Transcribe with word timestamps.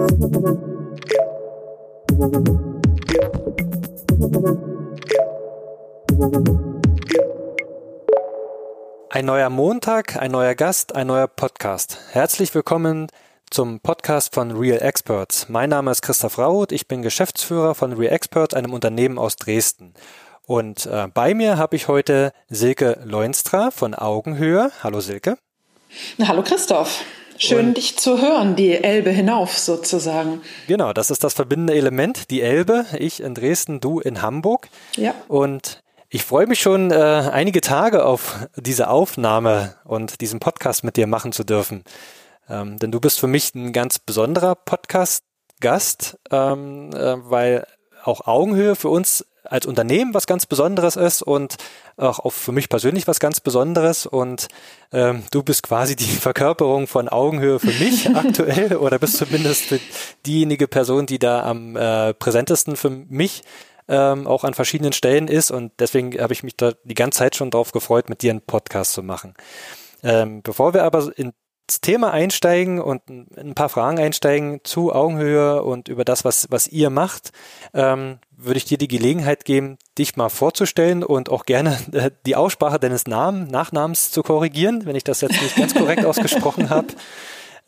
Ein 0.00 0.06
neuer 9.26 9.50
Montag, 9.50 10.16
ein 10.16 10.30
neuer 10.30 10.54
Gast, 10.54 10.94
ein 10.94 11.06
neuer 11.06 11.26
Podcast. 11.26 11.98
Herzlich 12.12 12.54
willkommen 12.54 13.08
zum 13.50 13.80
Podcast 13.80 14.34
von 14.34 14.52
Real 14.52 14.80
Experts. 14.80 15.50
Mein 15.50 15.68
Name 15.68 15.90
ist 15.90 16.00
Christoph 16.00 16.38
Raut, 16.38 16.72
ich 16.72 16.88
bin 16.88 17.02
Geschäftsführer 17.02 17.74
von 17.74 17.92
Real 17.92 18.14
Experts, 18.14 18.54
einem 18.54 18.72
Unternehmen 18.72 19.18
aus 19.18 19.36
Dresden. 19.36 19.92
Und 20.46 20.86
äh, 20.86 21.08
bei 21.12 21.34
mir 21.34 21.58
habe 21.58 21.76
ich 21.76 21.88
heute 21.88 22.32
Silke 22.48 22.98
Leunstra 23.04 23.70
von 23.70 23.94
Augenhöhe. 23.94 24.72
Hallo 24.82 25.00
Silke. 25.00 25.36
Hallo 26.26 26.42
Christoph. 26.42 27.04
Schön, 27.42 27.68
und 27.68 27.76
dich 27.78 27.96
zu 27.96 28.20
hören, 28.20 28.54
die 28.54 28.74
Elbe 28.74 29.08
hinauf 29.08 29.56
sozusagen. 29.56 30.42
Genau, 30.68 30.92
das 30.92 31.10
ist 31.10 31.24
das 31.24 31.32
verbindende 31.32 31.74
Element, 31.74 32.30
die 32.30 32.42
Elbe. 32.42 32.84
Ich 32.98 33.22
in 33.22 33.34
Dresden, 33.34 33.80
du 33.80 33.98
in 33.98 34.20
Hamburg. 34.20 34.68
Ja. 34.96 35.14
Und 35.26 35.80
ich 36.10 36.22
freue 36.22 36.46
mich 36.46 36.60
schon 36.60 36.90
äh, 36.90 36.94
einige 36.94 37.62
Tage 37.62 38.04
auf 38.04 38.46
diese 38.56 38.90
Aufnahme 38.90 39.76
und 39.84 40.20
diesen 40.20 40.38
Podcast 40.38 40.84
mit 40.84 40.98
dir 40.98 41.06
machen 41.06 41.32
zu 41.32 41.42
dürfen. 41.42 41.84
Ähm, 42.46 42.78
denn 42.78 42.92
du 42.92 43.00
bist 43.00 43.18
für 43.18 43.26
mich 43.26 43.54
ein 43.54 43.72
ganz 43.72 43.98
besonderer 43.98 44.54
Podcast-Gast, 44.54 46.18
ähm, 46.30 46.90
äh, 46.92 47.30
weil 47.30 47.66
auch 48.04 48.26
Augenhöhe 48.26 48.76
für 48.76 48.88
uns 48.88 49.24
als 49.44 49.66
Unternehmen 49.66 50.14
was 50.14 50.26
ganz 50.26 50.46
Besonderes 50.46 50.96
ist 50.96 51.22
und 51.22 51.56
auch 51.96 52.30
für 52.32 52.52
mich 52.52 52.68
persönlich 52.68 53.06
was 53.06 53.20
ganz 53.20 53.40
Besonderes. 53.40 54.06
Und 54.06 54.48
ähm, 54.92 55.24
du 55.30 55.42
bist 55.42 55.62
quasi 55.62 55.96
die 55.96 56.04
Verkörperung 56.20 56.86
von 56.86 57.08
Augenhöhe 57.08 57.58
für 57.58 57.72
mich 57.72 58.08
aktuell 58.14 58.76
oder 58.76 58.98
bist 58.98 59.16
zumindest 59.16 59.74
diejenige 60.26 60.68
Person, 60.68 61.06
die 61.06 61.18
da 61.18 61.42
am 61.42 61.76
äh, 61.76 62.14
präsentesten 62.14 62.76
für 62.76 62.90
mich 62.90 63.42
ähm, 63.88 64.26
auch 64.26 64.44
an 64.44 64.54
verschiedenen 64.54 64.92
Stellen 64.92 65.26
ist 65.26 65.50
und 65.50 65.72
deswegen 65.80 66.18
habe 66.20 66.32
ich 66.32 66.44
mich 66.44 66.56
da 66.56 66.72
die 66.84 66.94
ganze 66.94 67.18
Zeit 67.18 67.34
schon 67.34 67.50
drauf 67.50 67.72
gefreut, 67.72 68.08
mit 68.08 68.22
dir 68.22 68.30
einen 68.30 68.40
Podcast 68.40 68.92
zu 68.92 69.02
machen. 69.02 69.34
Ähm, 70.02 70.42
bevor 70.42 70.72
wir 70.74 70.84
aber 70.84 71.12
ins 71.70 71.80
Thema 71.80 72.10
einsteigen 72.10 72.80
und 72.80 73.08
ein 73.08 73.54
paar 73.54 73.68
Fragen 73.68 74.00
einsteigen 74.00 74.58
zu 74.64 74.92
Augenhöhe 74.92 75.62
und 75.62 75.86
über 75.86 76.04
das, 76.04 76.24
was, 76.24 76.48
was 76.50 76.66
ihr 76.66 76.90
macht, 76.90 77.30
ähm, 77.74 78.18
würde 78.36 78.58
ich 78.58 78.64
dir 78.64 78.76
die 78.76 78.88
Gelegenheit 78.88 79.44
geben, 79.44 79.78
dich 79.96 80.16
mal 80.16 80.30
vorzustellen 80.30 81.04
und 81.04 81.30
auch 81.30 81.44
gerne 81.44 81.78
äh, 81.92 82.10
die 82.26 82.34
Aussprache 82.34 82.80
deines 82.80 83.06
Namen, 83.06 83.46
Nachnamens 83.46 84.10
zu 84.10 84.24
korrigieren, 84.24 84.84
wenn 84.84 84.96
ich 84.96 85.04
das 85.04 85.20
jetzt 85.20 85.40
nicht 85.40 85.54
ganz 85.54 85.72
korrekt 85.72 86.04
ausgesprochen 86.06 86.70
habe. 86.70 86.88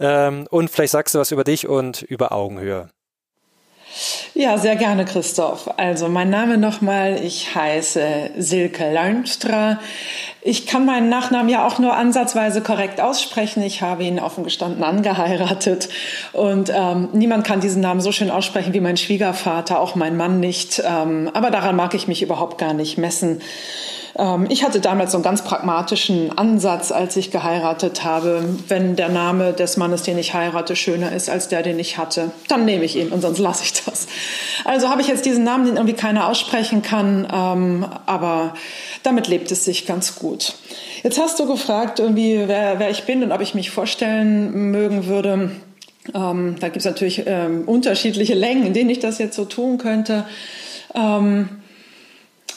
Ähm, 0.01 0.49
und 0.51 0.69
vielleicht 0.69 0.91
sagst 0.91 1.15
du 1.15 1.21
was 1.21 1.31
über 1.31 1.45
dich 1.45 1.69
und 1.69 2.03
über 2.03 2.33
Augenhöhe. 2.33 2.89
Ja, 4.35 4.57
sehr 4.57 4.77
gerne, 4.77 5.05
Christoph. 5.05 5.69
Also 5.77 6.09
mein 6.09 6.31
Name 6.31 6.57
nochmal, 6.57 7.21
ich 7.23 7.55
heiße 7.55 8.31
Silke 8.39 8.91
Lernstra. 8.91 9.79
Ich 10.41 10.67
kann 10.67 10.87
meinen 10.87 11.09
Nachnamen 11.09 11.49
ja 11.49 11.67
auch 11.67 11.79
nur 11.79 11.95
ansatzweise 11.95 12.63
korrekt 12.63 13.01
aussprechen. 13.01 13.63
Ich 13.63 13.83
habe 13.83 14.05
ihn 14.05 14.19
offen 14.19 14.43
gestanden 14.43 14.83
angeheiratet 14.83 15.89
und 16.33 16.73
ähm, 16.75 17.11
niemand 17.13 17.45
kann 17.45 17.61
diesen 17.61 17.83
Namen 17.83 18.01
so 18.01 18.11
schön 18.11 18.31
aussprechen 18.31 18.73
wie 18.73 18.81
mein 18.81 18.97
Schwiegervater, 18.97 19.79
auch 19.79 19.95
mein 19.95 20.17
Mann 20.17 20.41
nicht. 20.41 20.83
Ähm, 20.85 21.31
aber 21.33 21.51
daran 21.51 21.77
mag 21.77 21.95
ich 21.95 22.09
mich 22.09 22.23
überhaupt 22.23 22.59
gar 22.59 22.75
nicht 22.75 22.99
messen. 22.99 23.43
Ähm, 24.17 24.47
ich 24.49 24.65
hatte 24.65 24.81
damals 24.81 25.13
so 25.13 25.19
einen 25.19 25.25
ganz 25.25 25.43
pragmatischen 25.43 26.37
Ansatz, 26.37 26.93
als 26.93 27.17
ich 27.17 27.31
geheiratet 27.31 28.05
habe. 28.05 28.45
Wenn 28.69 28.97
der 28.97 29.09
Name 29.09 29.53
des 29.53 29.77
Mannes, 29.77 30.03
den 30.03 30.19
ich 30.19 30.35
heirate, 30.35 30.77
schöner 30.77 31.13
ist 31.13 31.31
als 31.31 31.49
der, 31.49 31.63
den 31.63 31.79
ich 31.79 31.99
hatte, 31.99 32.31
dann 32.49 32.65
nehme 32.65 32.85
ich 32.85 32.97
ihn 32.97 33.09
und 33.09 33.23
sonst 33.23 33.39
lasse 33.39 33.65
ich 33.65 33.85
das. 33.85 34.07
Also 34.65 34.89
habe 34.89 35.01
ich 35.01 35.09
jetzt 35.09 35.25
diesen 35.25 35.45
Namen, 35.45 35.67
den 35.67 35.77
irgendwie 35.77 35.95
keiner 35.95 36.29
aussprechen 36.29 36.83
kann, 36.83 37.27
ähm, 37.33 37.87
aber 38.07 38.55
damit 39.03 39.29
lebt 39.29 39.51
es 39.51 39.65
sich 39.65 39.87
ganz 39.87 40.17
gut. 40.17 40.55
Jetzt 41.03 41.19
hast 41.19 41.41
du 41.41 41.47
gefragt, 41.47 41.99
irgendwie, 41.99 42.45
wer, 42.47 42.79
wer 42.79 42.91
ich 42.91 43.05
bin 43.05 43.23
und 43.23 43.33
ob 43.33 43.41
ich 43.41 43.55
mich 43.55 43.71
vorstellen 43.71 44.71
mögen 44.71 45.07
würde. 45.07 45.51
Ähm, 46.15 46.57
da 46.61 46.69
gibt 46.69 46.79
es 46.79 46.85
natürlich 46.85 47.25
ähm, 47.27 47.63
unterschiedliche 47.67 48.35
Längen, 48.35 48.67
in 48.67 48.73
denen 48.73 48.91
ich 48.91 48.99
das 48.99 49.19
jetzt 49.19 49.37
so 49.37 49.45
tun 49.45 49.79
könnte. 49.79 50.25
Ähm, 50.95 51.62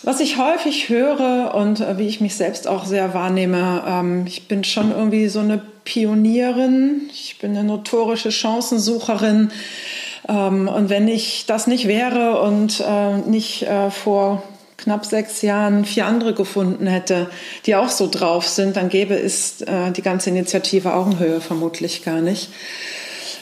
was 0.05 0.19
ich 0.19 0.37
häufig 0.37 0.89
höre 0.89 1.53
und 1.55 1.79
äh, 1.81 1.97
wie 1.97 2.07
ich 2.07 2.21
mich 2.21 2.35
selbst 2.35 2.67
auch 2.67 2.85
sehr 2.85 3.13
wahrnehme, 3.13 3.83
ähm, 3.87 4.25
ich 4.27 4.47
bin 4.47 4.63
schon 4.63 4.91
irgendwie 4.91 5.27
so 5.27 5.39
eine 5.39 5.61
Pionierin, 5.83 7.09
ich 7.11 7.39
bin 7.39 7.51
eine 7.51 7.63
notorische 7.63 8.31
Chancensucherin. 8.31 9.51
Ähm, 10.27 10.67
und 10.67 10.89
wenn 10.89 11.07
ich 11.07 11.45
das 11.47 11.67
nicht 11.67 11.87
wäre 11.87 12.41
und 12.41 12.83
äh, 12.87 13.17
nicht 13.17 13.63
äh, 13.63 13.89
vor 13.89 14.43
knapp 14.77 15.05
sechs 15.05 15.41
Jahren 15.41 15.85
vier 15.85 16.05
andere 16.05 16.33
gefunden 16.33 16.85
hätte, 16.85 17.27
die 17.65 17.75
auch 17.75 17.89
so 17.89 18.07
drauf 18.07 18.47
sind, 18.47 18.77
dann 18.77 18.89
gäbe 18.89 19.15
es 19.15 19.61
äh, 19.61 19.91
die 19.91 20.01
ganze 20.03 20.29
Initiative 20.29 20.93
Augenhöhe 20.93 21.41
vermutlich 21.41 22.03
gar 22.03 22.21
nicht. 22.21 22.49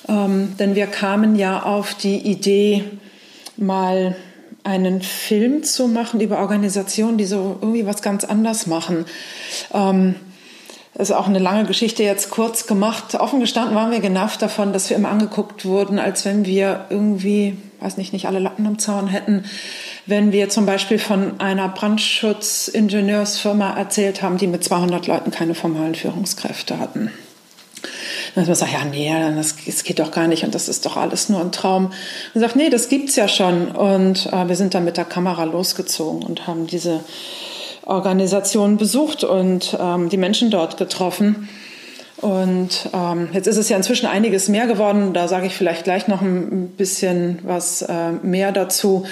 Ähm, 0.07 0.55
denn 0.59 0.75
wir 0.75 0.87
kamen 0.87 1.35
ja 1.35 1.63
auf 1.63 1.93
die 1.93 2.17
Idee, 2.17 2.83
mal 3.57 4.15
einen 4.63 5.01
Film 5.01 5.63
zu 5.63 5.87
machen 5.87 6.21
über 6.21 6.39
Organisationen, 6.39 7.17
die 7.17 7.25
so 7.25 7.57
irgendwie 7.61 7.85
was 7.85 8.01
ganz 8.01 8.23
anders 8.23 8.67
machen. 8.67 9.05
Ähm, 9.73 10.15
das 10.93 11.09
ist 11.09 11.15
auch 11.15 11.27
eine 11.27 11.39
lange 11.39 11.65
Geschichte 11.65 12.03
jetzt 12.03 12.29
kurz 12.29 12.67
gemacht. 12.67 13.15
Offen 13.15 13.39
gestanden 13.39 13.73
waren 13.75 13.89
wir 13.91 13.99
genervt 13.99 14.43
davon, 14.43 14.73
dass 14.73 14.91
wir 14.91 14.97
immer 14.97 15.09
angeguckt 15.09 15.65
wurden, 15.65 15.97
als 15.97 16.23
wenn 16.23 16.45
wir 16.45 16.85
irgendwie, 16.91 17.57
weiß 17.79 17.97
nicht, 17.97 18.13
nicht 18.13 18.27
alle 18.27 18.37
Latten 18.37 18.67
am 18.67 18.77
Zaun 18.77 19.07
hätten, 19.07 19.45
wenn 20.05 20.31
wir 20.31 20.49
zum 20.49 20.67
Beispiel 20.67 20.99
von 20.99 21.39
einer 21.39 21.67
Brandschutzingenieursfirma 21.69 23.75
erzählt 23.75 24.21
haben, 24.21 24.37
die 24.37 24.45
mit 24.45 24.63
200 24.63 25.07
Leuten 25.07 25.31
keine 25.31 25.55
formalen 25.55 25.95
Führungskräfte 25.95 26.77
hatten. 26.77 27.09
Dann 28.35 28.45
man 28.45 28.55
sagt, 28.55 28.73
ja, 28.73 28.83
nee, 28.85 29.11
das, 29.35 29.55
das, 29.65 29.83
geht 29.83 29.99
doch 29.99 30.11
gar 30.11 30.27
nicht 30.27 30.43
und 30.43 30.55
das 30.55 30.67
ist 30.67 30.85
doch 30.85 30.97
alles 30.97 31.29
nur 31.29 31.39
ein 31.39 31.51
Traum. 31.51 31.91
Und 32.33 32.41
sagt, 32.41 32.55
nee, 32.55 32.69
das 32.69 32.89
gibt's 32.89 33.15
ja 33.15 33.27
schon. 33.27 33.67
Und 33.69 34.27
äh, 34.33 34.47
wir 34.47 34.55
sind 34.55 34.73
dann 34.73 34.85
mit 34.85 34.97
der 34.97 35.05
Kamera 35.05 35.43
losgezogen 35.43 36.23
und 36.23 36.47
haben 36.47 36.65
diese 36.65 37.01
Organisation 37.83 38.77
besucht 38.77 39.23
und 39.23 39.77
ähm, 39.79 40.09
die 40.09 40.17
Menschen 40.17 40.49
dort 40.49 40.77
getroffen. 40.77 41.47
Und 42.17 42.89
ähm, 42.93 43.29
jetzt 43.33 43.47
ist 43.47 43.57
es 43.57 43.69
ja 43.69 43.75
inzwischen 43.75 44.07
einiges 44.07 44.47
mehr 44.47 44.65
geworden. 44.65 45.13
Da 45.13 45.27
sage 45.27 45.45
ich 45.45 45.55
vielleicht 45.55 45.83
gleich 45.83 46.07
noch 46.07 46.21
ein 46.21 46.69
bisschen 46.69 47.39
was 47.43 47.81
äh, 47.81 48.11
mehr 48.23 48.51
dazu. 48.51 49.05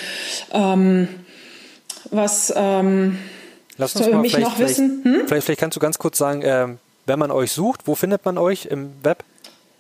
Ähm, 0.54 1.10
was 2.10 2.54
ähm, 2.56 3.20
Lass 3.78 3.96
uns 3.96 4.10
mal 4.10 4.22
mich 4.22 4.38
noch 4.38 4.60
wissen? 4.60 5.02
Hm? 5.04 5.22
Vielleicht, 5.28 5.46
vielleicht, 5.46 5.60
kannst 5.60 5.76
du 5.76 5.82
ganz 5.82 6.00
kurz 6.00 6.18
sagen, 6.18 6.42
ähm, 6.46 6.78
wenn 7.12 7.20
man 7.20 7.30
euch 7.30 7.52
sucht, 7.52 7.82
wo 7.88 7.96
findet 7.96 8.24
man 8.24 8.38
euch 8.38 8.68
im 8.68 8.94
Web? 9.04 9.26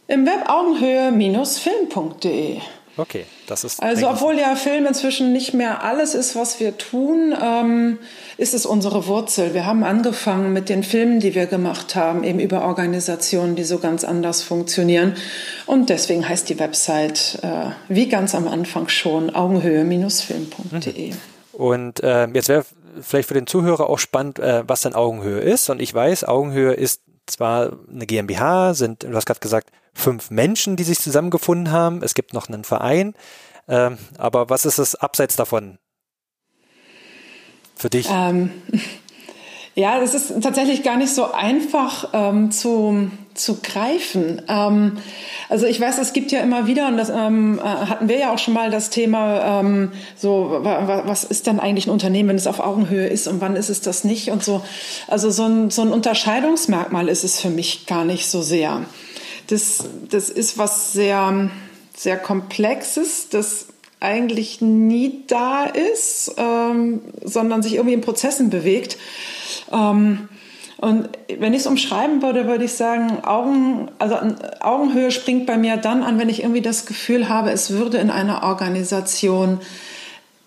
Im 0.08 0.26
Web 0.26 0.50
augenhöhe-film.de. 0.50 2.58
Okay, 2.98 3.26
das 3.48 3.64
ist. 3.64 3.82
Also, 3.82 4.10
obwohl 4.10 4.38
ja 4.38 4.58
Film 4.58 4.86
inzwischen 4.86 5.32
nicht 5.32 5.54
mehr 5.54 5.82
alles 5.82 6.14
ist, 6.14 6.36
was 6.36 6.60
wir 6.60 6.78
tun, 6.78 7.34
ähm, 7.42 8.00
ist 8.36 8.54
es 8.54 8.66
unsere 8.66 9.08
Wurzel. 9.08 9.54
Wir 9.54 9.66
haben 9.66 9.86
angefangen 9.86 10.52
mit 10.52 10.68
den 10.68 10.84
Filmen, 10.84 11.22
die 11.22 11.34
wir 11.34 11.46
gemacht 11.46 11.96
haben, 11.96 12.26
eben 12.26 12.42
über 12.42 12.66
Organisationen, 12.66 13.56
die 13.56 13.64
so 13.64 13.80
ganz 13.80 14.04
anders 14.04 14.44
funktionieren. 14.44 15.16
Und 15.68 15.90
deswegen 15.90 16.28
heißt 16.28 16.50
die 16.50 16.60
Website, 16.60 17.40
äh, 17.44 17.68
wie 17.88 18.10
ganz 18.10 18.36
am 18.36 18.50
Anfang 18.50 18.90
schon, 18.90 19.34
augenhöhe-film.de. 19.34 21.12
Mhm. 21.12 21.18
Und 21.54 22.04
äh, 22.04 22.28
jetzt 22.34 22.50
wäre 22.50 22.66
vielleicht 23.02 23.30
für 23.30 23.36
den 23.36 23.48
Zuhörer 23.48 23.90
auch 23.90 24.00
spannend, 24.00 24.40
äh, 24.40 24.68
was 24.68 24.82
denn 24.82 24.96
Augenhöhe 24.96 25.40
ist. 25.40 25.70
Und 25.70 25.82
ich 25.82 25.94
weiß, 25.94 26.26
Augenhöhe 26.26 26.74
ist 26.74 27.02
zwar 27.26 27.78
eine 27.90 28.06
GmbH, 28.06 28.74
sind, 28.74 29.04
du 29.04 29.14
hast 29.16 29.26
gerade 29.26 29.40
gesagt, 29.40 29.72
fünf 29.94 30.32
Menschen, 30.32 30.76
die 30.76 30.84
sich 30.84 31.00
zusammengefunden 31.00 31.72
haben. 31.72 32.02
Es 32.04 32.14
gibt 32.14 32.34
noch 32.34 32.48
einen 32.48 32.64
Verein. 32.64 33.14
Ähm, 33.68 33.98
aber 34.18 34.50
was 34.50 34.66
ist 34.66 34.80
es 34.80 34.96
abseits 34.96 35.36
davon 35.36 35.78
für 37.76 37.90
dich? 37.90 38.08
Ähm, 38.10 38.52
ja, 39.74 40.02
es 40.02 40.14
ist 40.14 40.34
tatsächlich 40.42 40.84
gar 40.84 40.98
nicht 40.98 41.14
so 41.14 41.32
einfach 41.32 42.10
ähm, 42.14 42.52
zu, 42.52 43.10
zu 43.34 43.62
greifen. 43.62 44.42
Ähm, 44.50 44.98
also 45.48 45.66
ich 45.66 45.80
weiß, 45.80 45.98
es 46.00 46.12
gibt 46.12 46.34
ja 46.34 46.42
immer 46.42 46.68
wieder, 46.68 46.88
und 46.90 46.98
das 46.98 47.10
ähm, 47.10 47.58
äh, 47.60 47.64
hatten 47.64 48.10
wir 48.10 48.18
ja 48.18 48.34
auch 48.34 48.38
schon 48.38 48.54
mal 48.54 48.70
das 48.70 48.90
Thema, 48.90 49.62
ähm, 49.62 49.94
so 50.18 50.60
was 50.62 51.24
ist 51.24 51.48
denn 51.48 51.62
eigentlich 51.62 51.88
ein 51.88 51.92
Unternehmen, 51.92 52.30
wenn 52.30 52.36
es 52.36 52.48
auf 52.48 52.60
Augenhöhe 52.60 53.08
ist 53.08 53.28
und 53.28 53.40
wann 53.40 53.56
ist 53.56 53.70
es 53.70 53.80
das 53.80 54.04
nicht 54.04 54.30
und 54.30 54.44
so. 54.44 54.62
Also 55.08 55.30
so 55.30 55.46
ein, 55.46 55.70
so 55.70 55.84
ein 55.84 55.94
Unterscheidungsmerkmal 55.94 57.08
ist 57.08 57.24
es 57.24 57.40
für 57.40 57.50
mich 57.50 57.86
gar 57.86 58.04
nicht 58.04 58.28
so 58.28 58.42
sehr. 58.42 58.86
Das, 59.48 59.86
das 60.10 60.30
ist 60.30 60.58
was 60.58 60.92
sehr, 60.92 61.50
sehr 61.96 62.18
Komplexes, 62.18 63.30
das 63.30 63.68
eigentlich 64.02 64.60
nie 64.60 65.24
da 65.28 65.64
ist, 65.64 66.36
ähm, 66.38 67.02
sondern 67.24 67.64
sich 67.64 67.76
irgendwie 67.76 67.94
in 67.94 68.02
Prozessen 68.02 68.50
bewegt. 68.50 68.98
Ähm, 69.72 70.28
Und 70.78 71.10
wenn 71.38 71.54
ich 71.54 71.60
es 71.60 71.68
umschreiben 71.68 72.24
würde, 72.24 72.48
würde 72.48 72.66
ich 72.66 72.74
sagen, 72.74 73.24
Augen, 73.24 73.90
also 74.00 74.18
Augenhöhe 74.62 75.12
springt 75.12 75.46
bei 75.46 75.56
mir 75.56 75.78
dann 75.78 76.02
an, 76.02 76.18
wenn 76.18 76.28
ich 76.28 76.42
irgendwie 76.42 76.62
das 76.62 76.88
Gefühl 76.88 77.30
habe, 77.30 77.52
es 77.52 77.70
würde 77.70 78.00
in 78.00 78.10
einer 78.10 78.42
Organisation 78.42 79.60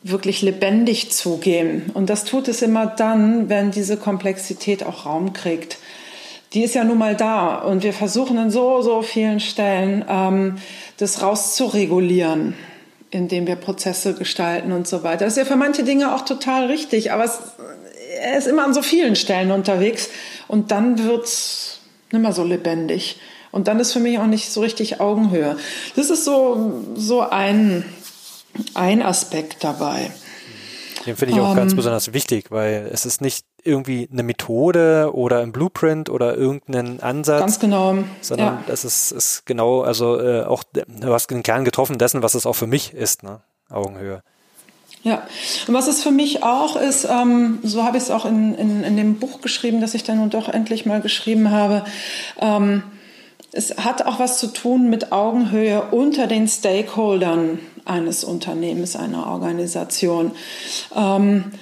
wirklich 0.02 0.42
lebendig 0.42 1.12
zugehen. 1.12 1.92
Und 1.94 2.10
das 2.10 2.24
tut 2.24 2.48
es 2.48 2.62
immer 2.62 2.86
dann, 2.86 3.48
wenn 3.48 3.70
diese 3.70 3.96
Komplexität 3.96 4.84
auch 4.84 5.06
Raum 5.06 5.32
kriegt. 5.32 5.78
Die 6.52 6.64
ist 6.64 6.74
ja 6.74 6.82
nun 6.82 6.98
mal 6.98 7.14
da 7.14 7.58
und 7.58 7.84
wir 7.84 7.92
versuchen 7.92 8.36
an 8.36 8.50
so, 8.50 8.82
so 8.82 9.02
vielen 9.02 9.38
Stellen, 9.38 10.04
ähm, 10.08 10.56
das 10.98 11.22
rauszuregulieren, 11.22 12.54
indem 13.14 13.46
wir 13.46 13.54
Prozesse 13.54 14.14
gestalten 14.14 14.72
und 14.72 14.88
so 14.88 15.04
weiter. 15.04 15.24
Das 15.24 15.34
ist 15.34 15.38
ja 15.38 15.44
für 15.44 15.56
manche 15.56 15.84
Dinge 15.84 16.14
auch 16.14 16.24
total 16.24 16.66
richtig, 16.66 17.12
aber 17.12 17.24
es, 17.24 17.38
er 18.20 18.36
ist 18.36 18.48
immer 18.48 18.64
an 18.64 18.74
so 18.74 18.82
vielen 18.82 19.14
Stellen 19.14 19.52
unterwegs 19.52 20.10
und 20.48 20.72
dann 20.72 20.98
wird's 21.04 21.78
nicht 22.10 22.20
mehr 22.20 22.32
so 22.32 22.42
lebendig. 22.42 23.20
Und 23.52 23.68
dann 23.68 23.78
ist 23.78 23.92
für 23.92 24.00
mich 24.00 24.18
auch 24.18 24.26
nicht 24.26 24.50
so 24.50 24.62
richtig 24.62 25.00
Augenhöhe. 25.00 25.56
Das 25.94 26.10
ist 26.10 26.24
so, 26.24 26.82
so 26.96 27.20
ein, 27.20 27.84
ein 28.74 29.00
Aspekt 29.00 29.62
dabei. 29.62 30.10
Den 31.06 31.16
finde 31.16 31.34
ich 31.34 31.40
auch 31.40 31.50
um, 31.50 31.56
ganz 31.56 31.70
ähm, 31.72 31.76
besonders 31.76 32.12
wichtig, 32.12 32.50
weil 32.50 32.90
es 32.92 33.06
ist 33.06 33.20
nicht 33.20 33.46
irgendwie 33.64 34.08
eine 34.12 34.22
Methode 34.22 35.10
oder 35.12 35.40
ein 35.40 35.52
Blueprint 35.52 36.10
oder 36.10 36.36
irgendeinen 36.36 37.00
Ansatz. 37.00 37.40
Ganz 37.40 37.58
genau. 37.58 37.96
Sondern 38.20 38.46
ja. 38.46 38.64
das 38.66 38.84
ist, 38.84 39.10
ist 39.12 39.46
genau, 39.46 39.82
also 39.82 40.20
äh, 40.20 40.44
auch, 40.44 40.62
du 40.72 41.12
hast 41.12 41.30
den 41.30 41.42
Kern 41.42 41.64
getroffen 41.64 41.98
dessen, 41.98 42.22
was 42.22 42.34
es 42.34 42.46
auch 42.46 42.54
für 42.54 42.66
mich 42.66 42.94
ist, 42.94 43.22
ne? 43.22 43.40
Augenhöhe. 43.70 44.22
Ja, 45.02 45.26
und 45.68 45.74
was 45.74 45.86
es 45.86 46.02
für 46.02 46.10
mich 46.10 46.42
auch 46.42 46.76
ist, 46.76 47.04
ähm, 47.04 47.58
so 47.62 47.84
habe 47.84 47.98
ich 47.98 48.04
es 48.04 48.10
auch 48.10 48.24
in, 48.24 48.54
in, 48.54 48.82
in 48.82 48.96
dem 48.96 49.18
Buch 49.18 49.42
geschrieben, 49.42 49.80
das 49.82 49.92
ich 49.94 50.02
dann 50.02 50.16
nun 50.18 50.30
doch 50.30 50.48
endlich 50.48 50.86
mal 50.86 51.02
geschrieben 51.02 51.50
habe, 51.50 51.84
ähm, 52.40 52.82
es 53.52 53.76
hat 53.76 54.04
auch 54.06 54.18
was 54.18 54.38
zu 54.38 54.48
tun 54.48 54.90
mit 54.90 55.12
Augenhöhe 55.12 55.82
unter 55.90 56.26
den 56.26 56.48
Stakeholdern 56.48 57.60
eines 57.84 58.24
Unternehmens, 58.24 58.96
einer 58.96 59.26
Organisation. 59.26 60.32
Ähm, 60.96 61.52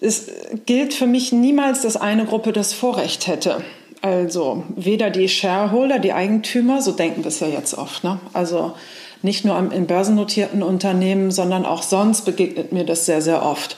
es 0.00 0.26
gilt 0.66 0.94
für 0.94 1.06
mich 1.06 1.32
niemals, 1.32 1.82
dass 1.82 1.96
eine 1.96 2.24
Gruppe 2.24 2.52
das 2.52 2.72
Vorrecht 2.72 3.26
hätte. 3.26 3.62
Also 4.02 4.64
weder 4.76 5.08
die 5.08 5.28
Shareholder, 5.28 5.98
die 5.98 6.12
Eigentümer, 6.12 6.82
so 6.82 6.92
denken 6.92 7.24
wir 7.24 7.28
es 7.28 7.40
ja 7.40 7.46
jetzt 7.46 7.76
oft. 7.78 8.04
Ne? 8.04 8.20
Also 8.34 8.74
nicht 9.22 9.46
nur 9.46 9.56
in 9.72 9.86
börsennotierten 9.86 10.62
Unternehmen, 10.62 11.30
sondern 11.30 11.64
auch 11.64 11.82
sonst 11.82 12.26
begegnet 12.26 12.72
mir 12.72 12.84
das 12.84 13.06
sehr, 13.06 13.22
sehr 13.22 13.42
oft. 13.42 13.76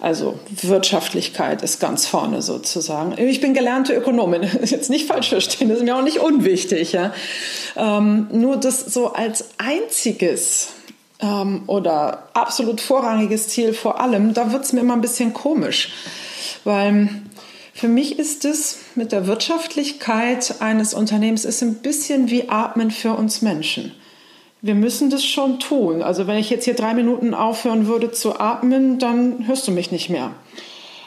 Also 0.00 0.38
Wirtschaftlichkeit 0.62 1.62
ist 1.62 1.78
ganz 1.78 2.06
vorne 2.06 2.42
sozusagen. 2.42 3.14
Ich 3.18 3.40
bin 3.40 3.54
gelernte 3.54 3.92
Ökonomin, 3.92 4.42
jetzt 4.64 4.90
nicht 4.90 5.06
falsch 5.06 5.28
verstehen, 5.28 5.68
das 5.68 5.78
ist 5.78 5.84
mir 5.84 5.94
auch 5.94 6.02
nicht 6.02 6.18
unwichtig. 6.18 6.92
Ja? 6.92 7.12
Ähm, 7.76 8.26
nur 8.32 8.56
das 8.56 8.80
so 8.80 9.12
als 9.12 9.50
einziges 9.58 10.70
ähm, 11.22 11.62
oder 11.66 12.28
absolut 12.34 12.80
vorrangiges 12.80 13.48
Ziel 13.48 13.74
vor 13.74 14.00
allem, 14.00 14.34
da 14.34 14.52
wird 14.52 14.64
es 14.64 14.72
mir 14.72 14.80
immer 14.80 14.94
ein 14.94 15.00
bisschen 15.00 15.32
komisch, 15.32 15.92
weil 16.64 17.08
für 17.74 17.88
mich 17.88 18.18
ist 18.18 18.44
es 18.44 18.80
mit 18.94 19.12
der 19.12 19.26
Wirtschaftlichkeit 19.26 20.56
eines 20.60 20.92
Unternehmens 20.92 21.44
ist 21.44 21.62
ein 21.62 21.76
bisschen 21.76 22.28
wie 22.28 22.48
Atmen 22.48 22.90
für 22.90 23.14
uns 23.14 23.42
Menschen. 23.42 23.92
Wir 24.62 24.74
müssen 24.74 25.08
das 25.08 25.24
schon 25.24 25.58
tun. 25.58 26.02
Also 26.02 26.26
wenn 26.26 26.36
ich 26.36 26.50
jetzt 26.50 26.66
hier 26.66 26.74
drei 26.74 26.92
Minuten 26.92 27.32
aufhören 27.32 27.86
würde 27.86 28.12
zu 28.12 28.38
atmen, 28.38 28.98
dann 28.98 29.46
hörst 29.46 29.66
du 29.66 29.72
mich 29.72 29.90
nicht 29.90 30.10
mehr. 30.10 30.32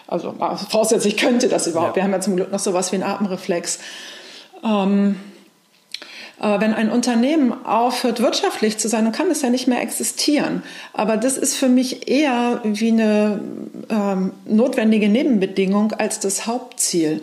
Also 0.07 0.33
voraussetzt, 0.69 1.06
ich 1.06 1.18
könnte 1.18 1.48
das 1.48 1.68
überhaupt. 1.68 1.92
Ja. 1.92 1.95
Wir 1.98 2.04
haben 2.04 2.12
ja 2.12 2.21
zum 2.21 2.36
Glück 2.36 2.51
noch 2.51 2.60
sowas 2.60 2.92
wie 2.92 2.95
einen 2.95 3.04
Atemreflex. 3.04 3.80
Ähm, 4.63 5.18
wenn 6.43 6.73
ein 6.73 6.89
Unternehmen 6.89 7.53
aufhört, 7.65 8.21
wirtschaftlich 8.21 8.77
zu 8.77 8.89
sein, 8.89 9.05
dann 9.05 9.13
kann 9.13 9.31
es 9.31 9.41
ja 9.41 9.49
nicht 9.49 9.67
mehr 9.67 9.81
existieren. 9.81 10.63
Aber 10.93 11.17
das 11.17 11.37
ist 11.37 11.55
für 11.55 11.69
mich 11.69 12.09
eher 12.09 12.61
wie 12.63 12.91
eine 12.91 13.39
ähm, 13.89 14.31
notwendige 14.45 15.09
Nebenbedingung 15.09 15.93
als 15.93 16.19
das 16.19 16.45
Hauptziel 16.45 17.21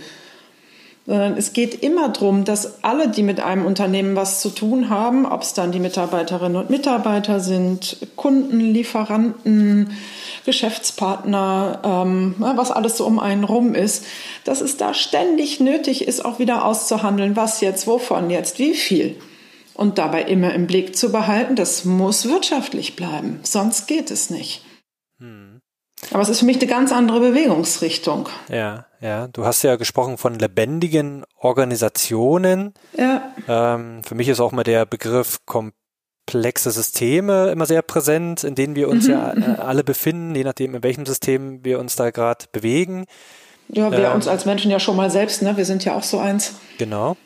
sondern 1.11 1.37
es 1.37 1.53
geht 1.53 1.83
immer 1.83 2.11
darum, 2.11 2.45
dass 2.45 2.85
alle, 2.85 3.09
die 3.09 3.25
mit 3.25 3.41
einem 3.41 3.67
Unternehmen 3.67 4.15
was 4.15 4.41
zu 4.41 4.49
tun 4.49 4.91
haben, 4.91 5.27
ob 5.27 5.43
es 5.43 5.55
dann 5.55 5.73
die 5.73 5.81
Mitarbeiterinnen 5.81 6.57
und 6.57 6.71
Mitarbeiter 6.71 7.41
sind, 7.41 7.97
Kunden, 8.15 8.61
Lieferanten, 8.61 9.91
Geschäftspartner, 10.45 11.81
ähm, 11.85 12.37
was 12.39 12.71
alles 12.71 12.97
so 12.97 13.07
um 13.07 13.19
einen 13.19 13.43
rum 13.43 13.75
ist, 13.75 14.07
dass 14.45 14.61
es 14.61 14.77
da 14.77 14.95
ständig 14.95 15.59
nötig 15.59 16.07
ist, 16.07 16.25
auch 16.25 16.39
wieder 16.39 16.65
auszuhandeln, 16.65 17.35
was 17.35 17.61
jetzt, 17.61 17.89
wovon 17.89 18.31
jetzt, 18.31 18.61
wie 18.61 18.75
viel. 18.75 19.17
Und 19.75 19.99
dabei 19.99 20.23
immer 20.23 20.55
im 20.55 20.69
Blick 20.69 20.95
zu 20.95 21.11
behalten, 21.11 21.56
das 21.56 21.85
muss 21.85 22.29
wirtschaftlich 22.29 22.95
bleiben, 22.95 23.41
sonst 23.43 23.89
geht 23.89 24.13
es 24.13 24.31
nicht. 24.31 24.63
Hm. 25.19 25.60
Aber 26.12 26.23
es 26.23 26.29
ist 26.29 26.41
für 26.41 26.47
mich 26.47 26.56
eine 26.56 26.67
ganz 26.67 26.93
andere 26.93 27.20
Bewegungsrichtung. 27.20 28.29
Ja, 28.49 28.87
ja. 29.00 29.29
Du 29.29 29.44
hast 29.44 29.62
ja 29.62 29.76
gesprochen 29.76 30.19
von 30.19 30.38
lebendigen 30.38 31.25
Organisationen. 31.37 32.75
Ja. 32.97 33.32
Ähm, 33.47 34.02
für 34.02 34.14
mich 34.14 34.29
ist 34.29 34.41
auch 34.41 34.52
mal 34.52 34.64
der 34.64 34.87
Begriff 34.87 35.38
komplexe 35.47 36.70
Systeme 36.70 37.50
immer 37.50 37.67
sehr 37.67 37.82
präsent, 37.82 38.44
in 38.44 38.55
denen 38.55 38.75
wir 38.75 38.88
uns 38.88 39.06
mhm. 39.06 39.12
ja 39.12 39.32
äh, 39.35 39.58
alle 39.58 39.85
befinden, 39.85 40.35
je 40.35 40.44
nachdem, 40.44 40.75
in 40.75 40.82
welchem 40.82 41.06
System 41.06 41.64
wir 41.64 41.79
uns 41.79 41.97
da 41.97 42.11
gerade 42.11 42.46
bewegen. 42.50 43.05
Ja, 43.69 43.91
wir 43.91 43.99
ähm, 43.99 44.14
uns 44.14 44.26
als 44.26 44.46
Menschen 44.46 44.70
ja 44.70 44.81
schon 44.81 44.96
mal 44.96 45.11
selbst, 45.11 45.43
ne? 45.43 45.56
Wir 45.56 45.64
sind 45.64 45.85
ja 45.85 45.94
auch 45.94 46.03
so 46.03 46.19
eins. 46.19 46.55
Genau. 46.79 47.17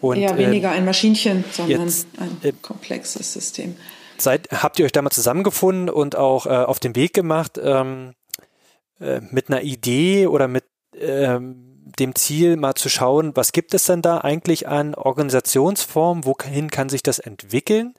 Und, 0.00 0.16
Eher 0.16 0.38
weniger 0.38 0.68
äh, 0.68 0.76
ein 0.76 0.84
Maschinchen, 0.84 1.44
sondern 1.50 1.86
jetzt, 1.86 2.06
ein 2.18 2.36
äh, 2.42 2.52
komplexes 2.62 3.32
System. 3.32 3.74
Seid, 4.16 4.48
habt 4.52 4.78
ihr 4.78 4.84
euch 4.84 4.92
damals 4.92 5.16
zusammengefunden 5.16 5.88
und 5.88 6.16
auch 6.16 6.46
äh, 6.46 6.50
auf 6.50 6.78
den 6.78 6.94
Weg 6.94 7.14
gemacht, 7.14 7.58
ähm, 7.62 8.14
äh, 9.00 9.20
mit 9.30 9.48
einer 9.48 9.62
Idee 9.62 10.26
oder 10.26 10.48
mit 10.48 10.64
ähm, 10.94 11.68
dem 11.98 12.14
Ziel, 12.14 12.56
mal 12.56 12.74
zu 12.74 12.88
schauen, 12.88 13.34
was 13.34 13.52
gibt 13.52 13.74
es 13.74 13.84
denn 13.84 14.02
da 14.02 14.18
eigentlich 14.18 14.68
an 14.68 14.94
Organisationsformen, 14.94 16.24
wohin 16.24 16.70
kann 16.70 16.88
sich 16.88 17.02
das 17.02 17.18
entwickeln? 17.18 17.94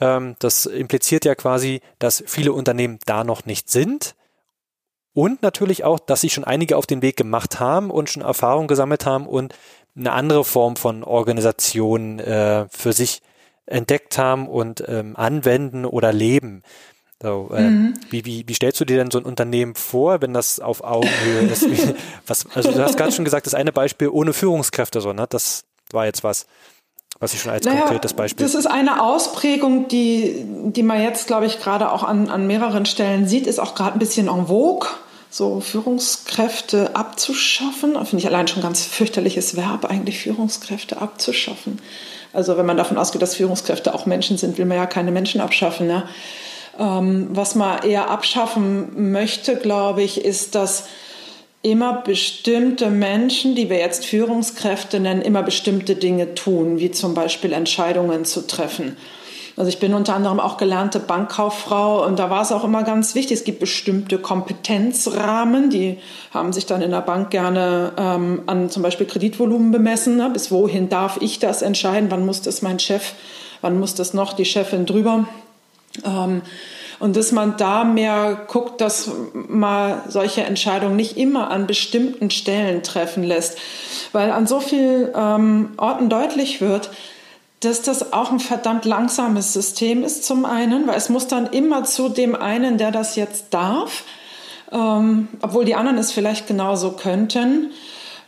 Ähm, 0.00 0.36
das 0.38 0.66
impliziert 0.66 1.24
ja 1.24 1.34
quasi, 1.34 1.80
dass 1.98 2.22
viele 2.26 2.52
Unternehmen 2.52 2.98
da 3.06 3.24
noch 3.24 3.44
nicht 3.44 3.70
sind. 3.70 4.14
Und 5.12 5.42
natürlich 5.42 5.84
auch, 5.84 5.98
dass 5.98 6.20
sich 6.20 6.34
schon 6.34 6.44
einige 6.44 6.76
auf 6.76 6.86
den 6.86 7.00
Weg 7.00 7.16
gemacht 7.16 7.58
haben 7.58 7.90
und 7.90 8.10
schon 8.10 8.22
Erfahrung 8.22 8.66
gesammelt 8.66 9.06
haben 9.06 9.26
und 9.26 9.54
eine 9.96 10.12
andere 10.12 10.44
Form 10.44 10.76
von 10.76 11.04
Organisation 11.04 12.18
äh, 12.18 12.66
für 12.68 12.92
sich 12.92 13.22
entdeckt 13.64 14.18
haben 14.18 14.46
und 14.46 14.84
ähm, 14.86 15.16
anwenden 15.16 15.86
oder 15.86 16.12
leben. 16.12 16.62
So, 17.22 17.50
äh, 17.54 17.62
mhm. 17.62 17.94
wie, 18.10 18.24
wie, 18.26 18.44
wie 18.46 18.54
stellst 18.54 18.78
du 18.78 18.84
dir 18.84 18.98
denn 18.98 19.10
so 19.10 19.18
ein 19.18 19.24
Unternehmen 19.24 19.74
vor, 19.74 20.20
wenn 20.20 20.34
das 20.34 20.60
auf 20.60 20.84
Augenhöhe 20.84 21.48
ist? 21.50 21.70
Wie, 21.70 21.94
was, 22.26 22.46
also 22.54 22.72
du 22.72 22.82
hast 22.82 22.98
gerade 22.98 23.12
schon 23.12 23.24
gesagt, 23.24 23.46
das 23.46 23.54
eine 23.54 23.72
Beispiel 23.72 24.08
ohne 24.08 24.32
Führungskräfte, 24.34 25.00
so, 25.00 25.12
ne? 25.12 25.26
Das 25.28 25.64
war 25.92 26.04
jetzt 26.04 26.24
was, 26.24 26.46
was 27.18 27.32
ich 27.32 27.40
schon 27.40 27.52
als 27.52 27.64
naja, 27.64 27.80
konkretes 27.80 28.12
Beispiel. 28.12 28.44
Das 28.44 28.54
ist 28.54 28.66
eine 28.66 29.02
Ausprägung, 29.02 29.88
die, 29.88 30.44
die 30.44 30.82
man 30.82 31.02
jetzt, 31.02 31.26
glaube 31.26 31.46
ich, 31.46 31.58
gerade 31.58 31.90
auch 31.90 32.02
an, 32.02 32.28
an 32.28 32.46
mehreren 32.46 32.84
Stellen 32.84 33.26
sieht, 33.26 33.46
ist 33.46 33.58
auch 33.58 33.74
gerade 33.74 33.94
ein 33.94 33.98
bisschen 33.98 34.28
en 34.28 34.48
vogue 34.48 34.88
so 35.30 35.60
Führungskräfte 35.60 36.94
abzuschaffen. 36.94 37.92
Finde 37.92 38.18
ich 38.18 38.26
allein 38.26 38.46
schon 38.48 38.60
ein 38.60 38.66
ganz 38.66 38.84
fürchterliches 38.84 39.56
Verb, 39.56 39.84
eigentlich 39.84 40.18
Führungskräfte 40.20 41.00
abzuschaffen. 41.00 41.80
Also 42.32 42.56
wenn 42.56 42.66
man 42.66 42.76
davon 42.76 42.98
ausgeht, 42.98 43.22
dass 43.22 43.36
Führungskräfte 43.36 43.94
auch 43.94 44.06
Menschen 44.06 44.36
sind, 44.36 44.58
will 44.58 44.66
man 44.66 44.76
ja 44.76 44.86
keine 44.86 45.10
Menschen 45.10 45.40
abschaffen. 45.40 45.86
Ne? 45.86 46.04
Ähm, 46.78 47.28
was 47.30 47.54
man 47.54 47.82
eher 47.82 48.10
abschaffen 48.10 49.12
möchte, 49.12 49.56
glaube 49.56 50.02
ich, 50.02 50.24
ist, 50.24 50.54
dass 50.54 50.84
immer 51.62 52.02
bestimmte 52.02 52.90
Menschen, 52.90 53.54
die 53.54 53.68
wir 53.68 53.78
jetzt 53.78 54.06
Führungskräfte 54.06 55.00
nennen, 55.00 55.22
immer 55.22 55.42
bestimmte 55.42 55.96
Dinge 55.96 56.34
tun, 56.34 56.78
wie 56.78 56.92
zum 56.92 57.14
Beispiel 57.14 57.52
Entscheidungen 57.52 58.24
zu 58.24 58.46
treffen. 58.46 58.96
Also 59.56 59.70
ich 59.70 59.78
bin 59.78 59.94
unter 59.94 60.14
anderem 60.14 60.38
auch 60.38 60.58
gelernte 60.58 61.00
Bankkauffrau 61.00 62.04
und 62.04 62.18
da 62.18 62.28
war 62.28 62.42
es 62.42 62.52
auch 62.52 62.62
immer 62.62 62.82
ganz 62.82 63.14
wichtig. 63.14 63.38
Es 63.38 63.44
gibt 63.44 63.58
bestimmte 63.58 64.18
Kompetenzrahmen, 64.18 65.70
die 65.70 65.98
haben 66.32 66.52
sich 66.52 66.66
dann 66.66 66.82
in 66.82 66.90
der 66.90 67.00
Bank 67.00 67.30
gerne 67.30 67.92
ähm, 67.96 68.42
an 68.46 68.68
zum 68.68 68.82
Beispiel 68.82 69.06
Kreditvolumen 69.06 69.72
bemessen. 69.72 70.18
Ne? 70.18 70.28
Bis 70.30 70.52
wohin 70.52 70.90
darf 70.90 71.16
ich 71.22 71.38
das 71.38 71.62
entscheiden? 71.62 72.10
Wann 72.10 72.26
muss 72.26 72.42
das 72.42 72.60
mein 72.60 72.78
Chef? 72.78 73.14
Wann 73.62 73.80
muss 73.80 73.94
das 73.94 74.12
noch 74.12 74.34
die 74.34 74.44
Chefin 74.44 74.84
drüber? 74.84 75.26
Ähm, 76.04 76.42
und 76.98 77.16
dass 77.16 77.32
man 77.32 77.56
da 77.56 77.84
mehr 77.84 78.46
guckt, 78.46 78.80
dass 78.80 79.10
man 79.34 80.00
solche 80.08 80.44
Entscheidungen 80.44 80.96
nicht 80.96 81.16
immer 81.16 81.50
an 81.50 81.66
bestimmten 81.66 82.30
Stellen 82.30 82.82
treffen 82.82 83.22
lässt, 83.22 83.58
weil 84.12 84.30
an 84.30 84.46
so 84.46 84.60
vielen 84.60 85.10
ähm, 85.14 85.68
Orten 85.76 86.08
deutlich 86.08 86.60
wird, 86.60 86.90
dass 87.60 87.82
das 87.82 88.12
auch 88.12 88.30
ein 88.30 88.40
verdammt 88.40 88.84
langsames 88.84 89.52
System 89.52 90.04
ist 90.04 90.24
zum 90.24 90.44
einen, 90.44 90.86
weil 90.86 90.96
es 90.96 91.08
muss 91.08 91.26
dann 91.26 91.46
immer 91.46 91.84
zu 91.84 92.08
dem 92.08 92.34
einen, 92.34 92.78
der 92.78 92.90
das 92.90 93.16
jetzt 93.16 93.46
darf, 93.52 94.04
ähm, 94.72 95.28
obwohl 95.42 95.64
die 95.64 95.74
anderen 95.74 95.98
es 95.98 96.12
vielleicht 96.12 96.46
genauso 96.46 96.92
könnten. 96.92 97.72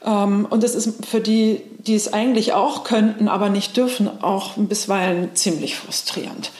Ähm, 0.05 0.47
und 0.49 0.63
das 0.63 0.75
ist 0.75 1.07
für 1.07 1.21
die, 1.21 1.63
die 1.79 1.95
es 1.95 2.13
eigentlich 2.13 2.53
auch 2.53 2.85
könnten, 2.85 3.29
aber 3.29 3.49
nicht 3.49 3.77
dürfen, 3.77 4.11
auch 4.23 4.53
bisweilen 4.57 5.35
ziemlich 5.35 5.77
frustrierend. 5.77 6.51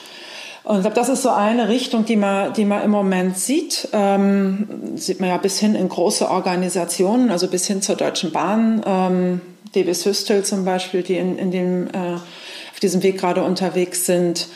Und 0.63 0.77
ich 0.77 0.81
glaube, 0.81 0.95
das 0.95 1.09
ist 1.09 1.21
so 1.21 1.29
eine 1.29 1.69
Richtung, 1.69 2.05
die 2.05 2.15
man, 2.15 2.53
die 2.53 2.65
man 2.65 2.83
im 2.83 2.91
Moment 2.91 3.37
sieht. 3.37 3.87
Ähm, 3.93 4.67
sieht 4.95 5.19
man 5.19 5.29
ja 5.29 5.37
bis 5.37 5.59
hin 5.59 5.75
in 5.75 5.89
große 5.89 6.29
Organisationen, 6.29 7.31
also 7.31 7.47
bis 7.47 7.65
hin 7.65 7.81
zur 7.81 7.95
Deutschen 7.95 8.31
Bahn, 8.31 8.83
ähm, 8.85 9.41
DB 9.73 9.93
Systel 9.93 10.43
zum 10.43 10.65
Beispiel, 10.65 11.03
die 11.03 11.17
in, 11.17 11.37
in 11.37 11.51
dem, 11.51 11.87
äh, 11.87 12.15
auf 12.15 12.79
diesem 12.81 13.03
Weg 13.03 13.19
gerade 13.19 13.43
unterwegs 13.43 14.05
sind. 14.05 14.47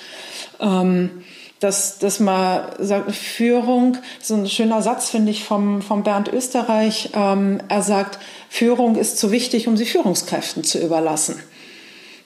Ähm, 0.60 1.24
dass, 1.64 1.98
dass 1.98 2.20
man 2.20 2.66
sagt, 2.80 3.16
Führung, 3.16 3.98
so 4.22 4.36
ein 4.36 4.50
schöner 4.50 4.82
Satz, 4.82 5.10
finde 5.10 5.32
ich, 5.32 5.46
vom, 5.46 5.82
vom 5.82 6.04
Bernd 6.04 6.28
Österreich. 6.28 7.12
Ähm, 7.16 7.62
er 7.70 7.82
sagt, 7.82 8.20
Führung 8.50 8.98
ist 8.98 9.18
zu 9.18 9.32
wichtig, 9.32 9.68
um 9.68 9.78
sie 9.78 9.86
Führungskräften 9.86 10.66
zu 10.66 10.80
überlassen. 10.80 11.40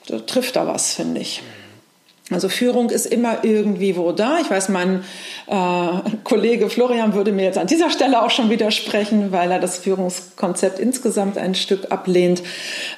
Da 0.07 0.19
trifft 0.19 0.55
da 0.55 0.65
was, 0.65 0.93
finde 0.93 1.21
ich. 1.21 1.43
Also 2.29 2.49
Führung 2.49 2.89
ist 2.89 3.05
immer 3.05 3.43
irgendwie 3.43 3.95
wo 3.95 4.11
da. 4.11 4.39
Ich 4.41 4.49
weiß, 4.49 4.67
mein 4.69 5.03
äh, 5.47 5.87
Kollege 6.25 6.69
Florian 6.69 7.13
würde 7.13 7.31
mir 7.31 7.45
jetzt 7.45 7.57
an 7.57 7.67
dieser 7.67 7.89
Stelle 7.89 8.21
auch 8.21 8.31
schon 8.31 8.49
widersprechen, 8.49 9.31
weil 9.31 9.49
er 9.49 9.59
das 9.59 9.77
Führungskonzept 9.77 10.77
insgesamt 10.79 11.37
ein 11.37 11.55
Stück 11.55 11.89
ablehnt. 11.91 12.43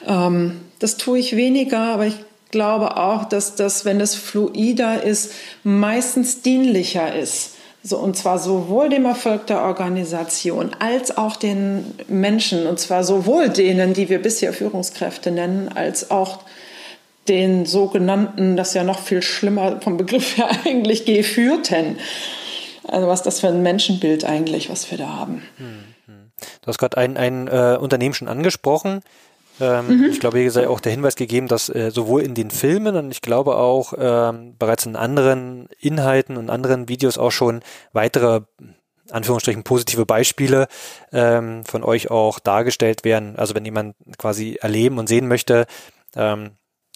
Ähm, 0.07 0.61
das 0.79 0.97
tue 0.97 1.19
ich 1.19 1.35
weniger, 1.35 1.79
aber 1.79 2.07
ich 2.07 2.15
glaube 2.49 2.97
auch, 2.97 3.25
dass 3.25 3.55
das, 3.55 3.85
wenn 3.85 4.01
es 4.01 4.15
fluider 4.15 5.03
ist, 5.03 5.33
meistens 5.63 6.41
dienlicher 6.41 7.13
ist. 7.13 7.51
So, 7.83 7.97
und 7.97 8.17
zwar 8.17 8.39
sowohl 8.39 8.89
dem 8.89 9.05
Erfolg 9.05 9.47
der 9.47 9.61
Organisation 9.61 10.71
als 10.79 11.15
auch 11.17 11.37
den 11.37 11.85
Menschen. 12.07 12.67
Und 12.67 12.79
zwar 12.79 13.03
sowohl 13.03 13.49
denen, 13.49 13.93
die 13.93 14.09
wir 14.09 14.21
bisher 14.21 14.53
Führungskräfte 14.53 15.31
nennen, 15.31 15.69
als 15.73 16.11
auch 16.11 16.39
den 17.29 17.65
sogenannten, 17.65 18.57
das 18.57 18.69
ist 18.69 18.73
ja 18.73 18.83
noch 18.83 18.99
viel 18.99 19.21
schlimmer 19.21 19.79
vom 19.81 19.97
Begriff 19.97 20.37
her 20.37 20.49
eigentlich, 20.65 21.05
Geführten. 21.05 21.97
Also 22.87 23.07
was 23.07 23.23
das 23.23 23.39
für 23.39 23.47
ein 23.47 23.61
Menschenbild 23.61 24.25
eigentlich, 24.25 24.69
was 24.69 24.89
wir 24.89 24.97
da 24.97 25.09
haben. 25.09 25.43
Du 26.61 26.67
hast 26.67 26.77
gerade 26.79 26.97
ein, 26.97 27.17
ein 27.17 27.47
äh, 27.47 27.77
Unternehmen 27.79 28.13
schon 28.13 28.27
angesprochen. 28.27 29.01
Ähm, 29.61 29.87
mhm. 29.87 30.09
Ich 30.11 30.19
glaube, 30.19 30.39
hier 30.39 30.51
sei 30.51 30.67
auch 30.67 30.79
der 30.79 30.91
Hinweis 30.91 31.15
gegeben, 31.15 31.47
dass 31.47 31.69
äh, 31.69 31.91
sowohl 31.91 32.21
in 32.21 32.33
den 32.33 32.49
Filmen 32.49 32.95
und 32.95 33.11
ich 33.11 33.21
glaube 33.21 33.57
auch 33.57 33.93
ähm, 33.97 34.55
bereits 34.57 34.85
in 34.85 34.95
anderen 34.95 35.67
Inhalten 35.79 36.37
und 36.37 36.49
anderen 36.49 36.87
Videos 36.87 37.17
auch 37.17 37.31
schon 37.31 37.61
weitere 37.91 38.41
Anführungsstrichen 39.11 39.63
positive 39.63 40.05
Beispiele 40.05 40.67
ähm, 41.11 41.65
von 41.65 41.83
euch 41.83 42.09
auch 42.09 42.39
dargestellt 42.39 43.03
werden. 43.03 43.35
Also 43.35 43.55
wenn 43.55 43.65
jemand 43.65 43.95
quasi 44.17 44.57
erleben 44.61 44.97
und 44.97 45.09
sehen 45.09 45.27
möchte, 45.27 45.65
ähm, 46.15 46.51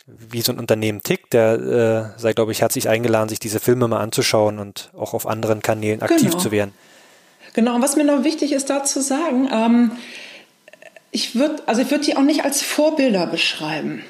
wie 0.05 0.41
so 0.41 0.51
ein 0.51 0.59
Unternehmen 0.59 1.01
tickt, 1.01 1.33
der 1.33 2.13
äh, 2.15 2.19
sei, 2.19 2.33
glaube 2.33 2.51
ich, 2.51 2.61
herzlich 2.61 2.89
eingeladen, 2.89 3.29
sich 3.29 3.39
diese 3.39 3.59
Filme 3.59 3.87
mal 3.87 4.01
anzuschauen 4.01 4.59
und 4.59 4.91
auch 4.97 5.13
auf 5.13 5.25
anderen 5.25 5.61
Kanälen 5.61 6.01
aktiv 6.01 6.31
genau. 6.31 6.37
zu 6.37 6.51
werden. 6.51 6.73
Genau, 7.53 7.75
und 7.75 7.81
was 7.81 7.95
mir 7.95 8.03
noch 8.03 8.23
wichtig 8.23 8.51
ist, 8.51 8.69
da 8.69 8.83
zu 8.83 9.01
sagen, 9.01 9.47
ähm, 9.51 9.91
ich 11.11 11.35
würde, 11.35 11.61
also 11.67 11.81
ich 11.81 11.91
würde 11.91 12.03
die 12.03 12.17
auch 12.17 12.23
nicht 12.23 12.43
als 12.43 12.61
Vorbilder 12.61 13.27
beschreiben. 13.27 14.03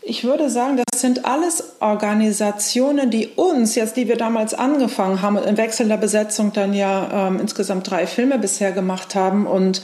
Ich 0.00 0.24
würde 0.24 0.48
sagen, 0.48 0.78
das 0.78 1.02
sind 1.02 1.26
alles 1.26 1.74
Organisationen, 1.80 3.10
die 3.10 3.26
uns, 3.26 3.74
jetzt 3.74 3.96
die 3.96 4.08
wir 4.08 4.16
damals 4.16 4.54
angefangen 4.54 5.20
haben, 5.20 5.36
in 5.36 5.58
wechselnder 5.58 5.98
Besetzung 5.98 6.52
dann 6.54 6.72
ja 6.72 7.28
ähm, 7.28 7.40
insgesamt 7.40 7.90
drei 7.90 8.06
Filme 8.06 8.38
bisher 8.38 8.72
gemacht 8.72 9.14
haben 9.14 9.46
und 9.46 9.82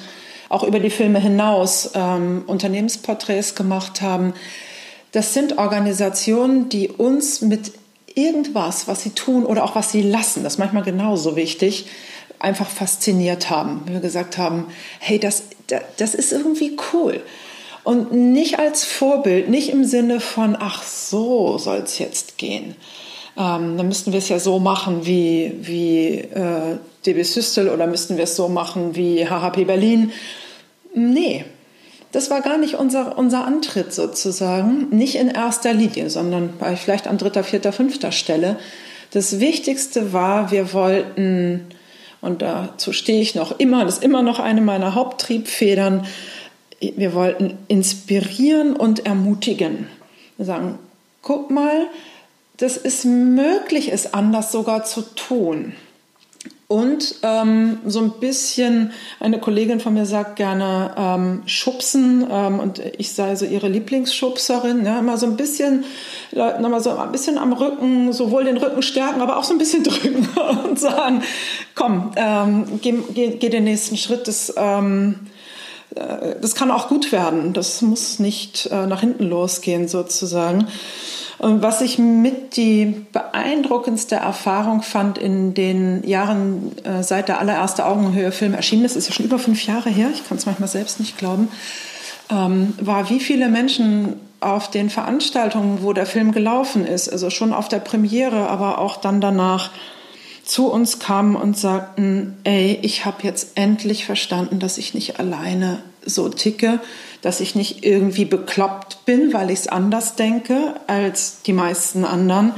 auch 0.49 0.63
über 0.63 0.79
die 0.79 0.89
Filme 0.89 1.19
hinaus 1.19 1.91
ähm, 1.95 2.45
Unternehmensporträts 2.47 3.55
gemacht 3.55 4.01
haben 4.01 4.33
das 5.15 5.33
sind 5.33 5.59
Organisationen, 5.59 6.69
die 6.69 6.89
uns 6.89 7.41
mit 7.41 7.73
irgendwas, 8.17 8.89
was 8.89 9.05
sie 9.05 9.11
tun 9.11 9.47
oder 9.47 9.63
auch 9.63 9.77
was 9.77 9.93
sie 9.93 10.03
lassen, 10.03 10.43
das 10.43 10.55
ist 10.55 10.59
manchmal 10.59 10.83
genauso 10.83 11.37
wichtig, 11.37 11.87
einfach 12.41 12.69
fasziniert 12.69 13.49
haben. 13.49 13.83
Wir 13.87 14.01
gesagt 14.01 14.39
haben, 14.39 14.67
hey, 14.99 15.21
das, 15.21 15.45
das 15.97 16.17
ist 16.17 16.33
irgendwie 16.33 16.77
cool. 16.93 17.23
Und 17.85 18.13
nicht 18.13 18.59
als 18.59 18.85
Vorbild, 18.85 19.49
nicht 19.49 19.69
im 19.69 19.85
Sinne 19.85 20.19
von, 20.19 20.57
ach 20.59 20.83
so 20.83 21.59
soll 21.59 21.79
es 21.79 22.01
jetzt 22.01 22.37
gehen. 22.37 22.75
Ähm, 23.37 23.77
dann 23.77 23.87
müssten 23.87 24.11
wir 24.11 24.19
es 24.19 24.29
ja 24.29 24.41
so 24.41 24.59
machen 24.59 25.07
wie, 25.07 25.53
wie 25.61 26.09
äh, 26.19 26.79
DB 27.07 27.23
Systel 27.23 27.69
oder 27.69 27.87
müssten 27.87 28.17
wir 28.17 28.25
es 28.25 28.35
so 28.35 28.49
machen 28.49 28.97
wie 28.97 29.29
HHP 29.29 29.65
Berlin. 29.65 30.11
Nee, 30.93 31.45
das 32.15 32.31
war 32.31 32.43
gar 32.43 32.59
nicht 32.59 32.77
unser, 32.77 33.19
unser 33.19 33.45
Antritt 33.45 33.93
sozusagen, 33.93 34.89
nicht 34.91 35.17
in 35.17 35.29
erster 35.29 35.73
Linie, 35.73 36.11
sondern 36.11 36.55
bei 36.61 36.77
vielleicht 36.77 37.09
an 37.09 37.19
dritter, 37.19 37.43
vierter, 37.43 37.73
fünfter 37.73 38.13
Stelle. 38.13 38.57
Das 39.11 39.41
Wichtigste 39.41 40.13
war, 40.13 40.53
wir 40.53 40.73
wollten, 40.73 41.67
und 42.21 42.41
dazu 42.41 42.93
stehe 42.93 43.21
ich 43.21 43.35
noch 43.35 43.59
immer, 43.59 43.85
das 43.85 43.97
ist 43.97 44.05
immer 44.05 44.23
noch 44.23 44.39
eine 44.39 44.61
meiner 44.61 44.95
Haupttriebfedern, 44.95 46.07
wir 46.79 47.15
wollten 47.15 47.59
inspirieren 47.67 48.77
und 48.77 49.07
ermutigen. 49.07 49.89
Wir 50.37 50.47
sagen, 50.47 50.79
guck 51.21 51.51
mal, 51.51 51.89
das 52.59 52.77
ist 52.77 53.05
möglich, 53.05 53.93
es 53.93 54.15
anders 54.15 54.53
sogar 54.53 54.85
zu 54.85 55.03
tun. 55.03 55.73
Und 56.67 57.17
ähm, 57.23 57.79
so 57.85 58.01
ein 58.01 58.13
bisschen, 58.21 58.93
eine 59.21 59.39
Kollegin 59.39 59.81
von 59.81 59.93
mir 59.93 60.07
sagt 60.07 60.37
gerne 60.37 60.95
ähm, 60.97 61.43
schubsen 61.45 62.27
ähm, 62.31 62.59
und 62.59 62.79
ich 62.99 63.13
sei 63.13 63.37
so 63.37 63.45
ihre 63.45 63.69
Lieblingsschubserin, 63.69 64.85
ja, 64.87 64.99
immer 64.99 65.19
so 65.19 65.27
ein 65.27 65.37
bisschen, 65.37 65.85
Leuten 66.33 66.65
immer 66.65 66.81
so 66.81 66.97
ein 66.97 67.13
bisschen 67.13 67.37
am 67.37 67.53
Rücken, 67.53 68.15
sowohl 68.15 68.45
den 68.45 68.57
Rücken 68.57 68.81
stärken, 68.81 69.21
aber 69.21 69.37
auch 69.37 69.45
so 69.45 69.53
ein 69.53 69.59
bisschen 69.59 69.85
drücken 69.85 70.27
und 70.65 70.81
sagen, 70.81 71.23
komm, 71.75 72.13
ähm, 72.17 72.81
geh, 72.81 72.95
geh, 73.13 73.37
geh 73.37 73.49
den 73.51 73.65
nächsten 73.65 73.99
Schritt, 73.99 74.27
das, 74.27 74.55
ähm, 74.57 75.17
äh, 75.21 75.34
das 76.41 76.55
kann 76.55 76.71
auch 76.71 76.89
gut 76.89 77.13
werden, 77.13 77.53
das 77.53 77.83
muss 77.83 78.19
nicht 78.19 78.67
äh, 78.67 78.87
nach 78.87 79.01
hinten 79.01 79.25
losgehen 79.25 79.89
sozusagen. 79.89 80.67
Und 81.39 81.63
was 81.63 81.81
ich 81.81 81.99
mit 81.99 82.57
die 82.57 83.07
beeindruckendste 83.13 84.17
Erfahrung 84.17 84.83
fand 84.83 85.19
in 85.19 85.53
den 85.55 86.07
Jahren 86.07 86.73
äh, 86.85 87.03
seit 87.03 87.29
der 87.29 87.41
allererste 87.41 87.87
Augenhöhe-Film 87.87 88.55
erschienen 88.55 88.85
ist, 88.85 88.97
ist 88.97 89.09
ja 89.09 89.15
schon 89.15 89.27
über 89.27 89.39
fünf 89.39 89.67
Jahre 89.67 89.91
her, 89.91 90.09
ich 90.15 90.27
kann 90.27 90.39
es 90.39 90.47
manchmal 90.47 90.69
selbst 90.69 91.01
nicht 91.01 91.19
glauben, 91.19 91.49
ähm, 92.31 92.75
war, 92.81 93.11
wie 93.11 93.21
viele 93.21 93.49
Menschen 93.49 94.15
auf 94.41 94.71
den 94.71 94.91
Veranstaltungen, 94.91 95.79
wo 95.83 95.93
der 95.93 96.07
Film 96.07 96.33
gelaufen 96.33 96.87
ist, 96.87 97.09
also 97.09 97.31
schon 97.31 97.53
auf 97.53 97.69
der 97.69 97.79
Premiere, 97.79 98.49
aber 98.49 98.79
auch 98.79 98.97
dann 98.97 99.21
danach, 99.21 99.71
zu 100.45 100.71
uns 100.71 100.99
kamen 100.99 101.37
und 101.37 101.57
sagten, 101.57 102.37
ey, 102.45 102.79
ich 102.83 103.05
habe 103.05 103.23
jetzt 103.23 103.53
endlich 103.55 104.05
verstanden, 104.05 104.59
dass 104.59 104.79
ich 104.79 104.95
nicht 104.95 105.19
alleine 105.19 105.83
so 106.05 106.29
ticke, 106.29 106.81
dass 107.23 107.41
ich 107.41 107.55
nicht 107.55 107.85
irgendwie 107.85 108.27
bekloppt 108.27 109.07
bin, 109.07 109.33
weil 109.33 109.51
ich 109.51 109.61
es 109.61 109.69
anders 109.69 110.17
denke 110.17 110.75
als 110.87 111.41
die 111.43 111.55
meisten 111.55 112.05
anderen. 112.05 112.53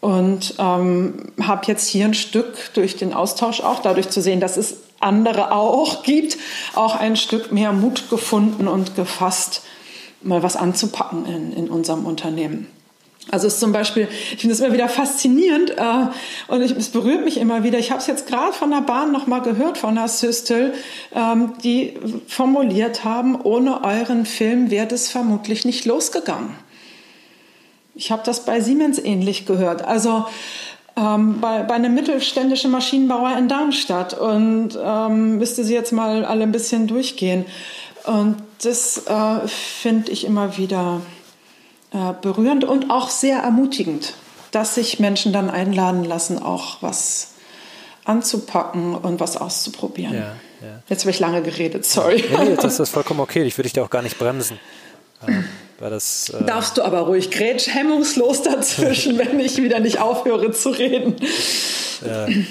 Und 0.00 0.54
ähm, 0.58 1.32
habe 1.42 1.66
jetzt 1.66 1.88
hier 1.88 2.06
ein 2.06 2.14
Stück 2.14 2.72
durch 2.74 2.96
den 2.96 3.12
Austausch 3.12 3.60
auch, 3.60 3.80
dadurch 3.80 4.08
zu 4.08 4.22
sehen, 4.22 4.40
dass 4.40 4.56
es 4.56 4.76
andere 5.00 5.52
auch 5.52 6.02
gibt, 6.04 6.38
auch 6.74 6.96
ein 6.96 7.16
Stück 7.16 7.52
mehr 7.52 7.72
Mut 7.72 8.08
gefunden 8.08 8.68
und 8.68 8.96
gefasst, 8.96 9.62
mal 10.22 10.42
was 10.42 10.56
anzupacken 10.56 11.26
in, 11.26 11.52
in 11.52 11.68
unserem 11.68 12.06
Unternehmen. 12.06 12.68
Also 13.30 13.48
ist 13.48 13.58
zum 13.58 13.72
Beispiel, 13.72 14.06
ich 14.32 14.40
finde 14.40 14.54
es 14.54 14.60
immer 14.60 14.72
wieder 14.72 14.88
faszinierend 14.88 15.70
äh, 15.70 16.06
und 16.46 16.62
ich, 16.62 16.70
es 16.70 16.90
berührt 16.90 17.24
mich 17.24 17.38
immer 17.38 17.64
wieder. 17.64 17.78
Ich 17.78 17.90
habe 17.90 18.00
es 18.00 18.06
jetzt 18.06 18.28
gerade 18.28 18.52
von 18.52 18.70
der 18.70 18.82
Bahn 18.82 19.10
noch 19.10 19.26
mal 19.26 19.40
gehört, 19.40 19.78
von 19.78 19.96
der 19.96 20.06
Systel, 20.06 20.74
ähm, 21.12 21.54
die 21.64 21.94
formuliert 22.28 23.02
haben, 23.04 23.40
ohne 23.40 23.82
euren 23.82 24.26
Film 24.26 24.70
wäre 24.70 24.86
das 24.86 25.08
vermutlich 25.08 25.64
nicht 25.64 25.84
losgegangen. 25.86 26.50
Ich 27.96 28.12
habe 28.12 28.22
das 28.24 28.44
bei 28.44 28.60
Siemens 28.60 28.98
ähnlich 28.98 29.44
gehört. 29.44 29.82
Also 29.82 30.26
ähm, 30.96 31.40
bei, 31.40 31.62
bei 31.62 31.74
einem 31.74 31.94
mittelständischen 31.94 32.70
Maschinenbauer 32.70 33.36
in 33.36 33.48
Darmstadt 33.48 34.14
und 34.14 34.78
ähm, 34.80 35.38
müsste 35.38 35.64
sie 35.64 35.74
jetzt 35.74 35.92
mal 35.92 36.24
alle 36.24 36.44
ein 36.44 36.52
bisschen 36.52 36.86
durchgehen. 36.86 37.44
Und 38.04 38.36
das 38.62 39.06
äh, 39.06 39.48
finde 39.48 40.12
ich 40.12 40.24
immer 40.24 40.56
wieder 40.56 41.00
äh, 41.92 42.12
berührend 42.20 42.64
und 42.64 42.90
auch 42.90 43.10
sehr 43.10 43.38
ermutigend, 43.38 44.14
dass 44.50 44.74
sich 44.74 45.00
Menschen 45.00 45.32
dann 45.32 45.50
einladen 45.50 46.04
lassen, 46.04 46.42
auch 46.42 46.78
was 46.82 47.32
anzupacken 48.04 48.94
und 48.94 49.20
was 49.20 49.36
auszuprobieren. 49.36 50.14
Ja, 50.14 50.36
ja. 50.62 50.82
Jetzt 50.88 51.02
habe 51.02 51.10
ich 51.10 51.18
lange 51.18 51.42
geredet, 51.42 51.84
sorry. 51.84 52.24
Nee, 52.30 52.50
nee, 52.50 52.56
das 52.56 52.78
ist 52.78 52.90
vollkommen 52.90 53.20
okay. 53.20 53.42
Ich 53.42 53.58
würde 53.58 53.64
dich 53.64 53.72
da 53.72 53.82
auch 53.82 53.90
gar 53.90 54.02
nicht 54.02 54.18
bremsen. 54.18 54.58
Ähm, 55.26 55.44
das, 55.78 56.30
äh 56.30 56.44
Darfst 56.44 56.78
du 56.78 56.82
aber 56.82 57.00
ruhig 57.00 57.30
grätsch 57.30 57.68
hemmungslos 57.68 58.42
dazwischen, 58.42 59.18
wenn 59.18 59.38
ich 59.40 59.58
wieder 59.58 59.80
nicht 59.80 60.00
aufhöre 60.00 60.52
zu 60.52 60.70
reden. 60.70 61.16
Äh, 62.04 62.44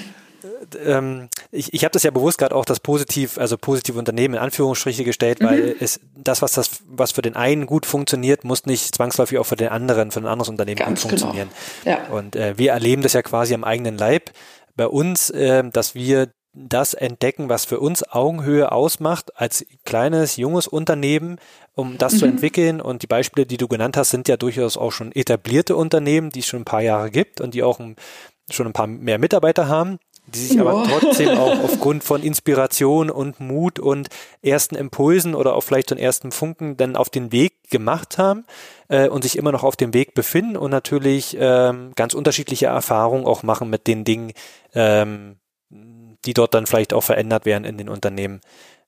ähm, 0.84 1.28
ich, 1.50 1.72
ich 1.72 1.84
habe 1.84 1.92
das 1.92 2.02
ja 2.02 2.10
bewusst 2.10 2.38
gerade 2.38 2.54
auch 2.54 2.64
das 2.64 2.80
positiv, 2.80 3.38
also 3.38 3.56
positive 3.56 3.98
Unternehmen 3.98 4.34
in 4.34 4.40
Anführungsstriche 4.40 5.04
gestellt, 5.04 5.38
weil 5.40 5.60
mhm. 5.60 5.74
es 5.80 6.00
das, 6.14 6.42
was 6.42 6.52
das, 6.52 6.82
was 6.88 7.12
für 7.12 7.22
den 7.22 7.36
einen 7.36 7.66
gut 7.66 7.86
funktioniert, 7.86 8.44
muss 8.44 8.66
nicht 8.66 8.94
zwangsläufig 8.94 9.38
auch 9.38 9.46
für 9.46 9.56
den 9.56 9.68
anderen, 9.68 10.10
für 10.10 10.20
ein 10.20 10.26
anderes 10.26 10.48
Unternehmen 10.48 10.76
Ganz 10.76 11.02
gut 11.02 11.10
genau. 11.10 11.32
funktionieren. 11.32 11.48
Genau. 11.84 11.96
Ja. 11.96 12.08
Und 12.08 12.36
äh, 12.36 12.58
wir 12.58 12.72
erleben 12.72 13.02
das 13.02 13.12
ja 13.12 13.22
quasi 13.22 13.54
am 13.54 13.64
eigenen 13.64 13.98
Leib 13.98 14.30
bei 14.76 14.86
uns, 14.86 15.30
äh, 15.30 15.64
dass 15.70 15.94
wir 15.94 16.28
das 16.56 16.94
entdecken, 16.94 17.48
was 17.48 17.66
für 17.66 17.80
uns 17.80 18.02
Augenhöhe 18.02 18.72
ausmacht 18.72 19.36
als 19.36 19.66
kleines, 19.84 20.36
junges 20.36 20.66
Unternehmen, 20.66 21.38
um 21.74 21.98
das 21.98 22.14
mhm. 22.14 22.18
zu 22.18 22.26
entwickeln. 22.26 22.80
Und 22.80 23.02
die 23.02 23.06
Beispiele, 23.06 23.46
die 23.46 23.58
du 23.58 23.68
genannt 23.68 23.96
hast, 23.96 24.10
sind 24.10 24.26
ja 24.26 24.36
durchaus 24.36 24.76
auch 24.76 24.90
schon 24.90 25.12
etablierte 25.12 25.76
Unternehmen, 25.76 26.30
die 26.30 26.40
es 26.40 26.46
schon 26.46 26.62
ein 26.62 26.64
paar 26.64 26.80
Jahre 26.80 27.10
gibt 27.10 27.40
und 27.40 27.52
die 27.54 27.62
auch 27.62 27.78
ein, 27.78 27.96
schon 28.50 28.66
ein 28.66 28.72
paar 28.72 28.86
mehr 28.86 29.18
Mitarbeiter 29.18 29.68
haben 29.68 29.98
die 30.36 30.46
sich 30.46 30.60
aber 30.60 30.84
trotzdem 30.84 31.28
auch 31.38 31.62
aufgrund 31.62 32.04
von 32.04 32.22
Inspiration 32.22 33.10
und 33.10 33.40
Mut 33.40 33.78
und 33.78 34.08
ersten 34.42 34.74
Impulsen 34.74 35.34
oder 35.34 35.54
auch 35.54 35.62
vielleicht 35.62 35.90
den 35.90 35.98
ersten 35.98 36.32
Funken 36.32 36.76
dann 36.76 36.96
auf 36.96 37.10
den 37.10 37.32
Weg 37.32 37.70
gemacht 37.70 38.18
haben 38.18 38.44
äh, 38.88 39.08
und 39.08 39.22
sich 39.22 39.36
immer 39.36 39.52
noch 39.52 39.64
auf 39.64 39.76
dem 39.76 39.94
Weg 39.94 40.14
befinden 40.14 40.56
und 40.56 40.70
natürlich 40.70 41.36
ähm, 41.38 41.92
ganz 41.96 42.14
unterschiedliche 42.14 42.66
Erfahrungen 42.66 43.26
auch 43.26 43.42
machen 43.42 43.70
mit 43.70 43.86
den 43.86 44.04
Dingen, 44.04 44.32
ähm, 44.74 45.36
die 45.70 46.34
dort 46.34 46.54
dann 46.54 46.66
vielleicht 46.66 46.92
auch 46.92 47.02
verändert 47.02 47.46
werden 47.46 47.64
in 47.64 47.78
den 47.78 47.88
Unternehmen. 47.88 48.40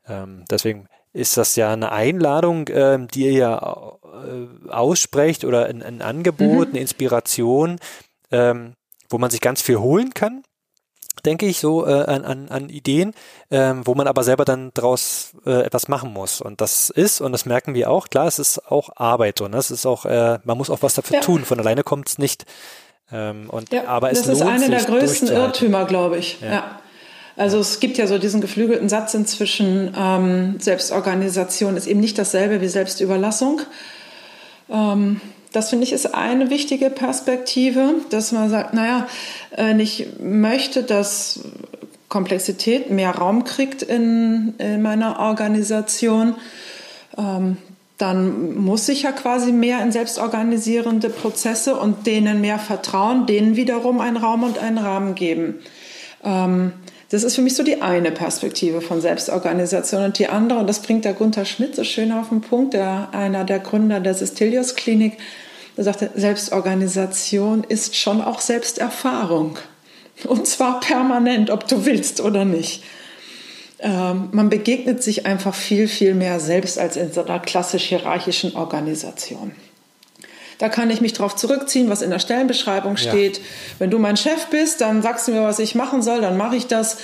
Ähm, 0.06 0.44
deswegen 0.50 0.88
ist 1.12 1.36
das 1.36 1.56
ja 1.56 1.72
eine 1.72 1.92
Einladung, 1.92 2.68
äh, 2.68 2.98
die 3.12 3.24
ihr 3.24 3.32
ja 3.32 3.92
äh, 4.04 4.70
aussprecht 4.70 5.44
oder 5.44 5.66
ein, 5.66 5.82
ein 5.82 6.02
Angebot, 6.02 6.68
mhm. 6.68 6.74
eine 6.74 6.80
Inspiration, 6.80 7.78
ähm, 8.30 8.74
wo 9.08 9.18
man 9.18 9.30
sich 9.30 9.40
ganz 9.40 9.62
viel 9.62 9.78
holen 9.78 10.12
kann 10.12 10.42
denke 11.20 11.46
ich, 11.46 11.58
so 11.58 11.86
äh, 11.86 12.04
an, 12.04 12.24
an, 12.24 12.48
an 12.48 12.68
Ideen, 12.68 13.14
ähm, 13.50 13.86
wo 13.86 13.94
man 13.94 14.06
aber 14.06 14.24
selber 14.24 14.44
dann 14.44 14.70
daraus 14.74 15.32
äh, 15.46 15.62
etwas 15.62 15.88
machen 15.88 16.12
muss. 16.12 16.40
Und 16.40 16.60
das 16.60 16.90
ist, 16.90 17.20
und 17.20 17.32
das 17.32 17.46
merken 17.46 17.74
wir 17.74 17.90
auch, 17.90 18.08
klar, 18.08 18.26
es 18.26 18.38
ist 18.38 18.70
auch 18.70 18.90
Arbeit 18.96 19.40
und 19.40 19.52
ne? 19.52 19.58
es 19.58 19.70
ist 19.70 19.86
auch, 19.86 20.04
äh, 20.04 20.38
man 20.44 20.58
muss 20.58 20.70
auch 20.70 20.82
was 20.82 20.94
dafür 20.94 21.16
ja. 21.16 21.20
tun. 21.20 21.44
Von 21.44 21.58
alleine 21.58 21.82
kommt 21.82 22.08
es 22.08 22.18
nicht. 22.18 22.44
Ähm, 23.12 23.48
und, 23.50 23.72
ja, 23.72 23.86
aber 23.86 24.10
es 24.10 24.22
das 24.22 24.38
ist 24.38 24.42
einer 24.42 24.68
der 24.68 24.84
größten 24.84 25.28
Irrtümer, 25.28 25.86
glaube 25.86 26.18
ich. 26.18 26.40
Ja. 26.40 26.52
ja. 26.52 26.80
Also 27.36 27.60
es 27.60 27.78
gibt 27.78 27.98
ja 27.98 28.08
so 28.08 28.18
diesen 28.18 28.40
geflügelten 28.40 28.88
Satz 28.88 29.14
inzwischen, 29.14 29.94
ähm, 29.96 30.58
Selbstorganisation 30.58 31.76
ist 31.76 31.86
eben 31.86 32.00
nicht 32.00 32.18
dasselbe 32.18 32.60
wie 32.60 32.68
Selbstüberlassung. 32.68 33.60
Ähm, 34.68 35.20
das 35.52 35.70
finde 35.70 35.84
ich 35.84 35.92
ist 35.92 36.14
eine 36.14 36.50
wichtige 36.50 36.90
Perspektive, 36.90 37.94
dass 38.10 38.32
man 38.32 38.50
sagt, 38.50 38.74
naja, 38.74 39.06
äh, 39.56 39.80
ich 39.80 40.08
möchte, 40.20 40.82
dass 40.82 41.40
Komplexität 42.08 42.90
mehr 42.90 43.10
Raum 43.12 43.44
kriegt 43.44 43.82
in, 43.82 44.54
in 44.58 44.82
meiner 44.82 45.18
Organisation. 45.18 46.36
Ähm, 47.16 47.56
dann 47.98 48.54
muss 48.54 48.88
ich 48.88 49.02
ja 49.02 49.12
quasi 49.12 49.52
mehr 49.52 49.82
in 49.82 49.90
selbstorganisierende 49.90 51.10
Prozesse 51.10 51.76
und 51.76 52.06
denen 52.06 52.40
mehr 52.40 52.58
vertrauen, 52.58 53.26
denen 53.26 53.56
wiederum 53.56 54.00
einen 54.00 54.16
Raum 54.16 54.44
und 54.44 54.58
einen 54.58 54.78
Rahmen 54.78 55.16
geben. 55.16 55.56
Ähm, 56.22 56.72
das 57.10 57.22
ist 57.22 57.36
für 57.36 57.42
mich 57.42 57.56
so 57.56 57.62
die 57.62 57.80
eine 57.80 58.10
Perspektive 58.10 58.80
von 58.80 59.00
Selbstorganisation. 59.00 60.04
Und 60.04 60.18
die 60.18 60.28
andere, 60.28 60.58
und 60.58 60.66
das 60.66 60.82
bringt 60.82 61.04
der 61.04 61.14
Gunther 61.14 61.46
Schmidt 61.46 61.74
so 61.74 61.84
schön 61.84 62.12
auf 62.12 62.28
den 62.28 62.42
Punkt, 62.42 62.74
der, 62.74 63.08
einer 63.12 63.44
der 63.44 63.60
Gründer 63.60 64.00
der 64.00 64.14
Sistelius 64.14 64.74
Klinik, 64.74 65.16
der 65.76 65.84
sagte, 65.84 66.10
Selbstorganisation 66.14 67.64
ist 67.64 67.96
schon 67.96 68.20
auch 68.20 68.40
Selbsterfahrung. 68.40 69.58
Und 70.24 70.46
zwar 70.46 70.80
permanent, 70.80 71.50
ob 71.50 71.66
du 71.66 71.86
willst 71.86 72.20
oder 72.20 72.44
nicht. 72.44 72.82
Ähm, 73.78 74.28
man 74.32 74.50
begegnet 74.50 75.02
sich 75.02 75.24
einfach 75.24 75.54
viel, 75.54 75.86
viel 75.86 76.14
mehr 76.14 76.40
selbst 76.40 76.78
als 76.78 76.96
in 76.96 77.12
so 77.12 77.24
einer 77.24 77.38
klassisch 77.38 77.84
hierarchischen 77.84 78.56
Organisation. 78.56 79.52
Da 80.58 80.68
kann 80.68 80.90
ich 80.90 81.00
mich 81.00 81.12
darauf 81.12 81.36
zurückziehen, 81.36 81.88
was 81.88 82.02
in 82.02 82.10
der 82.10 82.18
Stellenbeschreibung 82.18 82.96
steht. 82.96 83.38
Ja. 83.38 83.44
Wenn 83.78 83.90
du 83.90 83.98
mein 83.98 84.16
Chef 84.16 84.46
bist, 84.46 84.80
dann 84.80 85.02
sagst 85.02 85.28
du 85.28 85.32
mir, 85.32 85.42
was 85.42 85.60
ich 85.60 85.74
machen 85.74 86.02
soll, 86.02 86.20
dann 86.20 86.36
mache 86.36 86.56
ich 86.56 86.66
das. 86.66 86.98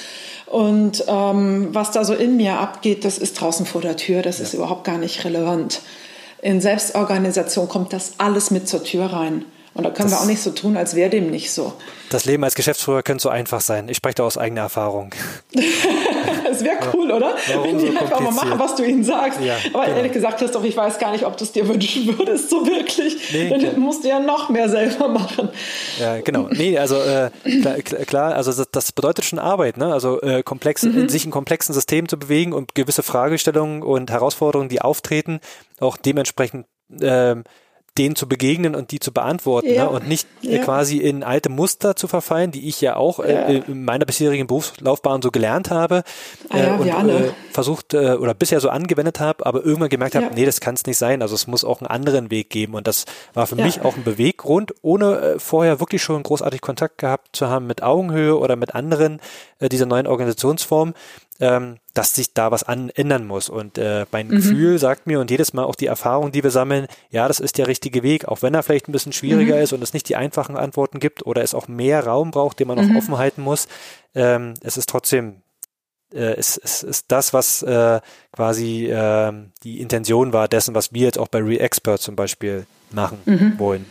Und 0.46 1.04
ähm, 1.06 1.68
was 1.72 1.92
da 1.92 2.04
so 2.04 2.14
in 2.14 2.36
mir 2.36 2.58
abgeht, 2.58 3.04
das 3.04 3.18
ist 3.18 3.40
draußen 3.40 3.64
vor 3.64 3.80
der 3.80 3.96
Tür, 3.96 4.22
das 4.22 4.38
ja. 4.38 4.44
ist 4.44 4.54
überhaupt 4.54 4.84
gar 4.84 4.98
nicht 4.98 5.24
relevant. 5.24 5.80
In 6.42 6.60
Selbstorganisation 6.60 7.68
kommt 7.68 7.92
das 7.92 8.14
alles 8.18 8.50
mit 8.50 8.68
zur 8.68 8.84
Tür 8.84 9.06
rein. 9.06 9.44
Und 9.74 9.82
da 9.84 9.90
können 9.90 10.08
das, 10.08 10.18
wir 10.18 10.22
auch 10.22 10.28
nicht 10.28 10.40
so 10.40 10.50
tun, 10.50 10.76
als 10.76 10.94
wäre 10.94 11.10
dem 11.10 11.30
nicht 11.30 11.52
so. 11.52 11.72
Das 12.10 12.24
Leben 12.24 12.44
als 12.44 12.54
Geschäftsführer 12.54 13.02
könnte 13.02 13.22
so 13.22 13.28
einfach 13.28 13.60
sein. 13.60 13.88
Ich 13.88 13.96
spreche 13.96 14.16
da 14.16 14.22
aus 14.22 14.38
eigener 14.38 14.62
Erfahrung. 14.62 15.10
Es 16.54 16.62
wäre 16.62 16.76
cool, 16.92 17.10
oder? 17.10 17.34
Warum 17.48 17.64
Wenn 17.66 17.78
die 17.78 17.86
so 17.92 17.98
einfach 17.98 18.20
mal 18.20 18.30
machen, 18.30 18.58
was 18.58 18.76
du 18.76 18.84
ihnen 18.84 19.02
sagst. 19.02 19.40
Ja, 19.40 19.56
Aber 19.72 19.84
genau. 19.84 19.96
ehrlich 19.96 20.12
gesagt, 20.12 20.38
Christoph, 20.38 20.64
ich 20.64 20.76
weiß 20.76 20.98
gar 20.98 21.10
nicht, 21.10 21.24
ob 21.24 21.36
du 21.36 21.44
es 21.44 21.50
dir 21.50 21.66
wünschen 21.66 22.16
würdest, 22.18 22.50
so 22.50 22.64
wirklich. 22.66 23.32
Nee, 23.32 23.48
Dann 23.50 23.80
musst 23.80 24.04
du 24.04 24.08
ja 24.08 24.20
noch 24.20 24.50
mehr 24.50 24.68
selber 24.68 25.08
machen. 25.08 25.48
Ja, 25.98 26.20
genau. 26.20 26.48
Nee, 26.50 26.78
also 26.78 26.96
äh, 26.96 27.30
klar, 27.82 28.34
also 28.34 28.52
das, 28.52 28.70
das, 28.70 28.92
bedeutet 28.92 29.24
schon 29.24 29.38
Arbeit, 29.40 29.76
ne? 29.76 29.92
Also 29.92 30.20
äh, 30.20 30.42
komplex, 30.42 30.84
mhm. 30.84 31.08
sich 31.08 31.24
in 31.24 31.30
komplexen 31.30 31.74
Systemen 31.74 32.08
zu 32.08 32.18
bewegen 32.18 32.52
und 32.52 32.74
gewisse 32.74 33.02
Fragestellungen 33.02 33.82
und 33.82 34.10
Herausforderungen, 34.10 34.68
die 34.68 34.80
auftreten, 34.80 35.40
auch 35.80 35.96
dementsprechend 35.96 36.66
äh, 37.00 37.36
denen 37.96 38.16
zu 38.16 38.28
begegnen 38.28 38.74
und 38.74 38.90
die 38.90 38.98
zu 38.98 39.12
beantworten 39.12 39.72
ja. 39.72 39.84
ne? 39.84 39.90
und 39.90 40.08
nicht 40.08 40.26
äh, 40.42 40.56
ja. 40.56 40.64
quasi 40.64 40.98
in 40.98 41.22
alte 41.22 41.48
Muster 41.48 41.94
zu 41.94 42.08
verfallen, 42.08 42.50
die 42.50 42.68
ich 42.68 42.80
ja 42.80 42.96
auch 42.96 43.20
äh, 43.20 43.58
in 43.68 43.84
meiner 43.84 44.04
bisherigen 44.04 44.48
Berufslaufbahn 44.48 45.22
so 45.22 45.30
gelernt 45.30 45.70
habe 45.70 46.02
ah, 46.48 46.58
äh, 46.58 46.70
und 46.72 46.88
äh, 46.88 47.30
versucht 47.52 47.94
äh, 47.94 48.14
oder 48.14 48.34
bisher 48.34 48.58
so 48.58 48.68
angewendet 48.68 49.20
habe, 49.20 49.46
aber 49.46 49.64
irgendwann 49.64 49.90
gemerkt 49.90 50.16
habe, 50.16 50.30
nee, 50.34 50.44
das 50.44 50.60
kann 50.60 50.74
es 50.74 50.86
nicht 50.86 50.98
sein. 50.98 51.22
Also 51.22 51.36
es 51.36 51.46
muss 51.46 51.64
auch 51.64 51.80
einen 51.80 51.86
anderen 51.86 52.32
Weg 52.32 52.50
geben 52.50 52.74
und 52.74 52.88
das 52.88 53.04
war 53.32 53.46
für 53.46 53.54
mich 53.54 53.82
auch 53.82 53.96
ein 53.96 54.02
Beweggrund, 54.02 54.74
ohne 54.82 55.20
äh, 55.20 55.38
vorher 55.38 55.78
wirklich 55.78 56.02
schon 56.02 56.20
großartig 56.24 56.60
Kontakt 56.60 56.98
gehabt 56.98 57.36
zu 57.36 57.48
haben 57.48 57.68
mit 57.68 57.84
Augenhöhe 57.84 58.36
oder 58.36 58.56
mit 58.56 58.74
anderen 58.74 59.20
dieser 59.60 59.86
neuen 59.86 60.06
Organisationsformen 60.08 60.94
ähm, 61.40 61.78
dass 61.94 62.14
sich 62.14 62.32
da 62.34 62.50
was 62.50 62.62
an, 62.62 62.90
ändern 62.90 63.26
muss. 63.26 63.48
Und 63.48 63.78
äh, 63.78 64.06
mein 64.12 64.28
mhm. 64.28 64.36
Gefühl 64.36 64.78
sagt 64.78 65.06
mir 65.06 65.20
und 65.20 65.30
jedes 65.30 65.52
Mal 65.52 65.64
auch 65.64 65.74
die 65.74 65.86
Erfahrung, 65.86 66.32
die 66.32 66.42
wir 66.42 66.50
sammeln, 66.50 66.86
ja, 67.10 67.28
das 67.28 67.40
ist 67.40 67.58
der 67.58 67.66
richtige 67.66 68.02
Weg, 68.02 68.26
auch 68.26 68.42
wenn 68.42 68.54
er 68.54 68.62
vielleicht 68.62 68.88
ein 68.88 68.92
bisschen 68.92 69.12
schwieriger 69.12 69.56
mhm. 69.56 69.62
ist 69.62 69.72
und 69.72 69.82
es 69.82 69.94
nicht 69.94 70.08
die 70.08 70.16
einfachen 70.16 70.56
Antworten 70.56 71.00
gibt 71.00 71.26
oder 71.26 71.42
es 71.42 71.54
auch 71.54 71.68
mehr 71.68 72.04
Raum 72.06 72.30
braucht, 72.30 72.60
den 72.60 72.68
man 72.68 72.78
mhm. 72.78 72.92
auch 72.92 72.98
offen 72.98 73.18
halten 73.18 73.42
muss. 73.42 73.68
Ähm, 74.14 74.54
es 74.62 74.76
ist 74.76 74.88
trotzdem 74.88 75.42
äh, 76.12 76.36
es, 76.36 76.56
es 76.56 76.82
ist 76.82 77.10
das, 77.10 77.32
was 77.32 77.62
äh, 77.62 78.00
quasi 78.32 78.86
äh, 78.86 79.32
die 79.64 79.80
Intention 79.80 80.32
war 80.32 80.48
dessen, 80.48 80.74
was 80.74 80.92
wir 80.92 81.06
jetzt 81.06 81.18
auch 81.18 81.28
bei 81.28 81.40
ReExpert 81.40 82.00
zum 82.00 82.14
Beispiel 82.14 82.66
machen 82.90 83.18
mhm. 83.24 83.58
wollen. 83.58 83.86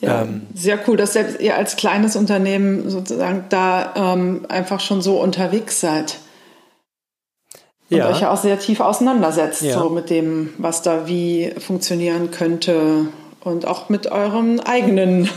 Ja, 0.00 0.22
ähm, 0.22 0.46
sehr 0.54 0.78
cool, 0.86 0.96
dass 0.96 1.14
selbst 1.14 1.40
ihr 1.40 1.56
als 1.56 1.76
kleines 1.76 2.14
Unternehmen 2.14 2.88
sozusagen 2.88 3.46
da 3.48 3.94
ähm, 3.96 4.46
einfach 4.48 4.80
schon 4.80 5.02
so 5.02 5.20
unterwegs 5.20 5.80
seid. 5.80 6.18
Und 7.90 7.96
ja. 7.96 8.08
euch 8.08 8.20
ja 8.20 8.30
auch 8.30 8.36
sehr 8.36 8.58
tief 8.58 8.80
auseinandersetzt, 8.80 9.62
ja. 9.62 9.78
so 9.78 9.88
mit 9.88 10.10
dem, 10.10 10.50
was 10.58 10.82
da 10.82 11.08
wie 11.08 11.52
funktionieren 11.58 12.30
könnte 12.30 13.06
und 13.42 13.66
auch 13.66 13.88
mit 13.88 14.10
euren 14.12 14.60
eigenen 14.60 15.28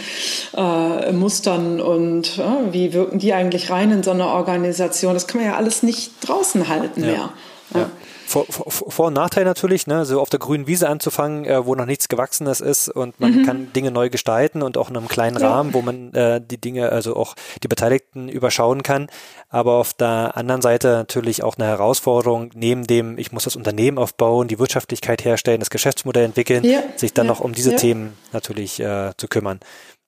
äh, 0.56 1.12
Mustern 1.12 1.80
und 1.80 2.38
äh, 2.38 2.72
wie 2.72 2.92
wirken 2.92 3.18
die 3.18 3.34
eigentlich 3.34 3.70
rein 3.70 3.90
in 3.90 4.02
so 4.02 4.12
eine 4.12 4.28
Organisation. 4.28 5.14
Das 5.14 5.26
kann 5.26 5.40
man 5.40 5.50
ja 5.50 5.56
alles 5.56 5.82
nicht 5.82 6.12
draußen 6.26 6.68
halten 6.68 7.00
ja. 7.00 7.06
mehr. 7.06 7.28
Ja. 7.74 7.90
Vor, 8.26 8.44
vor, 8.46 8.90
Vor- 8.90 9.06
und 9.06 9.12
Nachteil 9.12 9.44
natürlich, 9.44 9.86
ne, 9.86 10.04
so 10.04 10.20
auf 10.20 10.30
der 10.30 10.40
grünen 10.40 10.66
Wiese 10.66 10.88
anzufangen, 10.88 11.44
äh, 11.44 11.64
wo 11.64 11.74
noch 11.74 11.86
nichts 11.86 12.08
Gewachsenes 12.08 12.60
ist 12.60 12.88
und 12.88 13.20
man 13.20 13.32
mhm. 13.32 13.46
kann 13.46 13.72
Dinge 13.72 13.90
neu 13.90 14.10
gestalten 14.10 14.62
und 14.62 14.76
auch 14.76 14.90
in 14.90 14.96
einem 14.96 15.08
kleinen 15.08 15.38
ja. 15.38 15.48
Rahmen, 15.48 15.74
wo 15.74 15.82
man 15.82 16.12
äh, 16.12 16.40
die 16.40 16.60
Dinge, 16.60 16.90
also 16.90 17.16
auch 17.16 17.34
die 17.62 17.68
Beteiligten 17.68 18.28
überschauen 18.28 18.82
kann. 18.82 19.08
Aber 19.48 19.74
auf 19.74 19.94
der 19.94 20.32
anderen 20.36 20.62
Seite 20.62 20.88
natürlich 20.88 21.42
auch 21.42 21.56
eine 21.56 21.66
Herausforderung, 21.66 22.50
neben 22.54 22.86
dem, 22.86 23.16
ich 23.16 23.32
muss 23.32 23.44
das 23.44 23.56
Unternehmen 23.56 23.98
aufbauen, 23.98 24.48
die 24.48 24.58
Wirtschaftlichkeit 24.58 25.24
herstellen, 25.24 25.60
das 25.60 25.70
Geschäftsmodell 25.70 26.24
entwickeln, 26.24 26.64
ja. 26.64 26.82
sich 26.96 27.14
dann 27.14 27.26
ja. 27.26 27.32
noch 27.32 27.40
um 27.40 27.52
diese 27.52 27.76
Themen 27.76 28.16
natürlich 28.32 28.80
äh, 28.80 29.12
zu 29.16 29.28
kümmern. 29.28 29.60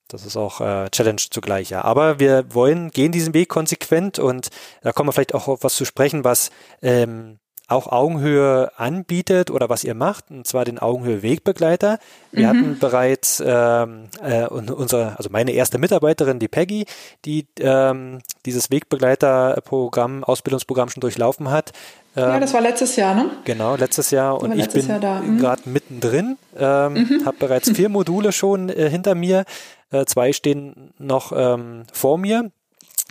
Das 0.08 0.24
ist 0.24 0.38
auch 0.38 0.62
äh, 0.62 0.88
Challenge 0.90 1.20
zugleich, 1.30 1.68
ja. 1.68 1.84
Aber 1.84 2.18
wir 2.18 2.46
wollen, 2.54 2.90
gehen 2.90 3.12
diesen 3.12 3.34
Weg 3.34 3.50
konsequent 3.50 4.18
und 4.18 4.48
da 4.82 4.92
kommen 4.92 5.08
wir 5.08 5.12
vielleicht 5.12 5.34
auch 5.34 5.48
auf 5.48 5.62
was 5.62 5.74
zu 5.74 5.84
sprechen, 5.84 6.24
was 6.24 6.50
ähm, 6.80 7.38
auch 7.68 7.86
Augenhöhe 7.86 8.72
anbietet 8.76 9.50
oder 9.50 9.68
was 9.68 9.84
ihr 9.84 9.94
macht, 9.94 10.30
und 10.30 10.46
zwar 10.46 10.64
den 10.64 10.78
Augenhöhe 10.78 11.22
Wegbegleiter. 11.22 11.98
Wir 12.32 12.46
mhm. 12.46 12.48
hatten 12.48 12.78
bereits 12.78 13.42
ähm, 13.44 14.08
äh, 14.22 14.46
unsere, 14.46 15.16
also 15.18 15.28
meine 15.30 15.52
erste 15.52 15.78
Mitarbeiterin, 15.78 16.38
die 16.38 16.48
Peggy, 16.48 16.86
die 17.26 17.46
ähm, 17.60 18.20
dieses 18.46 18.70
Wegbegleiterprogramm, 18.70 20.24
Ausbildungsprogramm 20.24 20.88
schon 20.88 21.02
durchlaufen 21.02 21.50
hat. 21.50 21.72
Ähm, 22.16 22.22
ja, 22.22 22.40
das 22.40 22.54
war 22.54 22.62
letztes 22.62 22.96
Jahr, 22.96 23.14
ne? 23.14 23.30
Genau, 23.44 23.76
letztes 23.76 24.10
Jahr 24.10 24.40
und 24.40 24.58
ich 24.58 24.70
bin 24.70 24.86
mhm. 24.86 25.38
gerade 25.38 25.62
mittendrin, 25.66 26.38
ähm, 26.56 26.94
mhm. 26.94 27.26
habe 27.26 27.36
bereits 27.38 27.70
vier 27.70 27.88
Module 27.90 28.32
schon 28.32 28.70
äh, 28.70 28.88
hinter 28.90 29.14
mir 29.14 29.44
Äh, 29.90 30.04
zwei 30.04 30.34
stehen 30.34 30.92
noch 30.98 31.32
ähm, 31.34 31.84
vor 31.92 32.18
mir, 32.18 32.50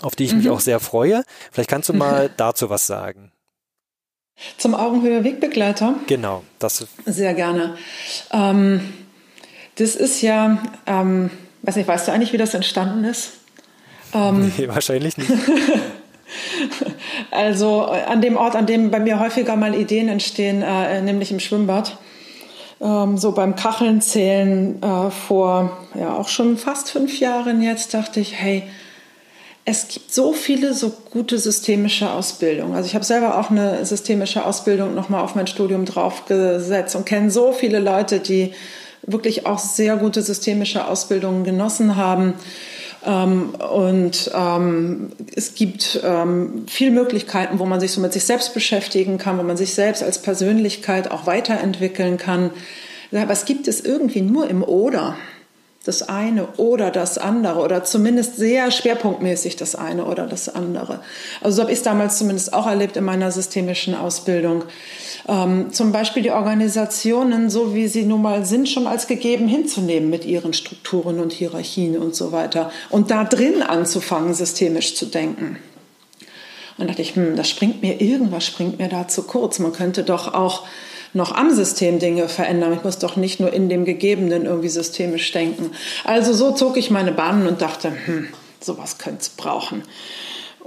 auf 0.01 0.15
die 0.15 0.25
ich 0.25 0.33
mhm. 0.33 0.37
mich 0.39 0.49
auch 0.51 0.59
sehr 0.59 0.79
freue. 0.79 1.23
Vielleicht 1.51 1.71
kannst 1.71 1.89
du 1.89 1.93
mal 1.93 2.29
dazu 2.37 2.69
was 2.69 2.85
sagen. 2.85 3.31
Zum 4.57 4.75
Augenhöhe 4.75 5.23
Wegbegleiter? 5.23 5.95
Genau, 6.07 6.43
das. 6.59 6.85
Sehr 7.05 7.33
gerne. 7.33 7.75
Ähm, 8.31 8.93
das 9.75 9.95
ist 9.95 10.21
ja, 10.21 10.59
ähm, 10.85 11.29
weiß 11.63 11.75
nicht, 11.75 11.87
weißt 11.87 12.07
du 12.07 12.11
eigentlich, 12.11 12.33
wie 12.33 12.37
das 12.37 12.53
entstanden 12.53 13.03
ist? 13.03 13.33
Ähm, 14.13 14.51
nee, 14.57 14.67
wahrscheinlich 14.67 15.17
nicht. 15.17 15.31
also 17.31 17.81
an 17.83 18.21
dem 18.21 18.37
Ort, 18.37 18.55
an 18.55 18.65
dem 18.65 18.91
bei 18.91 18.99
mir 18.99 19.19
häufiger 19.19 19.55
mal 19.55 19.73
Ideen 19.75 20.07
entstehen, 20.07 20.61
äh, 20.61 21.01
nämlich 21.01 21.31
im 21.31 21.39
Schwimmbad. 21.39 21.97
Ähm, 22.79 23.17
so 23.17 23.31
beim 23.31 23.55
Kacheln 23.55 24.01
zählen 24.01 24.81
äh, 24.83 25.09
vor 25.09 25.77
ja 25.95 26.13
auch 26.13 26.27
schon 26.27 26.57
fast 26.57 26.91
fünf 26.91 27.19
Jahren 27.19 27.61
jetzt 27.61 27.93
dachte 27.93 28.19
ich, 28.19 28.35
hey, 28.35 28.63
es 29.69 29.89
gibt 29.89 30.13
so 30.13 30.31
viele 30.31 30.73
so 30.73 30.93
gute 31.11 31.37
systemische 31.37 32.09
Ausbildungen. 32.09 32.73
Also 32.73 32.87
ich 32.87 32.95
habe 32.95 33.03
selber 33.03 33.37
auch 33.37 33.49
eine 33.49 33.85
systemische 33.85 34.45
Ausbildung 34.45 34.95
nochmal 34.95 35.21
auf 35.21 35.35
mein 35.35 35.45
Studium 35.45 35.83
draufgesetzt 35.83 36.95
und 36.95 37.05
kenne 37.05 37.29
so 37.29 37.51
viele 37.51 37.79
Leute, 37.79 38.21
die 38.21 38.53
wirklich 39.01 39.45
auch 39.45 39.59
sehr 39.59 39.97
gute 39.97 40.21
systemische 40.21 40.87
Ausbildungen 40.87 41.43
genossen 41.43 41.97
haben. 41.97 42.35
Ähm, 43.05 43.55
und 43.55 44.31
ähm, 44.33 45.11
es 45.35 45.53
gibt 45.53 45.99
ähm, 46.01 46.63
viele 46.67 46.91
Möglichkeiten, 46.91 47.59
wo 47.59 47.65
man 47.65 47.81
sich 47.81 47.91
so 47.91 47.99
mit 47.99 48.13
sich 48.13 48.23
selbst 48.23 48.53
beschäftigen 48.53 49.17
kann, 49.17 49.37
wo 49.37 49.43
man 49.43 49.57
sich 49.57 49.73
selbst 49.73 50.01
als 50.01 50.21
Persönlichkeit 50.21 51.11
auch 51.11 51.27
weiterentwickeln 51.27 52.15
kann. 52.15 52.51
Aber 53.11 53.33
es 53.33 53.43
gibt 53.43 53.67
es 53.67 53.81
irgendwie 53.81 54.21
nur 54.21 54.49
im 54.49 54.63
Oder 54.63 55.17
das 55.87 56.07
eine 56.07 56.47
oder 56.57 56.91
das 56.91 57.17
andere 57.17 57.59
oder 57.59 57.83
zumindest 57.83 58.37
sehr 58.37 58.71
schwerpunktmäßig 58.71 59.55
das 59.55 59.75
eine 59.75 60.05
oder 60.05 60.27
das 60.27 60.49
andere. 60.49 60.99
Also 61.41 61.57
so 61.57 61.61
habe 61.63 61.71
ich 61.71 61.77
es 61.77 61.83
damals 61.83 62.17
zumindest 62.17 62.53
auch 62.53 62.67
erlebt 62.67 62.97
in 62.97 63.03
meiner 63.03 63.31
systemischen 63.31 63.95
Ausbildung. 63.95 64.63
Ähm, 65.27 65.71
zum 65.71 65.91
Beispiel 65.91 66.23
die 66.23 66.31
Organisationen, 66.31 67.49
so 67.49 67.73
wie 67.73 67.87
sie 67.87 68.03
nun 68.03 68.21
mal 68.21 68.45
sind, 68.45 68.69
schon 68.69 68.87
als 68.87 69.07
gegeben 69.07 69.47
hinzunehmen 69.47 70.09
mit 70.09 70.25
ihren 70.25 70.53
Strukturen 70.53 71.19
und 71.19 71.31
Hierarchien 71.31 71.97
und 71.97 72.15
so 72.15 72.31
weiter. 72.31 72.71
Und 72.89 73.11
da 73.11 73.23
drin 73.23 73.61
anzufangen, 73.61 74.33
systemisch 74.33 74.95
zu 74.95 75.05
denken. 75.05 75.57
Und 76.77 76.89
dachte 76.89 77.01
ich, 77.01 77.15
hm, 77.15 77.35
das 77.35 77.49
springt 77.49 77.81
mir, 77.81 78.01
irgendwas 78.01 78.45
springt 78.45 78.77
mir 78.77 78.87
da 78.87 79.07
zu 79.07 79.23
kurz. 79.23 79.59
Man 79.59 79.73
könnte 79.73 80.03
doch 80.03 80.33
auch 80.33 80.65
noch 81.13 81.33
am 81.33 81.51
System 81.51 81.99
Dinge 81.99 82.27
verändern. 82.29 82.73
Ich 82.73 82.83
muss 82.83 82.99
doch 82.99 83.15
nicht 83.15 83.39
nur 83.39 83.53
in 83.53 83.69
dem 83.69 83.85
Gegebenen 83.85 84.45
irgendwie 84.45 84.69
systemisch 84.69 85.31
denken. 85.31 85.71
Also 86.03 86.33
so 86.33 86.51
zog 86.51 86.77
ich 86.77 86.91
meine 86.91 87.11
Bahnen 87.11 87.47
und 87.47 87.61
dachte, 87.61 87.91
hm, 88.05 88.27
sowas 88.59 88.97
könnte 88.97 89.21
es 89.21 89.29
brauchen. 89.29 89.83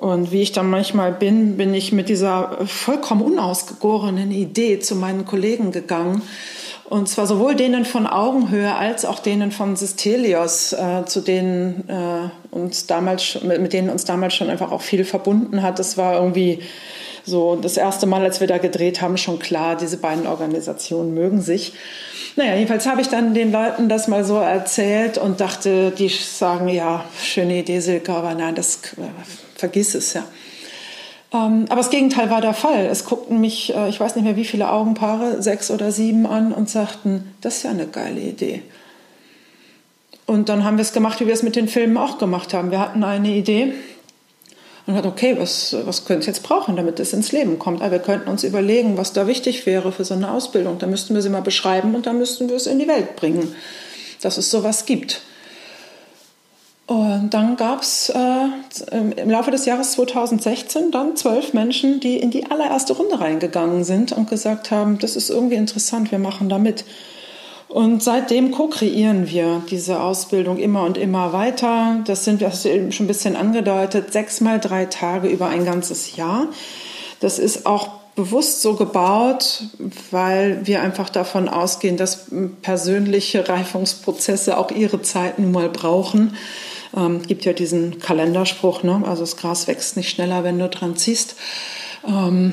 Und 0.01 0.33
wie 0.33 0.41
ich 0.41 0.53
dann 0.53 0.71
manchmal 0.71 1.13
bin, 1.13 1.59
bin 1.59 1.75
ich 1.75 1.93
mit 1.93 2.09
dieser 2.09 2.67
vollkommen 2.67 3.21
unausgegorenen 3.21 4.31
Idee 4.31 4.81
zu 4.81 4.97
meinen 4.97 5.27
Kollegen 5.27 5.73
gegangen. 5.73 6.23
Und 6.89 7.09
zwar 7.09 7.27
sowohl 7.27 7.55
denen 7.55 7.85
von 7.85 8.07
Augenhöhe 8.07 8.75
als 8.75 9.05
auch 9.05 9.19
denen 9.19 9.53
von 9.53 9.77
Sistelios, 9.77 10.73
äh, 10.73 11.05
zu 11.05 11.21
denen 11.21 11.89
äh, 11.89 12.31
uns 12.51 12.87
damals, 12.87 13.39
mit 13.43 13.73
denen 13.73 13.91
uns 13.91 14.07
damals 14.07 14.35
schon 14.35 14.51
einfach 14.51 14.73
auch 14.73 14.81
viel 14.81 15.05
verbunden 15.05 15.63
hat. 15.63 15.79
Das 15.79 15.99
war 15.99 16.15
irgendwie 16.15 16.61
so 17.25 17.57
das 17.57 17.77
erste 17.77 18.07
Mal, 18.07 18.23
als 18.23 18.41
wir 18.41 18.47
da 18.47 18.59
gedreht 18.59 19.01
haben, 19.01 19.17
schon 19.17 19.39
klar, 19.39 19.77
diese 19.77 19.97
beiden 19.97 20.27
Organisationen 20.27 21.15
mögen 21.15 21.41
sich. 21.41 21.73
Naja, 22.37 22.55
jedenfalls 22.55 22.87
habe 22.87 23.01
ich 23.01 23.09
dann 23.09 23.35
den 23.35 23.53
Leuten 23.53 23.89
das 23.89 24.09
mal 24.09 24.25
so 24.25 24.37
erzählt 24.37 25.19
und 25.19 25.41
dachte, 25.41 25.91
die 25.91 26.09
sagen, 26.09 26.69
ja, 26.69 27.05
schöne 27.23 27.59
Idee, 27.59 27.81
Silke, 27.81 28.13
aber 28.13 28.35
nein, 28.35 28.55
das 28.55 28.81
äh, 28.97 29.03
vergiss 29.57 29.95
es 29.95 30.15
ja. 30.15 30.25
Ähm, 31.33 31.67
aber 31.69 31.77
das 31.77 31.91
Gegenteil 31.91 32.31
war 32.31 32.41
der 32.41 32.55
Fall. 32.55 32.87
Es 32.87 33.05
guckten 33.05 33.41
mich, 33.41 33.75
äh, 33.75 33.89
ich 33.89 34.01
weiß 34.01 34.17
nicht 34.17 34.25
mehr 34.25 34.37
wie 34.37 34.45
viele 34.45 34.71
Augenpaare, 34.71 35.43
sechs 35.43 35.71
oder 35.71 35.93
sieben 35.93 36.27
an 36.27 36.53
und 36.53 36.69
sagten, 36.69 37.35
das 37.41 37.59
ist 37.59 37.63
ja 37.65 37.71
eine 37.71 37.87
geile 37.87 38.21
Idee. 38.21 38.63
Und 40.27 40.49
dann 40.49 40.65
haben 40.65 40.77
wir 40.77 40.83
es 40.83 40.93
gemacht, 40.93 41.21
wie 41.21 41.27
wir 41.27 41.35
es 41.35 41.43
mit 41.43 41.57
den 41.57 41.67
Filmen 41.67 41.97
auch 41.97 42.19
gemacht 42.19 42.55
haben. 42.55 42.71
Wir 42.71 42.79
hatten 42.79 43.03
eine 43.03 43.31
Idee, 43.31 43.75
und 44.87 44.95
hat, 44.95 45.07
okay, 45.07 45.37
was, 45.39 45.77
was 45.85 46.05
könnte 46.05 46.21
es 46.21 46.27
jetzt 46.27 46.43
brauchen, 46.43 46.77
damit 46.77 47.01
es 47.01 47.13
ins 47.13 47.33
Leben 47.33 47.59
kommt? 47.59 47.83
Aber 47.83 47.93
wir 47.93 47.99
könnten 47.99 48.29
uns 48.29 48.45
überlegen, 48.45 48.97
was 48.97 49.13
da 49.13 49.27
wichtig 49.27 49.67
wäre 49.67 49.93
für 49.93 50.05
so 50.05 50.15
eine 50.15 50.31
Ausbildung. 50.31 50.79
Da 50.79 50.87
müssten 50.87 51.15
wir 51.15 51.23
sie 51.23 51.29
mal 51.29 51.43
beschreiben 51.43 51.95
und 51.95 52.07
dann 52.07 52.19
müssten 52.19 52.49
wir 52.49 52.57
es 52.57 52.67
in 52.67 52.79
die 52.79 52.89
Welt 52.89 53.17
bringen, 53.17 53.55
dass 54.23 54.39
es 54.39 54.51
sowas 54.51 54.87
gibt. 54.87 55.23
Und 56.91 57.31
dann 57.31 57.55
gab 57.57 57.83
es 57.83 58.09
äh, 58.09 58.99
im 59.17 59.31
Laufe 59.31 59.53
des 59.53 59.65
Jahres 59.65 59.93
2016 59.93 60.91
dann 60.91 61.15
zwölf 61.17 61.53
Menschen, 61.53 62.01
die 62.01 62.17
in 62.17 62.33
die 62.33 62.51
allererste 62.51 62.95
Runde 62.95 63.21
reingegangen 63.21 63.85
sind 63.85 64.11
und 64.11 64.29
gesagt 64.29 64.73
haben, 64.73 64.99
das 64.99 65.15
ist 65.15 65.31
irgendwie 65.31 65.55
interessant, 65.55 66.11
wir 66.11 66.19
machen 66.19 66.49
da 66.49 66.59
mit. 66.59 66.85
Und 67.71 68.03
seitdem 68.03 68.51
co-kreieren 68.51 69.31
wir 69.31 69.63
diese 69.71 70.01
Ausbildung 70.01 70.59
immer 70.59 70.83
und 70.83 70.99
immer 70.99 71.33
weiter. 71.33 72.01
Das 72.05 72.25
sind, 72.25 72.43
das 72.43 72.55
hast 72.55 72.65
du 72.65 72.69
eben 72.69 72.91
schon 72.91 73.05
ein 73.05 73.09
bisschen 73.09 73.37
angedeutet, 73.37 74.13
sechs 74.13 74.41
mal 74.41 74.59
drei 74.59 74.87
Tage 74.87 75.29
über 75.29 75.47
ein 75.47 75.65
ganzes 75.65 76.17
Jahr. 76.17 76.49
Das 77.21 77.39
ist 77.39 77.67
auch 77.67 78.01
bewusst 78.17 78.61
so 78.61 78.75
gebaut, 78.75 79.63
weil 80.11 80.67
wir 80.67 80.83
einfach 80.83 81.11
davon 81.11 81.49
ausgehen, 81.49 81.97
dass 81.97 82.27
persönliche 82.61 83.49
Reifungsprozesse 83.49 84.59
auch 84.59 84.73
ihre 84.73 85.01
Zeit 85.03 85.39
nun 85.39 85.53
mal 85.53 85.69
brauchen. 85.69 86.37
Ähm, 86.97 87.23
gibt 87.23 87.45
ja 87.45 87.53
diesen 87.53 88.01
Kalenderspruch, 88.01 88.83
ne? 88.83 89.01
also 89.07 89.23
das 89.23 89.37
Gras 89.37 89.69
wächst 89.69 89.97
nicht 89.97 90.11
schneller, 90.11 90.43
wenn 90.43 90.59
du 90.59 90.69
dran 90.69 90.97
ziehst. 90.97 91.37
Ähm, 92.05 92.53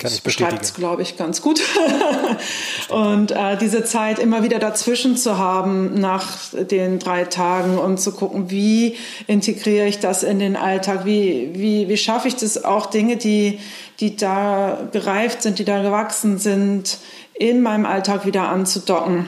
kann 0.00 0.12
ich 0.12 0.22
bestätigen. 0.22 0.58
Beschreibt 0.58 0.74
glaube 0.76 1.02
ich, 1.02 1.16
ganz 1.16 1.42
gut. 1.42 1.60
und 2.90 3.30
äh, 3.30 3.56
diese 3.56 3.84
Zeit 3.84 4.18
immer 4.18 4.42
wieder 4.42 4.58
dazwischen 4.58 5.16
zu 5.16 5.38
haben 5.38 6.00
nach 6.00 6.28
den 6.52 6.98
drei 6.98 7.24
Tagen 7.24 7.78
und 7.78 8.00
zu 8.00 8.12
gucken, 8.12 8.50
wie 8.50 8.96
integriere 9.26 9.86
ich 9.86 10.00
das 10.00 10.22
in 10.22 10.38
den 10.38 10.56
Alltag, 10.56 11.04
wie, 11.04 11.50
wie, 11.54 11.88
wie 11.88 11.96
schaffe 11.96 12.28
ich 12.28 12.36
das 12.36 12.64
auch 12.64 12.86
Dinge, 12.86 13.16
die, 13.16 13.60
die 14.00 14.16
da 14.16 14.78
gereift 14.92 15.42
sind, 15.42 15.58
die 15.58 15.64
da 15.64 15.82
gewachsen 15.82 16.38
sind, 16.38 16.98
in 17.34 17.62
meinem 17.62 17.86
Alltag 17.86 18.26
wieder 18.26 18.48
anzudocken. 18.48 19.26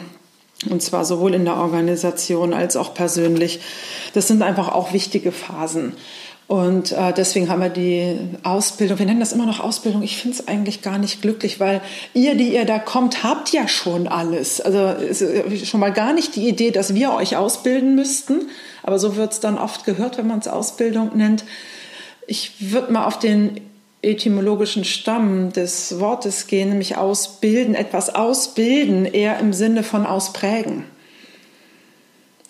Und 0.69 0.83
zwar 0.83 1.05
sowohl 1.05 1.35
in 1.35 1.45
der 1.45 1.57
Organisation 1.57 2.55
als 2.55 2.77
auch 2.77 2.95
persönlich. 2.95 3.61
Das 4.15 4.29
sind 4.29 4.43
einfach 4.43 4.69
auch 4.69 4.93
wichtige 4.93 5.33
Phasen. 5.33 5.95
Und 6.53 6.93
äh, 6.93 7.15
deswegen 7.15 7.49
haben 7.49 7.63
wir 7.63 7.71
die 7.71 8.15
Ausbildung, 8.43 8.99
wir 8.99 9.07
nennen 9.07 9.21
das 9.21 9.33
immer 9.33 9.47
noch 9.47 9.61
Ausbildung. 9.61 10.03
Ich 10.03 10.19
finde 10.19 10.37
es 10.37 10.49
eigentlich 10.49 10.83
gar 10.83 10.99
nicht 10.99 11.23
glücklich, 11.23 11.61
weil 11.61 11.81
ihr, 12.13 12.35
die 12.35 12.53
ihr 12.53 12.67
da 12.67 12.79
kommt, 12.79 13.25
habt 13.25 13.55
ja 13.55 13.67
schon 13.69 14.07
alles. 14.07 14.61
Also 14.61 14.89
ist 14.89 15.67
schon 15.67 15.81
mal 15.81 15.95
gar 15.95 16.13
nicht 16.13 16.37
die 16.37 16.47
Idee, 16.47 16.71
dass 16.71 16.95
wir 16.95 17.15
euch 17.15 17.39
ausbilden 17.39 17.95
müssten. 17.95 18.51
Aber 18.83 18.99
so 18.99 19.17
wird 19.17 19.33
es 19.33 19.41
dann 19.41 19.57
oft 19.57 19.87
gehört, 19.87 20.19
wenn 20.19 20.27
man 20.27 20.41
es 20.41 20.47
Ausbildung 20.47 21.17
nennt. 21.17 21.45
Ich 22.27 22.53
würde 22.71 22.93
mal 22.93 23.07
auf 23.07 23.19
den 23.19 23.59
etymologischen 24.03 24.85
Stamm 24.85 25.55
des 25.55 26.01
Wortes 26.01 26.49
gehen, 26.49 26.69
nämlich 26.69 26.99
ausbilden, 26.99 27.75
etwas 27.75 28.15
ausbilden, 28.15 29.07
eher 29.07 29.39
im 29.39 29.55
Sinne 29.55 29.83
von 29.83 30.05
ausprägen. 30.05 30.85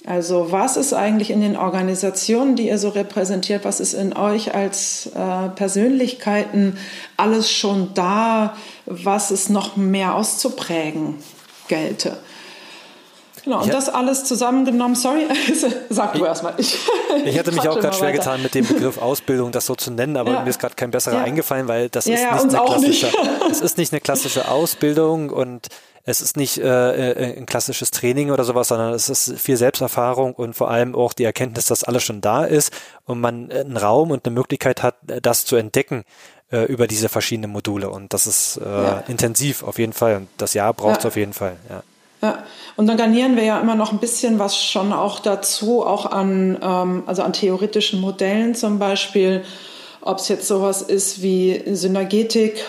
Also 0.05 0.51
was 0.51 0.77
ist 0.77 0.93
eigentlich 0.93 1.31
in 1.31 1.41
den 1.41 1.57
Organisationen, 1.57 2.57
die 2.57 2.67
ihr 2.67 2.79
so 2.79 2.88
repräsentiert, 2.88 3.65
was 3.65 3.79
ist 3.79 3.95
in 3.95 4.17
euch 4.17 4.53
als 4.55 5.07
äh, 5.15 5.49
Persönlichkeiten 5.51 6.77
alles 7.17 7.51
schon 7.51 7.95
da, 7.95 8.57
was 8.87 9.31
es 9.31 9.49
noch 9.49 9.77
mehr 9.77 10.17
auszuprägen 10.17 11.17
gelte? 11.69 12.17
Genau, 13.45 13.62
und 13.62 13.73
das 13.73 13.88
alles 13.88 14.25
zusammengenommen, 14.25 14.95
sorry, 14.95 15.27
sag 15.88 16.15
du 16.15 16.25
erstmal. 16.25 16.55
Ich, 16.59 16.79
ich 17.25 17.37
hätte 17.37 17.51
mich 17.51 17.69
auch 17.69 17.79
gerade 17.79 17.97
schwer 17.97 18.09
weiter. 18.09 18.19
getan, 18.19 18.43
mit 18.43 18.55
dem 18.55 18.67
Begriff 18.67 18.99
Ausbildung 18.99 19.51
das 19.51 19.67
so 19.67 19.75
zu 19.75 19.91
nennen, 19.91 20.17
aber 20.17 20.33
ja. 20.33 20.43
mir 20.43 20.51
ist 20.51 20.61
gerade 20.61 20.77
kein 20.77 20.93
besserer 20.93 21.17
ja. 21.17 21.23
eingefallen, 21.25 21.67
weil 21.67 21.88
das 21.88 22.07
ja, 22.07 22.37
ist, 22.37 22.45
nicht 22.45 22.55
eine 22.55 22.65
klassische, 22.65 23.07
nicht. 23.07 23.19
es 23.51 23.61
ist 23.61 23.79
nicht 23.79 23.93
eine 23.93 24.01
klassische 24.01 24.49
Ausbildung 24.49 25.31
und 25.31 25.69
es 26.05 26.21
ist 26.21 26.37
nicht 26.37 26.59
äh, 26.59 27.12
äh, 27.12 27.38
ein 27.38 27.47
klassisches 27.47 27.91
Training 27.91 28.31
oder 28.31 28.45
sowas, 28.45 28.69
sondern 28.69 28.93
es 28.93 29.09
ist 29.09 29.38
viel 29.38 29.57
Selbsterfahrung 29.57 30.35
und 30.35 30.55
vor 30.55 30.71
allem 30.71 30.95
auch 30.95 31.12
die 31.12 31.25
Erkenntnis, 31.25 31.67
dass 31.67 31.85
alles 31.85 32.03
schon 32.03 32.21
da 32.21 32.45
ist 32.45 32.73
und 33.05 33.21
man 33.21 33.51
einen 33.51 33.77
Raum 33.77 34.11
und 34.11 34.27
eine 34.27 34.35
Möglichkeit 34.35 34.83
hat, 34.83 34.97
das 35.23 35.45
zu 35.45 35.57
entdecken 35.57 36.05
äh, 36.51 36.65
über 36.65 36.87
diese 36.87 37.09
verschiedenen 37.09 37.53
Module. 37.53 37.88
Und 37.91 38.12
das 38.12 38.27
ist 38.27 38.57
äh, 38.57 38.65
ja. 38.65 39.05
intensiv 39.07 39.62
auf 39.62 39.79
jeden 39.79 39.93
Fall. 39.93 40.17
Und 40.17 40.29
das 40.38 40.55
Jahr 40.55 40.75
braucht 40.75 40.99
es 40.99 41.05
ja. 41.05 41.09
auf 41.09 41.17
jeden 41.17 41.33
Fall. 41.33 41.57
Ja. 41.71 41.83
Ja, 42.21 42.45
und 42.77 42.87
dann 42.87 42.97
garnieren 42.97 43.35
wir 43.35 43.43
ja 43.43 43.61
immer 43.61 43.75
noch 43.75 43.91
ein 43.91 43.99
bisschen 43.99 44.38
was 44.38 44.57
schon 44.57 44.93
auch 44.93 45.19
dazu, 45.19 45.85
auch 45.85 46.07
an, 46.07 46.57
ähm, 46.62 47.03
also 47.07 47.23
an 47.23 47.33
theoretischen 47.33 48.01
Modellen 48.01 48.55
zum 48.55 48.79
Beispiel, 48.79 49.43
ob 50.01 50.19
es 50.19 50.29
jetzt 50.29 50.47
sowas 50.47 50.83
ist 50.83 51.21
wie 51.21 51.62
Synergetik, 51.75 52.65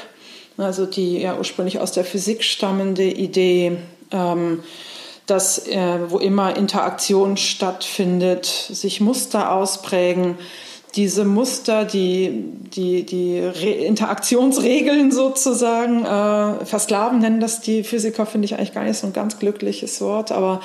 also 0.58 0.86
die 0.86 1.20
ja 1.20 1.38
ursprünglich 1.38 1.80
aus 1.80 1.92
der 1.92 2.06
Physik 2.06 2.44
stammende 2.44 3.04
Idee, 3.04 3.78
ähm, 4.12 4.64
dass 5.26 5.68
äh, 5.68 6.00
wo 6.10 6.20
immer 6.20 6.56
Interaktion 6.56 7.38
stattfindet, 7.38 8.46
sich 8.46 9.02
Muster 9.02 9.52
ausprägen, 9.54 10.38
diese 10.96 11.26
Muster, 11.26 11.86
die, 11.86 12.44
die, 12.76 13.04
die 13.04 13.40
Re 13.40 13.72
Interaktionsregeln 13.72 15.12
sozusagen, 15.12 16.06
äh, 16.06 16.66
versklaven 16.66 17.20
nennen 17.20 17.40
das 17.40 17.62
die 17.62 17.84
Physiker, 17.84 18.28
finde 18.28 18.46
ich 18.46 18.56
eigentlich 18.56 18.74
gar 18.74 18.84
nicht 18.84 18.98
so 18.98 19.08
ein 19.08 19.14
ganz 19.14 19.40
glückliches 19.40 20.02
Wort, 20.02 20.32
aber 20.32 20.62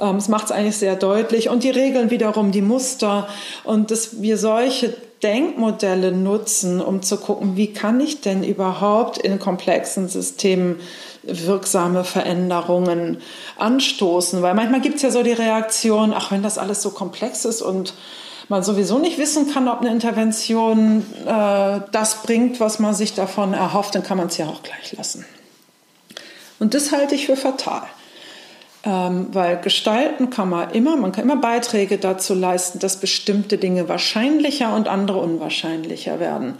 ähm, 0.00 0.16
es 0.16 0.28
macht 0.28 0.46
es 0.46 0.52
eigentlich 0.52 0.78
sehr 0.78 0.96
deutlich. 0.96 1.50
Und 1.50 1.62
die 1.62 1.70
Regeln 1.70 2.10
wiederum, 2.10 2.52
die 2.52 2.62
Muster 2.62 3.28
und 3.64 3.90
dass 3.90 4.22
wir 4.22 4.38
solche 4.38 4.94
Denkmodelle 5.26 6.12
nutzen, 6.12 6.80
um 6.80 7.02
zu 7.02 7.16
gucken, 7.16 7.56
wie 7.56 7.72
kann 7.72 7.98
ich 7.98 8.20
denn 8.20 8.44
überhaupt 8.44 9.18
in 9.18 9.40
komplexen 9.40 10.08
Systemen 10.08 10.78
wirksame 11.24 12.04
Veränderungen 12.04 13.18
anstoßen. 13.58 14.40
Weil 14.40 14.54
manchmal 14.54 14.80
gibt 14.80 14.96
es 14.96 15.02
ja 15.02 15.10
so 15.10 15.24
die 15.24 15.32
Reaktion, 15.32 16.14
ach, 16.14 16.30
wenn 16.30 16.44
das 16.44 16.58
alles 16.58 16.80
so 16.80 16.90
komplex 16.90 17.44
ist 17.44 17.60
und 17.60 17.94
man 18.48 18.62
sowieso 18.62 19.00
nicht 19.00 19.18
wissen 19.18 19.52
kann, 19.52 19.66
ob 19.66 19.80
eine 19.80 19.90
Intervention 19.90 21.04
äh, 21.26 21.80
das 21.90 22.22
bringt, 22.22 22.60
was 22.60 22.78
man 22.78 22.94
sich 22.94 23.14
davon 23.14 23.52
erhofft, 23.52 23.96
dann 23.96 24.04
kann 24.04 24.18
man 24.18 24.28
es 24.28 24.36
ja 24.36 24.46
auch 24.46 24.62
gleich 24.62 24.92
lassen. 24.96 25.24
Und 26.60 26.74
das 26.74 26.92
halte 26.92 27.16
ich 27.16 27.26
für 27.26 27.36
fatal. 27.36 27.82
Ähm, 28.86 29.26
weil 29.32 29.60
gestalten 29.60 30.30
kann 30.30 30.48
man 30.48 30.70
immer, 30.70 30.96
man 30.96 31.10
kann 31.10 31.24
immer 31.24 31.36
Beiträge 31.36 31.98
dazu 31.98 32.34
leisten, 32.34 32.78
dass 32.78 33.00
bestimmte 33.00 33.58
Dinge 33.58 33.88
wahrscheinlicher 33.88 34.76
und 34.76 34.86
andere 34.86 35.18
unwahrscheinlicher 35.18 36.20
werden. 36.20 36.54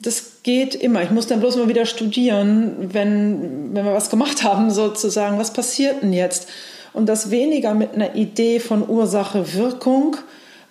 Das 0.00 0.42
geht 0.44 0.74
immer. 0.74 1.02
Ich 1.02 1.10
muss 1.10 1.26
dann 1.26 1.40
bloß 1.40 1.56
mal 1.56 1.68
wieder 1.68 1.84
studieren, 1.84 2.88
wenn, 2.94 3.74
wenn 3.74 3.84
wir 3.84 3.92
was 3.92 4.08
gemacht 4.08 4.44
haben, 4.44 4.70
sozusagen, 4.70 5.38
was 5.38 5.52
passiert 5.52 6.02
denn 6.02 6.14
jetzt? 6.14 6.48
Und 6.94 7.06
das 7.06 7.30
weniger 7.30 7.74
mit 7.74 7.92
einer 7.92 8.14
Idee 8.14 8.58
von 8.58 8.88
Ursache-Wirkung, 8.88 10.16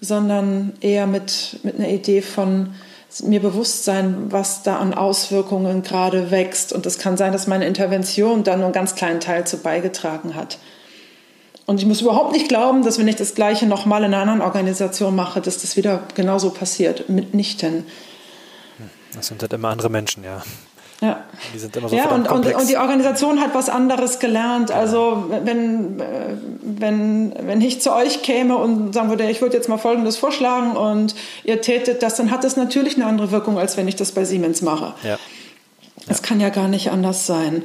sondern 0.01 0.73
eher 0.82 1.06
mit, 1.06 1.60
mit 1.62 1.77
einer 1.77 1.89
Idee 1.89 2.23
von 2.23 2.73
mir 3.24 3.41
bewusst 3.41 3.84
sein, 3.86 4.32
was 4.32 4.63
da 4.63 4.78
an 4.78 4.93
Auswirkungen 4.93 5.82
gerade 5.82 6.32
wächst. 6.32 6.74
Und 6.74 6.86
es 6.86 6.98
kann 6.98 7.17
sein, 7.17 7.32
dass 7.32 7.48
meine 7.48 7.65
Intervention 7.65 8.43
da 8.43 8.56
nur 8.56 8.65
einen 8.65 8.74
ganz 8.74 8.96
kleinen 8.96 9.20
Teil 9.20 9.48
zu 9.48 9.58
beigetragen 9.58 10.36
hat. 10.36 10.58
Und 11.65 11.80
ich 11.80 11.86
muss 11.86 12.02
überhaupt 12.02 12.32
nicht 12.32 12.48
glauben, 12.48 12.84
dass 12.84 12.98
wenn 12.98 13.08
ich 13.08 13.17
das 13.17 13.36
Gleiche 13.36 13.65
nochmal 13.65 14.04
in 14.04 14.13
einer 14.13 14.22
anderen 14.22 14.41
Organisation 14.41 15.15
mache, 15.15 15.41
dass 15.41 15.62
das 15.62 15.76
wieder 15.76 16.04
genauso 16.15 16.50
passiert. 16.50 17.10
Mitnichten. 17.10 17.86
Das 19.13 19.28
sind 19.28 19.41
halt 19.41 19.52
immer 19.52 19.70
andere 19.70 19.89
Menschen, 19.89 20.24
ja. 20.24 20.43
Ja, 21.02 21.24
die 21.54 21.60
sind 21.60 21.76
immer 21.76 21.90
so 21.90 21.96
ja 21.96 22.10
und, 22.10 22.28
und, 22.28 22.46
und, 22.56 22.70
die 22.70 22.78
Organisation 22.78 23.40
hat 23.40 23.54
was 23.54 23.70
anderes 23.70 24.18
gelernt. 24.18 24.72
Also 24.72 25.26
wenn, 25.44 26.02
wenn, 26.64 27.34
wenn 27.40 27.62
ich 27.62 27.82
zu 27.82 27.94
euch 27.94 28.24
käme 28.24 28.58
und 28.58 28.94
sagen 28.94 29.10
würde, 29.10 29.30
ich 29.30 29.42
würde 29.42 29.56
jetzt 29.56 29.70
mal 29.70 29.78
Folgendes 29.78 30.18
vorschlagen 30.18 30.76
und 30.76 31.14
ihr 31.44 31.62
tätet 31.62 32.02
das, 32.02 32.16
dann 32.16 32.32
hat 32.32 32.44
das 32.44 32.58
natürlich 32.58 32.96
eine 32.96 33.06
andere 33.06 33.30
Wirkung, 33.32 33.60
als 33.60 33.78
wenn 33.78 33.88
ich 33.88 33.96
das 33.96 34.12
bei 34.12 34.26
Siemens 34.26 34.64
mache. 34.64 34.96
Ja. 35.04 35.20
Das 36.08 36.18
ja. 36.18 36.24
kann 36.24 36.40
ja 36.40 36.50
gar 36.50 36.68
nicht 36.68 36.90
anders 36.90 37.28
sein. 37.28 37.62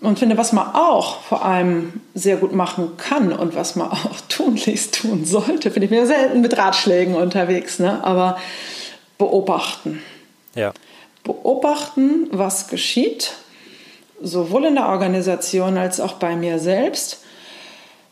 Und 0.00 0.20
finde, 0.20 0.36
was 0.36 0.52
man 0.52 0.74
auch 0.74 1.22
vor 1.22 1.44
allem 1.44 2.00
sehr 2.14 2.36
gut 2.36 2.52
machen 2.52 2.96
kann 2.98 3.32
und 3.32 3.56
was 3.56 3.74
man 3.74 3.90
auch 3.90 4.20
tunlichst 4.28 4.94
tun 4.94 5.24
sollte, 5.24 5.72
finde 5.72 5.86
ich 5.86 5.90
mir 5.90 6.06
selten 6.06 6.40
mit 6.40 6.56
Ratschlägen 6.56 7.16
unterwegs, 7.16 7.80
ne? 7.80 8.04
aber 8.04 8.38
beobachten. 9.18 10.00
Ja 10.54 10.72
beobachten, 11.24 12.28
was 12.30 12.68
geschieht, 12.68 13.34
sowohl 14.20 14.66
in 14.66 14.74
der 14.74 14.88
Organisation 14.88 15.76
als 15.76 16.00
auch 16.00 16.14
bei 16.14 16.36
mir 16.36 16.58
selbst. 16.58 17.20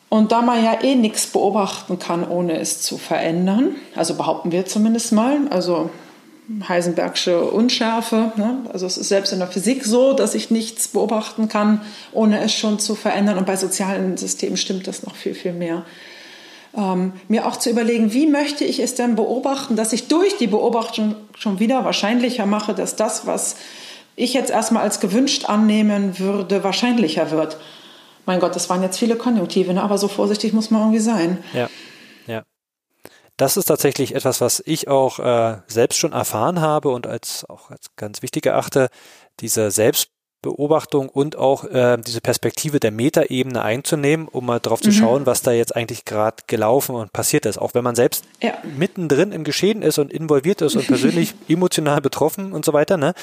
Und 0.09 0.33
da 0.33 0.43
man 0.43 0.65
ja 0.65 0.83
eh 0.83 0.97
nichts 0.97 1.29
beobachten 1.29 1.99
kann, 1.99 2.29
ohne 2.29 2.59
es 2.59 2.83
zu 2.83 2.99
verändern, 2.99 3.77
also 3.95 4.15
behaupten 4.15 4.51
wir 4.51 4.67
zumindest 4.67 5.13
mal, 5.13 5.39
also 5.51 5.91
Heisenbergsche 6.69 7.45
Unschärfe, 7.45 8.33
ne? 8.37 8.59
also 8.73 8.85
es 8.85 8.97
ist 8.97 9.09
selbst 9.09 9.33
in 9.33 9.39
der 9.39 9.47
Physik 9.47 9.85
so, 9.85 10.15
dass 10.15 10.35
ich 10.35 10.51
nichts 10.51 10.89
beobachten 10.89 11.49
kann, 11.49 11.81
ohne 12.11 12.41
es 12.41 12.53
schon 12.53 12.81
zu 12.81 12.97
verändern. 12.97 13.39
Und 13.39 13.47
bei 13.47 13.55
sozialen 13.55 14.17
Systemen 14.17 14.57
stimmt 14.57 14.89
das 14.89 15.05
noch 15.05 15.15
viel, 15.15 15.35
viel 15.35 15.53
mehr 15.53 15.85
ähm, 16.77 17.13
mir 17.29 17.47
auch 17.47 17.57
zu 17.57 17.71
überlegen, 17.71 18.13
wie 18.13 18.27
möchte 18.27 18.65
ich 18.65 18.81
es 18.81 18.95
denn 18.95 19.17
beobachten, 19.17 19.77
dass 19.77 19.93
ich 19.93 20.09
durch 20.09 20.37
die 20.37 20.47
Beobachtung 20.47 21.17
schon 21.37 21.59
wieder 21.59 21.85
wahrscheinlicher 21.85 22.47
mache, 22.47 22.75
dass 22.75 22.97
das, 22.97 23.27
was 23.27 23.57
ich 24.17 24.35
jetzt 24.35 24.51
erstmal 24.51 24.83
als 24.83 25.01
gewünscht 25.01 25.47
annehmen 25.47 26.19
würde, 26.19 26.63
wahrscheinlicher 26.63 27.31
wird. 27.31 27.57
Mein 28.27 28.41
Gott, 28.41 28.55
das 28.55 28.69
waren 28.69 28.83
jetzt 28.83 28.99
viele 28.99 29.17
Konjunktive, 29.17 29.73
ne? 29.73 29.83
aber 29.83 29.99
so 29.99 30.09
vorsichtig 30.09 30.53
muss 30.53 30.71
man 30.71 30.83
irgendwie 30.83 31.01
sein. 31.01 31.43
Ja, 31.53 31.69
ja. 32.27 32.43
Das 33.37 33.57
ist 33.57 33.65
tatsächlich 33.65 34.15
etwas, 34.15 34.41
was 34.41 34.63
ich 34.67 34.89
auch 34.89 35.19
äh, 35.19 35.57
selbst 35.67 35.99
schon 35.99 36.13
erfahren 36.13 36.61
habe 36.61 36.91
und 36.91 37.07
als 37.07 37.49
auch 37.49 37.71
als 37.71 37.87
ganz 37.97 38.23
wichtig 38.23 38.47
erachte, 38.47 38.91
diese 39.41 39.71
Selbst 39.71 40.11
Beobachtung 40.43 41.09
und 41.09 41.37
auch 41.37 41.65
äh, 41.65 41.99
diese 41.99 42.21
Perspektive 42.21 42.81
der 42.81 42.91
Metaebene 42.91 43.63
einzunehmen, 43.63 44.27
um 44.29 44.47
mal 44.47 44.59
drauf 44.59 44.81
zu 44.81 44.89
mhm. 44.89 44.95
schauen, 44.95 45.27
was 45.27 45.43
da 45.43 45.53
jetzt 45.53 45.77
eigentlich 45.77 46.05
gerade 46.05 46.43
gelaufen 46.47 46.95
und 46.95 47.13
passiert 47.13 47.47
ist. 47.47 47.59
Auch 47.59 47.75
wenn 47.75 47.85
man 47.85 47.95
selbst 47.95 48.25
ja. 48.41 48.55
mittendrin 48.77 49.33
im 49.33 49.45
Geschehen 49.45 49.83
ist 49.83 49.99
und 49.99 50.13
involviert 50.13 50.63
ist 50.63 50.77
und 50.77 50.87
persönlich 50.87 51.35
emotional 51.49 52.01
betroffen 52.01 52.53
und 52.53 52.65
so 52.65 52.73
weiter, 52.73 52.97
ne? 52.97 53.15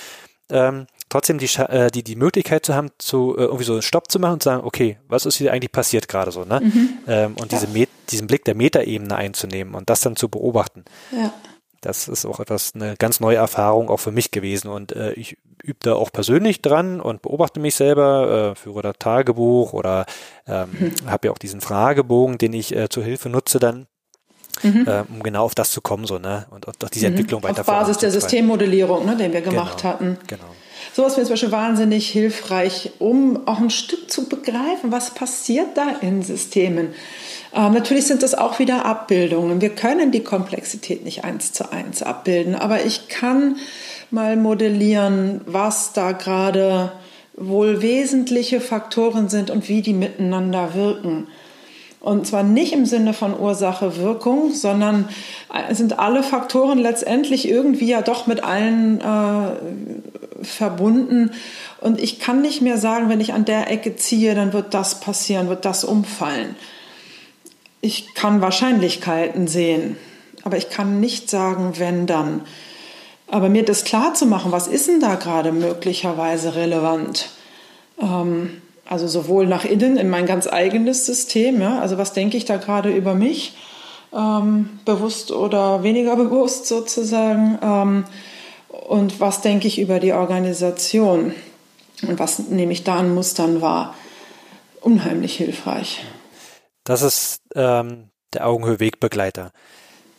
Ähm, 0.50 0.88
trotzdem 1.10 1.40
die, 1.40 1.50
äh, 1.58 1.92
die, 1.92 2.04
die 2.04 2.16
Möglichkeit 2.16 2.66
zu 2.66 2.74
haben, 2.74 2.90
zu 3.00 3.36
äh, 3.38 3.42
irgendwie 3.42 3.66
so 3.66 3.74
einen 3.74 3.82
Stopp 3.82 4.10
zu 4.10 4.18
machen 4.18 4.34
und 4.34 4.44
zu 4.44 4.50
sagen, 4.50 4.64
okay, 4.64 4.98
was 5.10 5.26
ist 5.26 5.36
hier 5.36 5.52
eigentlich 5.52 5.74
passiert 5.74 6.08
gerade 6.08 6.32
so, 6.32 6.46
ne? 6.46 6.62
Mhm. 6.62 6.90
Ähm, 7.08 7.36
und 7.36 7.52
ja. 7.52 7.60
diese 7.60 7.68
Met 7.68 7.90
diesen 8.10 8.28
Blick 8.28 8.46
der 8.46 8.56
Metaebene 8.56 9.14
einzunehmen 9.14 9.76
und 9.76 9.90
das 9.90 10.00
dann 10.00 10.16
zu 10.16 10.30
beobachten. 10.30 10.86
Ja. 11.12 11.34
Das 11.88 12.10
ist 12.10 12.26
auch 12.26 12.42
etwas, 12.42 12.74
eine 12.76 12.98
ganz 12.98 13.22
neue 13.22 13.38
Erfahrung 13.38 13.90
auch 13.90 14.02
für 14.02 14.12
mich 14.12 14.32
gewesen 14.32 14.68
und 14.68 14.92
äh, 14.92 15.14
ich 15.14 15.38
übe 15.64 15.80
da 15.82 15.94
auch 15.94 16.12
persönlich 16.12 16.62
dran 16.62 17.00
und 17.00 17.22
beobachte 17.22 17.62
mich 17.62 17.76
selber, 17.76 18.52
äh, 18.52 18.56
führe 18.56 18.82
da 18.82 18.92
Tagebuch 18.92 19.72
oder 19.72 20.06
ähm, 20.48 20.68
mhm. 20.78 21.10
habe 21.10 21.28
ja 21.28 21.32
auch 21.32 21.38
diesen 21.38 21.62
Fragebogen, 21.62 22.38
den 22.38 22.52
ich 22.52 22.76
äh, 22.76 22.90
zur 22.90 23.06
Hilfe 23.06 23.30
nutze 23.30 23.60
dann. 23.60 23.88
Mhm. 24.64 24.86
Äh, 24.86 25.04
um 25.08 25.24
genau 25.24 25.46
auf 25.46 25.56
das 25.56 25.72
zu 25.72 25.80
kommen, 25.80 26.06
so, 26.06 26.20
ne? 26.20 26.48
Und, 26.50 26.66
und 26.66 26.84
auch 26.84 26.90
diese 26.90 27.08
mhm. 27.08 27.14
Entwicklung 27.14 27.44
weiter 27.44 27.62
Auf 27.62 27.68
Basis 27.68 28.00
der 28.00 28.12
Systemmodellierung, 28.12 29.06
ne, 29.06 29.16
den 29.16 29.32
wir 29.32 29.42
gemacht 29.42 29.78
genau, 29.78 29.94
hatten. 29.94 30.18
Genau. 30.28 30.44
Sowas 30.98 31.16
wäre 31.16 31.28
zum 31.28 31.34
Beispiel 31.34 31.52
wahnsinnig 31.52 32.10
hilfreich, 32.10 32.90
um 32.98 33.48
auch 33.48 33.60
ein 33.60 33.70
Stück 33.70 34.10
zu 34.10 34.28
begreifen, 34.28 34.92
was 34.92 35.12
passiert 35.12 35.78
da 35.78 35.92
in 36.02 36.24
Systemen. 36.24 36.88
Ähm, 37.54 37.74
natürlich 37.74 38.08
sind 38.08 38.24
das 38.24 38.34
auch 38.34 38.58
wieder 38.58 38.84
Abbildungen. 38.84 39.62
Wir 39.62 39.70
können 39.70 40.12
die 40.12 40.24
Komplexität 40.24 41.06
nicht 41.06 41.24
eins 41.24 41.54
zu 41.54 41.72
eins 41.72 42.02
abbilden, 42.02 42.56
aber 42.56 42.84
ich 42.84 43.10
kann 43.10 43.58
mal 44.10 44.38
modellieren, 44.38 45.42
was 45.46 45.94
da 45.94 46.14
gerade 46.14 46.92
wohl 47.36 47.84
wesentliche 47.84 48.60
Faktoren 48.60 49.30
sind 49.30 49.52
und 49.52 49.70
wie 49.70 49.84
die 49.84 49.94
miteinander 49.94 50.74
wirken. 50.74 51.28
Und 52.00 52.28
zwar 52.28 52.44
nicht 52.44 52.74
im 52.74 52.86
Sinne 52.86 53.14
von 53.14 53.38
Ursache-Wirkung, 53.38 54.54
sondern 54.54 55.10
äh, 55.54 55.74
sind 55.74 56.00
alle 56.00 56.24
Faktoren 56.24 56.78
letztendlich 56.78 57.50
irgendwie 57.50 57.88
ja 57.88 58.02
doch 58.02 58.28
mit 58.28 58.44
allen 58.44 59.02
äh, 59.02 60.44
verbunden. 60.44 61.32
Und 61.82 62.00
ich 62.00 62.20
kann 62.20 62.42
nicht 62.42 62.62
mehr 62.62 62.78
sagen, 62.78 63.10
wenn 63.10 63.20
ich 63.20 63.34
an 63.34 63.46
der 63.46 63.72
Ecke 63.72 63.96
ziehe, 63.96 64.36
dann 64.36 64.54
wird 64.54 64.74
das 64.74 65.00
passieren, 65.00 65.50
wird 65.50 65.66
das 65.66 65.84
umfallen. 65.84 66.56
Ich 67.82 68.14
kann 68.14 68.42
Wahrscheinlichkeiten 68.42 69.48
sehen, 69.48 69.98
aber 70.44 70.58
ich 70.58 70.70
kann 70.70 71.00
nicht 71.00 71.30
sagen, 71.30 71.74
wenn 71.78 72.06
dann. 72.06 72.42
Aber 73.30 73.50
mir 73.50 73.66
das 73.66 73.84
klar 73.84 74.14
zu 74.14 74.26
machen, 74.26 74.52
was 74.52 74.68
ist 74.68 74.88
denn 74.88 75.00
da 75.00 75.16
gerade 75.16 75.52
möglicherweise 75.52 76.56
relevant? 76.56 77.30
Ähm, 78.00 78.62
also 78.90 79.08
sowohl 79.08 79.48
nach 79.48 79.66
innen 79.66 79.98
in 79.98 80.10
mein 80.10 80.26
ganz 80.26 80.48
eigenes 80.48 81.06
System, 81.06 81.62
ja, 81.62 81.80
also 81.80 81.98
was 81.98 82.14
denke 82.14 82.38
ich 82.38 82.46
da 82.46 82.58
gerade 82.58 82.90
über 82.90 83.14
mich, 83.14 83.56
ähm, 84.14 84.80
bewusst 84.86 85.32
oder 85.32 85.84
weniger 85.84 86.16
bewusst 86.18 86.68
sozusagen, 86.68 87.60
ähm, 87.62 88.06
und 88.88 89.20
was 89.20 89.42
denke 89.42 89.68
ich 89.68 89.80
über 89.80 90.00
die 90.00 90.14
Organisation 90.14 91.34
und 92.04 92.20
was 92.20 92.40
nehme 92.40 92.72
ich 92.72 92.84
da 92.84 92.98
an 92.98 93.14
Mustern 93.14 93.62
wahr. 93.62 93.96
Unheimlich 94.82 95.36
hilfreich. 95.36 96.04
Das 96.84 97.02
ist 97.02 97.42
ähm, 97.56 98.10
der 98.34 98.48
Augenhöhe-Wegbegleiter. 98.48 99.52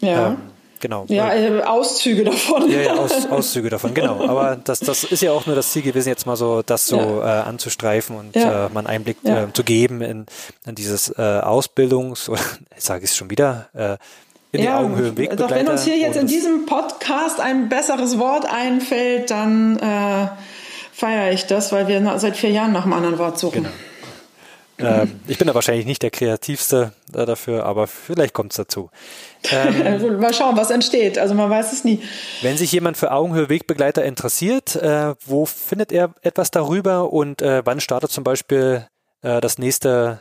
Ja. 0.01 0.37
Genau. 0.81 1.05
Ja, 1.09 1.35
äh, 1.35 1.63
Auszüge 1.63 2.25
davon. 2.25 2.71
Ja, 2.71 2.81
ja 2.81 2.95
Aus, 2.95 3.27
Auszüge 3.27 3.71
davon, 3.71 3.95
genau. 3.95 4.23
Aber 4.29 4.57
das, 4.57 4.81
das 4.81 5.05
ist 5.05 5.23
ja 5.23 5.33
auch 5.33 5.47
nur 5.47 5.57
das 5.57 5.73
Ziel 5.73 5.83
gewesen, 5.83 6.09
jetzt 6.09 6.27
mal 6.27 6.37
so 6.37 6.63
das 6.63 6.87
so 6.87 6.99
ja. 6.99 7.41
äh, 7.41 7.43
anzustreifen 7.45 8.17
und 8.17 8.37
ja. 8.37 8.67
äh, 8.67 8.69
mal 8.71 8.81
einen 8.81 8.87
Einblick 8.87 9.19
äh, 9.25 9.47
zu 9.53 9.65
geben 9.65 10.01
in, 10.03 10.27
in 10.67 10.75
dieses 10.75 11.11
äh, 11.11 11.23
Ausbildungs- 11.23 12.29
oder 12.29 12.41
sage 12.77 13.05
ich 13.05 13.11
es 13.11 13.17
schon 13.17 13.31
wieder, 13.31 13.69
äh, 13.75 13.97
in 14.53 14.63
ja, 14.63 14.79
die 14.79 14.85
Augenhöhe 14.85 15.17
Wegbegleiter. 15.17 15.37
Doch 15.37 15.51
wenn 15.51 15.69
uns 15.69 15.85
hier 15.85 15.99
jetzt 15.99 16.17
in 16.17 16.27
diesem 16.27 16.67
Podcast 16.67 17.41
ein 17.41 17.69
besseres 17.69 18.19
Wort 18.19 18.47
einfällt, 18.51 19.31
dann 19.31 19.79
äh, 19.79 20.29
feiere 20.93 21.33
ich 21.33 21.47
das, 21.47 21.71
weil 21.73 21.87
wir 21.89 22.19
seit 22.19 22.37
vier 22.37 22.51
Jahren 22.51 22.73
nach 22.73 22.85
einem 22.85 22.95
anderen 22.95 23.19
Wort 23.19 23.39
suchen. 23.39 23.65
Genau. 23.65 23.75
Ähm, 24.79 25.21
ich 25.27 25.39
bin 25.39 25.49
da 25.49 25.55
wahrscheinlich 25.55 25.87
nicht 25.87 26.03
der 26.03 26.11
kreativste 26.11 26.93
äh, 27.13 27.27
dafür, 27.27 27.65
aber 27.65 27.87
vielleicht 27.87 28.35
kommt 28.35 28.53
es 28.53 28.57
dazu. 28.57 28.91
Ähm, 29.51 30.21
Mal 30.21 30.33
schauen, 30.33 30.57
was 30.57 30.71
entsteht. 30.71 31.19
Also 31.19 31.35
man 31.35 31.51
weiß 31.51 31.73
es 31.73 31.85
nie. 31.85 32.01
Wenn 32.43 32.57
sich 32.57 32.71
jemand 32.73 32.97
für 32.97 33.11
Augenhöhe 33.11 33.49
Wegbegleiter 33.49 34.05
interessiert, 34.05 34.77
äh, 34.77 35.15
wo 35.25 35.47
findet 35.47 35.93
er 35.93 36.15
etwas 36.23 36.51
darüber 36.51 37.13
und 37.13 37.43
äh, 37.43 37.63
wann 37.65 37.81
startet 37.81 38.11
zum 38.11 38.25
Beispiel 38.25 38.87
äh, 39.23 39.41
das 39.41 39.59
nächste 39.59 40.21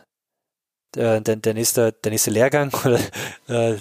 der, 0.95 1.21
der, 1.21 1.35
der, 1.35 1.53
nächste, 1.53 1.91
der 1.91 2.11
nächste 2.11 2.31
Lehrgang 2.31 2.71
oder 2.85 2.99
äh, 3.47 3.77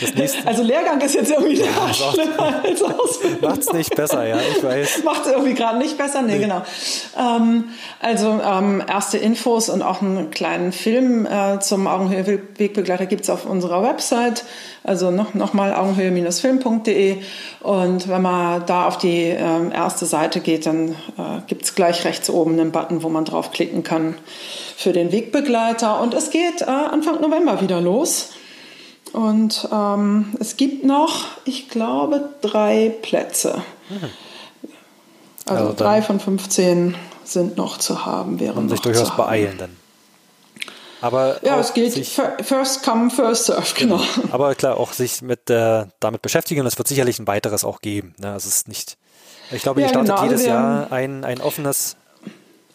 das 0.00 0.14
nächste. 0.14 0.38
Also 0.46 0.62
Lehrgang 0.62 1.00
ist 1.00 1.14
jetzt 1.14 1.30
irgendwie 1.30 1.60
ja, 1.60 1.92
schlimmer 1.92 2.62
als 2.64 2.82
Ausbildung. 2.82 3.50
Macht's 3.50 3.72
nicht 3.72 3.94
besser, 3.94 4.26
ja, 4.26 4.38
ich 4.40 4.62
weiß. 4.62 5.04
Macht 5.04 5.26
irgendwie 5.26 5.54
gerade 5.54 5.78
nicht 5.78 5.98
besser, 5.98 6.22
nee, 6.22 6.34
nee. 6.34 6.40
genau. 6.40 6.62
Ähm, 7.18 7.64
also 8.00 8.40
ähm, 8.42 8.82
erste 8.86 9.18
Infos 9.18 9.68
und 9.68 9.82
auch 9.82 10.00
einen 10.00 10.30
kleinen 10.30 10.72
Film 10.72 11.26
äh, 11.26 11.58
zum 11.60 11.86
Augenhöhe-Wegbegleiter 11.86 13.06
gibt's 13.06 13.28
auf 13.30 13.44
unserer 13.44 13.82
Website. 13.82 14.44
Also 14.88 15.10
noch, 15.10 15.34
noch 15.34 15.52
mal 15.52 15.74
augenhöhe-film.de 15.74 17.18
und 17.60 18.08
wenn 18.08 18.22
man 18.22 18.64
da 18.64 18.88
auf 18.88 18.96
die 18.96 19.24
äh, 19.24 19.70
erste 19.70 20.06
Seite 20.06 20.40
geht, 20.40 20.64
dann 20.64 20.92
äh, 21.18 21.42
gibt's 21.46 21.74
gleich 21.74 22.06
rechts 22.06 22.30
oben 22.30 22.52
einen 22.52 22.72
Button, 22.72 23.02
wo 23.02 23.10
man 23.10 23.26
draufklicken 23.26 23.82
kann 23.82 24.14
für 24.78 24.94
den 24.94 25.12
Wegbegleiter. 25.12 26.00
Und 26.00 26.14
es 26.14 26.30
geht 26.30 26.62
äh, 26.62 26.70
Anfang 26.70 27.20
November 27.20 27.60
wieder 27.60 27.82
los. 27.82 28.30
Und 29.12 29.68
ähm, 29.70 30.34
es 30.40 30.56
gibt 30.56 30.86
noch, 30.86 31.26
ich 31.44 31.68
glaube, 31.68 32.30
drei 32.40 32.90
Plätze. 33.02 33.60
Mhm. 33.90 33.96
Also, 35.44 35.64
also 35.64 35.76
drei 35.76 36.00
von 36.00 36.18
15 36.18 36.94
sind 37.24 37.58
noch 37.58 37.76
zu 37.76 38.06
haben, 38.06 38.40
wären 38.40 38.56
und 38.56 38.68
sich 38.70 38.80
durchaus 38.80 39.14
beeilen 39.14 39.56
dann. 39.58 39.76
Aber 41.00 41.38
ja, 41.44 41.58
es 41.60 41.74
geht 41.74 41.94
first 42.42 42.82
come, 42.82 43.10
first 43.10 43.46
serve, 43.46 43.74
genau. 43.76 43.98
genau. 44.14 44.28
Aber 44.32 44.54
klar, 44.54 44.76
auch 44.76 44.92
sich 44.92 45.22
mit 45.22 45.48
äh, 45.50 45.86
damit 46.00 46.22
beschäftigen 46.22 46.60
und 46.60 46.66
es 46.66 46.78
wird 46.78 46.88
sicherlich 46.88 47.18
ein 47.18 47.26
weiteres 47.26 47.64
auch 47.64 47.80
geben. 47.80 48.14
Ne? 48.18 48.32
Also 48.32 48.48
es 48.48 48.56
ist 48.56 48.68
nicht, 48.68 48.96
ich 49.52 49.62
glaube, 49.62 49.80
ihr 49.80 49.86
ja, 49.86 49.90
startet 49.90 50.14
genau. 50.14 50.24
jedes 50.24 50.40
also 50.40 50.50
Jahr 50.50 50.92
ein, 50.92 51.24
ein 51.24 51.40
offenes 51.40 51.96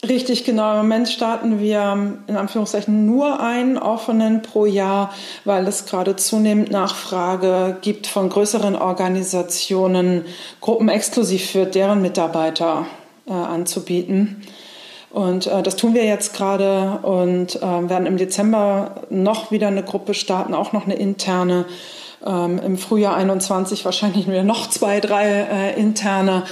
Richtig, 0.08 0.44
genau. 0.44 0.72
Im 0.72 0.78
Moment 0.80 1.08
starten 1.08 1.62
wir 1.62 2.18
in 2.28 2.36
Anführungszeichen 2.36 3.06
nur 3.06 3.40
einen 3.40 3.78
offenen 3.78 4.42
pro 4.42 4.66
Jahr, 4.66 5.14
weil 5.46 5.66
es 5.66 5.86
gerade 5.86 6.18
zunehmend 6.18 6.72
Nachfrage 6.72 7.78
gibt 7.82 8.08
von 8.08 8.28
größeren 8.28 8.76
Organisationen, 8.76 10.26
Gruppen 10.60 10.90
exklusiv 10.90 11.50
für 11.50 11.66
deren 11.66 12.02
Mitarbeiter 12.02 12.86
äh, 13.28 13.32
anzubieten. 13.32 14.42
Und 15.13 15.47
äh, 15.47 15.63
das 15.63 15.78
tun 15.78 15.93
wir 15.93 16.04
jetzt 16.04 16.34
gerade 16.34 16.99
und 17.04 17.56
äh, 17.56 17.62
werden 17.62 18.06
im 18.06 18.17
Dezember 18.17 18.95
noch 19.10 19.52
wieder 19.52 19.67
eine 19.67 19.84
Gruppe 19.84 20.13
starten, 20.13 20.54
auch 20.54 20.73
noch 20.73 20.86
eine 20.86 20.95
interne. 20.95 21.65
Ähm, 22.26 22.60
Im 22.60 22.78
Frühjahr 22.78 23.15
21 23.15 23.86
wahrscheinlich 23.86 24.28
wieder 24.28 24.43
noch 24.43 24.69
zwei, 24.69 24.99
drei 24.99 25.28
äh, 25.30 25.80
interne 25.80 26.43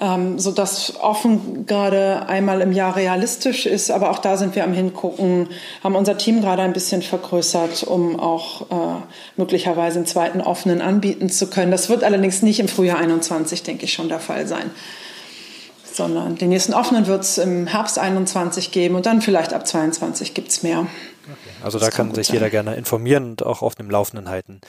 ähm, 0.00 0.38
so 0.38 0.52
dass 0.52 1.00
offen 1.00 1.66
gerade 1.66 2.28
einmal 2.28 2.60
im 2.60 2.72
Jahr 2.72 2.96
realistisch 2.96 3.66
ist. 3.66 3.90
Aber 3.90 4.10
auch 4.10 4.18
da 4.18 4.36
sind 4.36 4.54
wir 4.54 4.64
am 4.64 4.72
Hingucken, 4.72 5.48
haben 5.82 5.96
unser 5.96 6.16
Team 6.16 6.40
gerade 6.40 6.62
ein 6.62 6.72
bisschen 6.72 7.02
vergrößert, 7.02 7.82
um 7.84 8.18
auch 8.18 8.62
äh, 8.62 9.02
möglicherweise 9.36 9.98
einen 9.98 10.06
zweiten 10.06 10.40
offenen 10.40 10.80
anbieten 10.80 11.28
zu 11.30 11.48
können. 11.48 11.70
Das 11.70 11.88
wird 11.88 12.04
allerdings 12.04 12.42
nicht 12.42 12.60
im 12.60 12.68
Frühjahr 12.68 12.98
21, 12.98 13.62
denke 13.64 13.84
ich, 13.84 13.92
schon 13.92 14.08
der 14.08 14.20
Fall 14.20 14.46
sein 14.46 14.70
sondern 15.98 16.36
den 16.36 16.48
nächsten 16.48 16.72
offenen 16.72 17.06
wird 17.06 17.22
es 17.22 17.36
im 17.36 17.66
Herbst 17.66 17.98
21 17.98 18.70
geben 18.70 18.94
und 18.94 19.04
dann 19.04 19.20
vielleicht 19.20 19.52
ab 19.52 19.66
22 19.66 20.32
gibt 20.32 20.48
es 20.48 20.62
mehr. 20.62 20.78
Okay. 20.78 21.50
Also 21.62 21.78
das 21.78 21.90
da 21.90 21.94
kann, 21.94 22.06
kann 22.06 22.14
sich 22.14 22.28
sein. 22.28 22.36
jeder 22.36 22.48
gerne 22.48 22.76
informieren 22.76 23.30
und 23.30 23.44
auch 23.44 23.60
auf 23.60 23.74
dem 23.74 23.90
Laufenden 23.90 24.30
halten. 24.30 24.60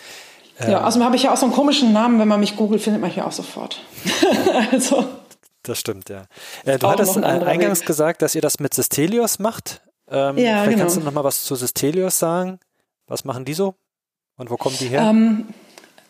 Ja, 0.59 0.79
ähm, 0.79 0.85
außerdem 0.85 1.05
habe 1.05 1.15
ich 1.15 1.23
ja 1.23 1.31
auch 1.31 1.37
so 1.37 1.45
einen 1.45 1.53
komischen 1.53 1.93
Namen, 1.93 2.19
wenn 2.19 2.27
man 2.27 2.39
mich 2.39 2.57
googelt, 2.57 2.81
findet 2.81 3.01
man 3.01 3.09
mich 3.09 3.21
auch 3.21 3.31
sofort. 3.31 3.81
also 4.71 5.05
das 5.63 5.79
stimmt, 5.79 6.09
ja. 6.09 6.25
Äh, 6.65 6.79
du 6.79 6.87
hattest 6.87 7.15
ein 7.15 7.23
eingangs 7.23 7.81
Weg. 7.81 7.87
gesagt, 7.87 8.21
dass 8.21 8.33
ihr 8.33 8.41
das 8.41 8.59
mit 8.59 8.73
Systelios 8.73 9.39
macht. 9.39 9.81
Ähm, 10.09 10.37
ja, 10.37 10.63
vielleicht 10.63 10.69
genau. 10.69 10.77
kannst 10.79 10.97
du 10.97 11.01
noch 11.01 11.11
mal 11.11 11.23
was 11.23 11.43
zu 11.43 11.55
Systelios 11.55 12.17
sagen. 12.17 12.59
Was 13.07 13.23
machen 13.23 13.45
die 13.45 13.53
so? 13.53 13.75
Und 14.37 14.49
wo 14.49 14.57
kommen 14.57 14.75
die 14.79 14.87
her? 14.87 15.01
Ähm, 15.01 15.47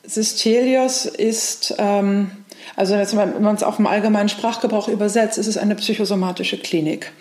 Systelios 0.03 1.05
ist, 1.05 1.75
ähm, 1.77 2.31
also 2.75 2.95
wenn 2.95 3.41
man 3.41 3.55
es 3.55 3.63
auf 3.63 3.77
dem 3.77 3.87
allgemeinen 3.87 4.29
Sprachgebrauch 4.29 4.87
übersetzt, 4.87 5.37
ist 5.37 5.47
es 5.47 5.57
eine 5.57 5.75
psychosomatische 5.75 6.57
Klinik. 6.57 7.11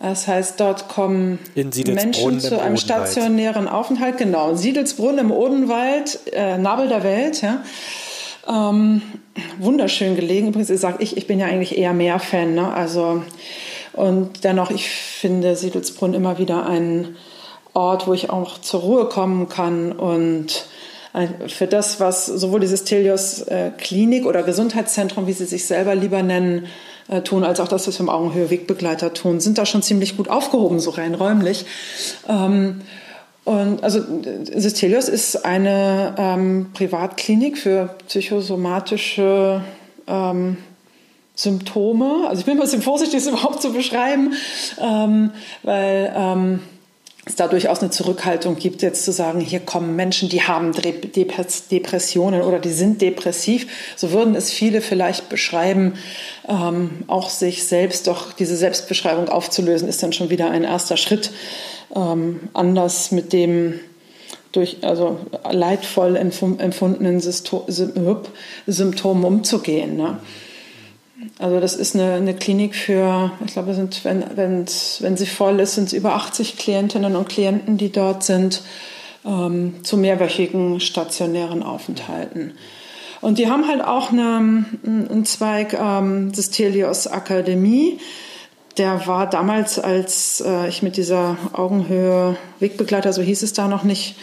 Das 0.00 0.26
heißt, 0.26 0.60
dort 0.60 0.88
kommen 0.88 1.38
Menschen 1.54 2.40
zu 2.40 2.60
einem 2.60 2.76
stationären 2.76 3.68
Aufenthalt. 3.68 4.18
Genau, 4.18 4.54
Siedelsbrunn 4.54 5.18
im 5.18 5.30
Odenwald, 5.30 6.18
äh, 6.32 6.58
Nabel 6.58 6.88
der 6.88 7.04
Welt. 7.04 7.42
Ja. 7.42 7.62
Ähm, 8.46 9.02
wunderschön 9.58 10.16
gelegen. 10.16 10.48
Übrigens 10.48 10.68
sage 10.80 11.02
ich, 11.02 11.16
ich 11.16 11.26
bin 11.26 11.38
ja 11.38 11.46
eigentlich 11.46 11.78
eher 11.78 11.92
mehr 11.92 12.18
Fan. 12.18 12.54
Ne? 12.54 12.72
Also, 12.72 13.22
und 13.92 14.44
dennoch, 14.44 14.70
ich 14.70 14.88
finde 14.88 15.56
Siedelsbrunn 15.56 16.12
immer 16.12 16.38
wieder 16.38 16.66
ein 16.66 17.16
Ort, 17.72 18.06
wo 18.06 18.12
ich 18.12 18.30
auch 18.30 18.60
zur 18.60 18.80
Ruhe 18.80 19.08
kommen 19.08 19.48
kann 19.48 19.92
und 19.92 20.66
für 21.46 21.66
das, 21.66 22.00
was 22.00 22.26
sowohl 22.26 22.60
dieses 22.60 22.84
Telios 22.84 23.42
äh, 23.42 23.70
Klinik 23.78 24.26
oder 24.26 24.42
Gesundheitszentrum, 24.42 25.26
wie 25.26 25.32
sie 25.32 25.44
sich 25.44 25.66
selber 25.66 25.94
lieber 25.94 26.22
nennen, 26.22 26.66
äh, 27.08 27.20
tun, 27.20 27.44
als 27.44 27.60
auch 27.60 27.68
das, 27.68 27.86
was 27.86 27.98
wir 27.98 28.04
im 28.04 28.08
Augenhöhe 28.08 28.50
Wegbegleiter 28.50 29.14
tun, 29.14 29.38
sind 29.38 29.58
da 29.58 29.66
schon 29.66 29.82
ziemlich 29.82 30.16
gut 30.16 30.28
aufgehoben, 30.28 30.80
so 30.80 30.90
rein 30.90 31.14
räumlich. 31.14 31.66
Ähm, 32.28 32.80
und 33.44 33.84
also 33.84 34.00
Systelios 34.54 35.08
ist 35.08 35.44
eine 35.44 36.14
ähm, 36.18 36.70
Privatklinik 36.72 37.58
für 37.58 37.94
psychosomatische 38.08 39.62
ähm, 40.06 40.56
Symptome. 41.34 42.26
Also 42.26 42.40
ich 42.40 42.46
bin 42.46 42.56
ein 42.56 42.60
bisschen 42.60 42.80
vorsichtig, 42.80 43.22
das 43.22 43.32
überhaupt 43.32 43.60
zu 43.60 43.72
beschreiben, 43.72 44.32
ähm, 44.80 45.30
weil 45.62 46.12
ähm, 46.16 46.60
es 47.26 47.36
da 47.36 47.48
durchaus 47.48 47.80
eine 47.80 47.90
Zurückhaltung 47.90 48.56
gibt, 48.56 48.82
jetzt 48.82 49.04
zu 49.04 49.12
sagen, 49.12 49.40
hier 49.40 49.60
kommen 49.60 49.96
Menschen, 49.96 50.28
die 50.28 50.42
haben 50.42 50.72
Depressionen 51.70 52.42
oder 52.42 52.58
die 52.58 52.72
sind 52.72 53.00
depressiv. 53.00 53.66
So 53.96 54.12
würden 54.12 54.34
es 54.34 54.52
viele 54.52 54.82
vielleicht 54.82 55.30
beschreiben. 55.30 55.94
Ähm, 56.46 57.04
auch 57.06 57.30
sich 57.30 57.64
selbst, 57.64 58.08
doch 58.08 58.32
diese 58.32 58.56
Selbstbeschreibung 58.56 59.30
aufzulösen, 59.30 59.88
ist 59.88 60.02
dann 60.02 60.12
schon 60.12 60.28
wieder 60.28 60.50
ein 60.50 60.64
erster 60.64 60.98
Schritt, 60.98 61.30
ähm, 61.96 62.40
anders 62.52 63.10
mit 63.10 63.32
dem 63.32 63.80
durch 64.52 64.76
also 64.82 65.18
leidvoll 65.50 66.16
empfundenen 66.16 67.20
Symptomen 67.20 69.24
umzugehen. 69.24 69.96
Ne? 69.96 70.18
Also 71.38 71.60
das 71.60 71.76
ist 71.76 71.94
eine, 71.94 72.14
eine 72.14 72.34
Klinik 72.34 72.74
für, 72.74 73.30
ich 73.44 73.52
glaube, 73.52 73.74
sind, 73.74 74.04
wenn, 74.04 74.24
wenn, 74.34 74.66
wenn 75.00 75.16
sie 75.16 75.26
voll 75.26 75.60
ist, 75.60 75.76
sind 75.76 75.86
es 75.86 75.92
über 75.92 76.14
80 76.14 76.56
Klientinnen 76.56 77.14
und 77.14 77.28
Klienten, 77.28 77.76
die 77.76 77.92
dort 77.92 78.24
sind, 78.24 78.62
ähm, 79.24 79.76
zu 79.84 79.96
mehrwöchigen 79.96 80.80
stationären 80.80 81.62
Aufenthalten. 81.62 82.54
Und 83.20 83.38
die 83.38 83.48
haben 83.48 83.66
halt 83.66 83.82
auch 83.82 84.12
eine, 84.12 84.66
einen 84.84 85.24
Zweig 85.24 85.72
ähm, 85.72 86.32
des 86.32 86.50
Telios 86.50 87.06
Akademie. 87.06 87.98
Der 88.76 89.06
war 89.06 89.30
damals, 89.30 89.78
als 89.78 90.42
äh, 90.44 90.68
ich 90.68 90.82
mit 90.82 90.96
dieser 90.96 91.38
Augenhöhe 91.52 92.36
Wegbegleiter, 92.58 93.12
so 93.12 93.22
hieß 93.22 93.42
es 93.42 93.52
da 93.52 93.68
noch 93.68 93.84
nicht, 93.84 94.16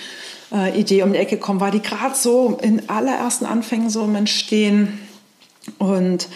äh, 0.53 0.77
Idee 0.79 1.03
um 1.03 1.13
die 1.13 1.19
Ecke 1.19 1.37
gekommen 1.37 1.61
war, 1.61 1.71
die 1.71 1.81
gerade 1.81 2.15
so 2.15 2.59
in 2.61 2.89
allerersten 2.89 3.45
Anfängen 3.45 3.89
so 3.89 4.03
im 4.03 4.15
Entstehen 4.15 4.99
und 5.77 6.27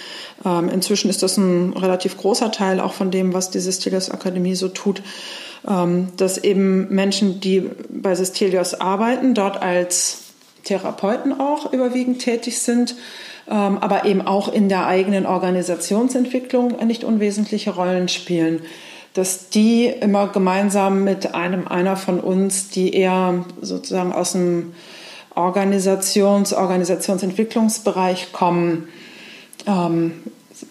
ähm, 0.45 0.69
inzwischen 0.69 1.09
ist 1.09 1.23
das 1.23 1.37
ein 1.37 1.73
relativ 1.73 2.17
großer 2.17 2.51
Teil 2.51 2.79
auch 2.79 2.93
von 2.93 3.09
dem, 3.09 3.33
was 3.33 3.49
die 3.49 3.59
Sistelios 3.59 4.11
Akademie 4.11 4.55
so 4.55 4.67
tut, 4.67 5.01
ähm, 5.67 6.09
dass 6.17 6.37
eben 6.37 6.93
Menschen, 6.93 7.39
die 7.39 7.69
bei 7.89 8.13
Sistelios 8.13 8.75
arbeiten, 8.75 9.33
dort 9.33 9.61
als 9.61 10.21
Therapeuten 10.63 11.39
auch 11.39 11.71
überwiegend 11.73 12.19
tätig 12.19 12.59
sind, 12.59 12.95
ähm, 13.47 13.77
aber 13.79 14.05
eben 14.05 14.21
auch 14.21 14.51
in 14.51 14.69
der 14.69 14.85
eigenen 14.85 15.25
Organisationsentwicklung 15.25 16.85
nicht 16.85 17.03
unwesentliche 17.03 17.71
Rollen 17.71 18.09
spielen. 18.09 18.61
Dass 19.13 19.49
die 19.49 19.87
immer 19.87 20.27
gemeinsam 20.27 21.03
mit 21.03 21.33
einem 21.33 21.67
einer 21.67 21.95
von 21.95 22.19
uns, 22.19 22.69
die 22.69 22.93
eher 22.93 23.45
sozusagen 23.61 24.11
aus 24.11 24.33
dem 24.33 24.73
Organisations-, 25.35 26.53
Organisationsentwicklungsbereich 26.53 28.33
kommen, 28.33 28.87
ähm, 29.67 30.23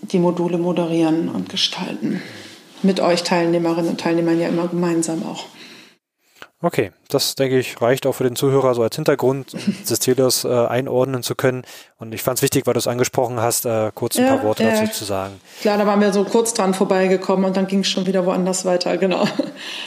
die 0.03 0.18
Module 0.18 0.59
moderieren 0.59 1.28
und 1.28 1.49
gestalten. 1.49 2.22
Mit 2.82 3.01
euch 3.01 3.22
Teilnehmerinnen 3.22 3.90
und 3.90 4.01
Teilnehmern 4.01 4.40
ja 4.40 4.49
immer 4.49 4.68
gemeinsam 4.68 5.22
auch. 5.24 5.47
Okay, 6.64 6.92
das 7.10 7.34
denke 7.34 7.58
ich 7.58 7.82
reicht 7.82 8.06
auch 8.06 8.14
für 8.14 8.24
den 8.24 8.36
Zuhörer 8.36 8.74
so 8.74 8.82
als 8.82 8.96
Hintergrund, 8.96 9.52
um 9.52 9.60
Cecilius 9.84 10.44
äh, 10.44 10.48
einordnen 10.48 11.22
zu 11.22 11.34
können. 11.34 11.62
Und 11.98 12.14
ich 12.14 12.22
fand 12.22 12.38
es 12.38 12.42
wichtig, 12.42 12.66
weil 12.66 12.72
du 12.72 12.78
es 12.78 12.86
angesprochen 12.86 13.38
hast, 13.38 13.66
äh, 13.66 13.92
kurz 13.94 14.16
ein 14.16 14.24
ja, 14.24 14.30
paar 14.34 14.44
Worte 14.44 14.64
dazu 14.64 14.90
zu 14.90 15.04
sagen. 15.04 15.38
Klar, 15.60 15.76
da 15.76 15.86
waren 15.86 16.00
wir 16.00 16.10
so 16.14 16.24
kurz 16.24 16.54
dran 16.54 16.72
vorbeigekommen 16.72 17.44
und 17.44 17.58
dann 17.58 17.66
ging 17.66 17.80
es 17.80 17.88
schon 17.88 18.06
wieder 18.06 18.24
woanders 18.24 18.64
weiter, 18.64 18.96
genau. 18.96 19.28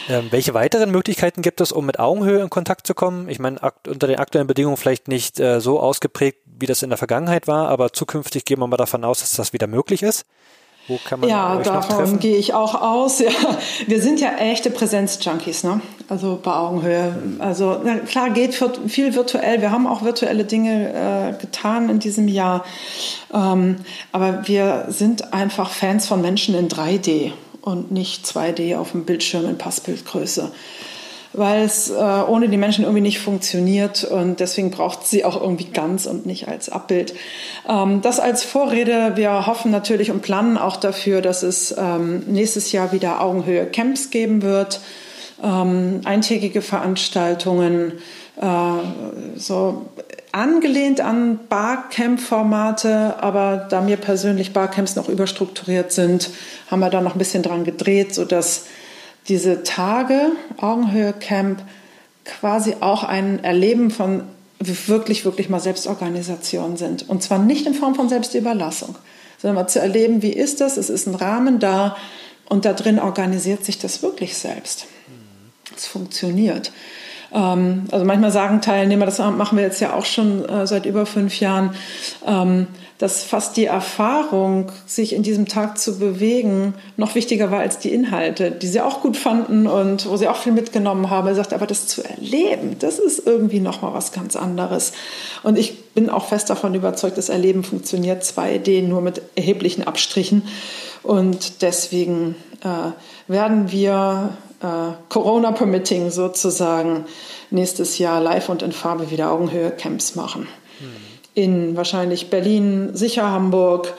Ähm, 0.10 0.28
welche 0.30 0.54
weiteren 0.54 0.90
Möglichkeiten 0.92 1.42
gibt 1.42 1.60
es, 1.60 1.74
um 1.74 1.86
mit 1.86 2.00
Augenhöhe 2.00 2.42
in 2.42 2.50
Kontakt 2.50 2.88
zu 2.88 2.94
kommen? 2.94 3.28
Ich 3.28 3.40
meine, 3.40 3.60
unter 3.88 4.08
den 4.08 4.20
aktuellen 4.20 4.48
Bedingungen 4.48 4.78
vielleicht 4.78 5.10
nicht 5.10 5.38
äh, 5.40 5.60
so 5.60 5.82
ausgeprägt, 5.82 6.40
wie 6.46 6.66
das 6.66 6.82
in 6.82 6.90
der 6.90 6.98
Vergangenheit 6.98 7.48
war, 7.48 7.68
aber 7.68 7.92
zukünftig 7.92 8.46
gehen 8.46 8.60
wir 8.60 8.68
mal 8.68 8.78
davon 8.78 9.04
aus, 9.04 9.20
dass 9.20 9.32
das 9.32 9.52
wieder 9.52 9.68
möglich 9.68 10.04
ist. 10.04 10.26
Wo 10.88 11.00
kann 11.04 11.20
man 11.20 11.30
ja, 11.30 11.58
davon 11.58 12.20
gehe 12.20 12.38
ich 12.38 12.54
auch 12.54 12.82
aus. 12.82 13.20
Ja. 13.20 13.30
Wir 13.88 14.02
sind 14.02 14.20
ja 14.20 14.38
echte 14.38 14.70
Präsenz-Junkies, 14.70 15.64
ne? 15.64 15.82
also 16.10 16.40
bei 16.42 16.54
Augenhöhe. 16.54 17.16
Also 17.40 17.80
na, 17.84 17.98
klar 17.98 18.30
geht 18.30 18.56
viel 18.88 19.14
virtuell. 19.16 19.62
Wir 19.62 19.72
haben 19.72 19.88
auch 19.88 20.04
virtuelle 20.04 20.46
Dinge 20.46 20.94
äh, 20.94 21.42
getan 21.42 21.90
in 21.90 22.00
diesem 22.00 22.28
Jahr. 22.28 22.64
Ähm, 23.34 23.78
aber 24.12 24.48
wir 24.48 24.86
sind 24.90 25.34
einfach 25.34 25.72
Fans 25.72 26.08
von 26.08 26.22
Menschen 26.22 26.56
in 26.56 26.70
3D 26.70 27.34
und 27.62 27.92
nicht 27.92 28.26
2D 28.26 28.78
auf 28.78 28.92
dem 28.92 29.06
Bildschirm 29.06 29.46
in 29.46 29.58
Passbildgröße 29.58 30.52
weil 31.38 31.64
es 31.64 31.90
äh, 31.90 31.94
ohne 31.94 32.50
die 32.50 32.58
Menschen 32.58 32.84
irgendwie 32.84 33.02
nicht 33.02 33.20
funktioniert 33.20 34.04
und 34.04 34.40
deswegen 34.40 34.72
braucht 34.72 35.06
sie 35.06 35.24
auch 35.24 35.40
irgendwie 35.40 35.66
ganz 35.66 36.06
und 36.06 36.26
nicht 36.26 36.48
als 36.48 36.70
Abbild. 36.70 37.14
Ähm, 37.70 38.02
das 38.02 38.20
als 38.20 38.44
Vorrede. 38.44 39.14
Wir 39.16 39.46
hoffen 39.46 39.72
natürlich 39.72 40.12
und 40.12 40.22
planen 40.22 40.58
auch 40.58 40.78
dafür, 40.78 41.22
dass 41.22 41.44
es 41.44 41.76
ähm, 41.78 42.24
nächstes 42.28 42.72
Jahr 42.72 42.92
wieder 42.92 43.22
Augenhöhe 43.22 43.68
Camps 43.68 44.10
geben 44.10 44.42
wird, 44.42 44.82
ähm, 45.44 46.02
eintägige 46.06 46.62
Veranstaltungen, 46.62 47.94
äh, 48.42 49.38
so 49.38 49.86
angelehnt 50.32 51.02
an 51.02 51.40
Barcamp-Formate, 51.50 53.16
aber 53.22 53.68
da 53.70 53.82
mir 53.82 53.98
persönlich 53.98 54.54
Barcamps 54.54 54.96
noch 54.96 55.10
überstrukturiert 55.10 55.92
sind, 55.92 56.32
haben 56.70 56.80
wir 56.80 56.90
da 56.90 57.02
noch 57.02 57.16
ein 57.16 57.20
bisschen 57.20 57.44
dran 57.44 57.64
gedreht, 57.64 58.14
sodass 58.14 58.66
diese 59.28 59.64
Tage, 59.64 60.32
Augenhöhe 60.58 61.14
Camp, 61.14 61.62
quasi 62.24 62.76
auch 62.80 63.04
ein 63.04 63.44
Erleben 63.44 63.92
von 63.92 64.24
wirklich, 64.60 65.26
wirklich 65.26 65.50
mal 65.50 65.60
Selbstorganisation 65.60 66.78
sind. 66.78 67.08
Und 67.08 67.24
zwar 67.24 67.40
nicht 67.40 67.68
in 67.68 67.74
Form 67.74 67.96
von 67.96 68.10
Selbstüberlassung, 68.10 68.96
sondern 69.38 69.56
mal 69.56 69.68
zu 69.68 69.80
erleben, 69.80 70.22
wie 70.22 70.34
ist 70.34 70.62
das? 70.62 70.78
Es 70.78 70.90
ist 70.90 71.08
ein 71.08 71.16
Rahmen 71.16 71.60
da 71.60 71.96
und 72.50 72.66
da 72.66 72.74
drin 72.74 73.00
organisiert 73.00 73.64
sich 73.64 73.78
das 73.78 74.02
wirklich 74.02 74.36
selbst. 74.36 74.88
Es 75.76 75.86
funktioniert. 75.86 76.72
Ähm, 77.34 77.86
also 77.92 78.06
manchmal 78.06 78.32
sagen 78.32 78.62
Teilnehmer, 78.62 79.06
das 79.06 79.20
machen 79.20 79.58
wir 79.58 79.64
jetzt 79.64 79.80
ja 79.80 79.94
auch 79.94 80.06
schon 80.06 80.48
äh, 80.48 80.68
seit 80.68 80.86
über 80.86 81.06
fünf 81.06 81.40
Jahren, 81.40 81.72
ähm, 82.26 82.68
dass 82.98 83.24
fast 83.24 83.58
die 83.58 83.66
Erfahrung, 83.66 84.72
sich 84.88 85.14
in 85.14 85.22
diesem 85.22 85.48
Tag 85.48 85.78
zu 85.78 86.00
bewegen, 86.00 86.74
noch 86.96 87.14
wichtiger 87.14 87.52
war 87.52 87.60
als 87.60 87.78
die 87.78 87.94
Inhalte, 87.94 88.50
die 88.50 88.68
sie 88.68 88.82
auch 88.82 89.02
gut 89.02 89.18
fanden 89.18 89.68
und 89.68 90.10
wo 90.10 90.18
sie 90.18 90.28
auch 90.28 90.38
viel 90.38 90.54
mitgenommen 90.54 91.10
haben. 91.10 91.28
Er 91.28 91.36
sagt, 91.36 91.54
aber 91.54 91.68
das 91.68 91.88
zu 91.88 92.04
erleben, 92.04 92.78
das 92.80 92.98
ist 92.98 93.28
irgendwie 93.28 93.60
noch 93.60 93.84
mal 93.84 93.94
was 93.94 94.12
ganz 94.12 94.36
anderes. 94.36 94.94
Und 95.44 95.60
ich 95.60 95.94
bin 95.94 96.10
auch 96.10 96.28
fest 96.28 96.50
davon 96.50 96.74
überzeugt, 96.74 97.18
das 97.18 97.30
Erleben 97.30 97.64
funktioniert 97.64 98.24
2D 98.24 98.82
nur 98.88 99.02
mit 99.02 99.22
erheblichen 99.36 99.84
Abstrichen. 99.84 100.44
Und 101.04 101.62
deswegen 101.62 102.36
äh, 102.64 103.32
werden 103.32 103.72
wir 103.72 104.30
äh, 104.62 104.94
Corona 105.10 105.52
permitting 105.52 106.10
sozusagen 106.10 107.06
nächstes 107.50 107.98
Jahr 107.98 108.22
live 108.22 108.50
und 108.50 108.62
in 108.62 108.72
Farbe 108.72 109.12
wieder 109.12 109.32
Augenhöhe 109.32 109.72
Camps 109.72 110.16
machen. 110.16 110.48
Mhm 110.80 111.08
in 111.38 111.78
wahrscheinlich 111.78 112.32
Berlin, 112.32 112.96
sicher 112.96 113.30
Hamburg, 113.30 113.94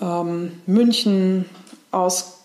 ähm, 0.00 0.62
München, 0.64 1.44
aus, 1.90 2.38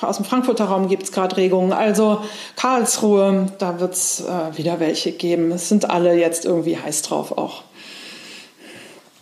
aus 0.00 0.16
dem 0.16 0.24
Frankfurter 0.24 0.66
Raum 0.66 0.88
gibt 0.88 1.02
es 1.02 1.10
gerade 1.10 1.36
Regungen. 1.36 1.72
Also 1.72 2.22
Karlsruhe, 2.54 3.48
da 3.58 3.80
wird 3.80 3.94
es 3.94 4.20
äh, 4.20 4.56
wieder 4.56 4.78
welche 4.78 5.10
geben. 5.10 5.50
Es 5.50 5.68
sind 5.68 5.90
alle 5.90 6.14
jetzt 6.14 6.44
irgendwie 6.44 6.78
heiß 6.78 7.02
drauf 7.02 7.36
auch. 7.36 7.64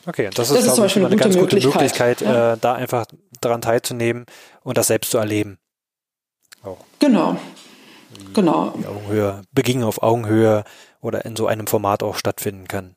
Okay, 0.05 0.29
das 0.35 0.51
ist, 0.51 0.59
das 0.59 0.67
ist 0.67 0.75
zum 0.75 0.85
Beispiel 0.85 1.03
eine, 1.07 1.13
eine 1.13 1.23
ganz 1.23 1.39
gute 1.39 1.57
Möglichkeit, 1.57 2.21
ja. 2.21 2.53
äh, 2.53 2.59
da 2.61 2.75
einfach 2.75 3.07
daran 3.41 3.63
teilzunehmen 3.63 4.27
und 4.65 4.77
das 4.77 4.89
selbst 4.89 5.11
zu 5.11 5.17
erleben. 5.17 5.57
Auch. 6.63 6.77
Genau. 6.99 7.39
Genau. 8.39 8.73
Augenhöhe, 8.87 9.43
Beginn 9.53 9.83
auf 9.83 10.01
Augenhöhe 10.01 10.63
oder 11.01 11.25
in 11.25 11.35
so 11.35 11.49
einem 11.49 11.67
Format 11.67 12.05
auch 12.05 12.15
stattfinden 12.15 12.69
kann. 12.69 12.95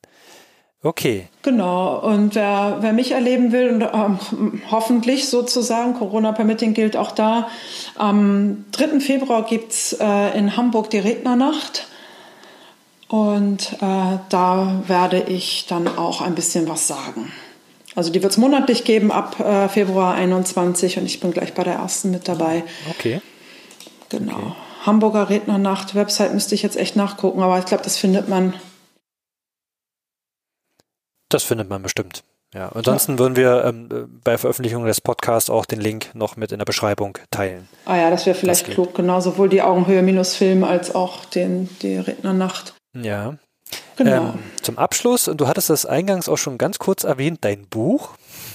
Okay. 0.84 1.26
Genau. 1.42 1.98
Und 1.98 2.36
wer, 2.36 2.78
wer 2.80 2.92
mich 2.92 3.10
erleben 3.10 3.50
will, 3.50 3.70
und 3.70 3.82
ähm, 3.82 4.62
hoffentlich 4.70 5.28
sozusagen, 5.28 5.94
Corona-Permitting 5.94 6.74
gilt 6.74 6.96
auch 6.96 7.10
da, 7.10 7.48
am 7.96 8.66
3. 8.70 9.00
Februar 9.00 9.44
gibt's 9.44 9.96
äh, 9.98 10.38
in 10.38 10.56
Hamburg 10.56 10.90
die 10.90 10.98
Rednernacht. 10.98 11.88
Und 13.08 13.72
äh, 13.80 14.18
da 14.28 14.82
werde 14.86 15.22
ich 15.22 15.66
dann 15.68 15.88
auch 15.88 16.20
ein 16.20 16.36
bisschen 16.36 16.68
was 16.68 16.86
sagen. 16.86 17.32
Also 17.96 18.12
die 18.12 18.22
wird 18.22 18.30
es 18.30 18.38
monatlich 18.38 18.84
geben 18.84 19.10
ab 19.10 19.40
äh, 19.40 19.68
Februar 19.68 20.14
21 20.14 20.98
und 20.98 21.06
ich 21.06 21.18
bin 21.18 21.32
gleich 21.32 21.52
bei 21.52 21.64
der 21.64 21.74
ersten 21.74 22.12
mit 22.12 22.28
dabei. 22.28 22.62
Okay. 22.90 23.20
Genau. 24.08 24.34
Okay. 24.34 24.52
Hamburger 24.84 25.28
Rednernacht, 25.30 25.94
Website 25.94 26.34
müsste 26.34 26.54
ich 26.54 26.62
jetzt 26.62 26.76
echt 26.76 26.96
nachgucken, 26.96 27.42
aber 27.42 27.58
ich 27.58 27.66
glaube, 27.66 27.84
das 27.84 27.96
findet 27.96 28.28
man 28.28 28.54
das 31.32 31.44
findet 31.44 31.70
man 31.70 31.82
bestimmt. 31.82 32.24
Ja, 32.54 32.68
ansonsten 32.68 33.12
ja. 33.12 33.18
würden 33.18 33.36
wir 33.36 33.64
ähm, 33.64 34.20
bei 34.22 34.36
Veröffentlichung 34.36 34.84
des 34.84 35.00
Podcasts 35.00 35.48
auch 35.48 35.64
den 35.64 35.80
Link 35.80 36.14
noch 36.14 36.36
mit 36.36 36.52
in 36.52 36.58
der 36.58 36.66
Beschreibung 36.66 37.16
teilen. 37.30 37.66
Ah 37.86 37.96
ja, 37.96 38.10
das 38.10 38.26
wäre 38.26 38.36
vielleicht 38.36 38.68
das 38.68 38.74
klug, 38.74 38.94
genau, 38.94 39.20
sowohl 39.20 39.48
die 39.48 39.62
Augenhöhe 39.62 40.02
minus 40.02 40.34
Film 40.34 40.62
als 40.62 40.94
auch 40.94 41.24
den, 41.24 41.70
die 41.80 41.96
Rednernacht. 41.96 42.74
Ja. 42.94 43.36
Genau. 43.96 44.34
Ähm, 44.34 44.38
zum 44.60 44.76
Abschluss, 44.76 45.28
und 45.28 45.40
du 45.40 45.48
hattest 45.48 45.70
das 45.70 45.86
eingangs 45.86 46.28
auch 46.28 46.36
schon 46.36 46.58
ganz 46.58 46.78
kurz 46.78 47.04
erwähnt, 47.04 47.38
dein 47.40 47.66
Buch. 47.66 48.10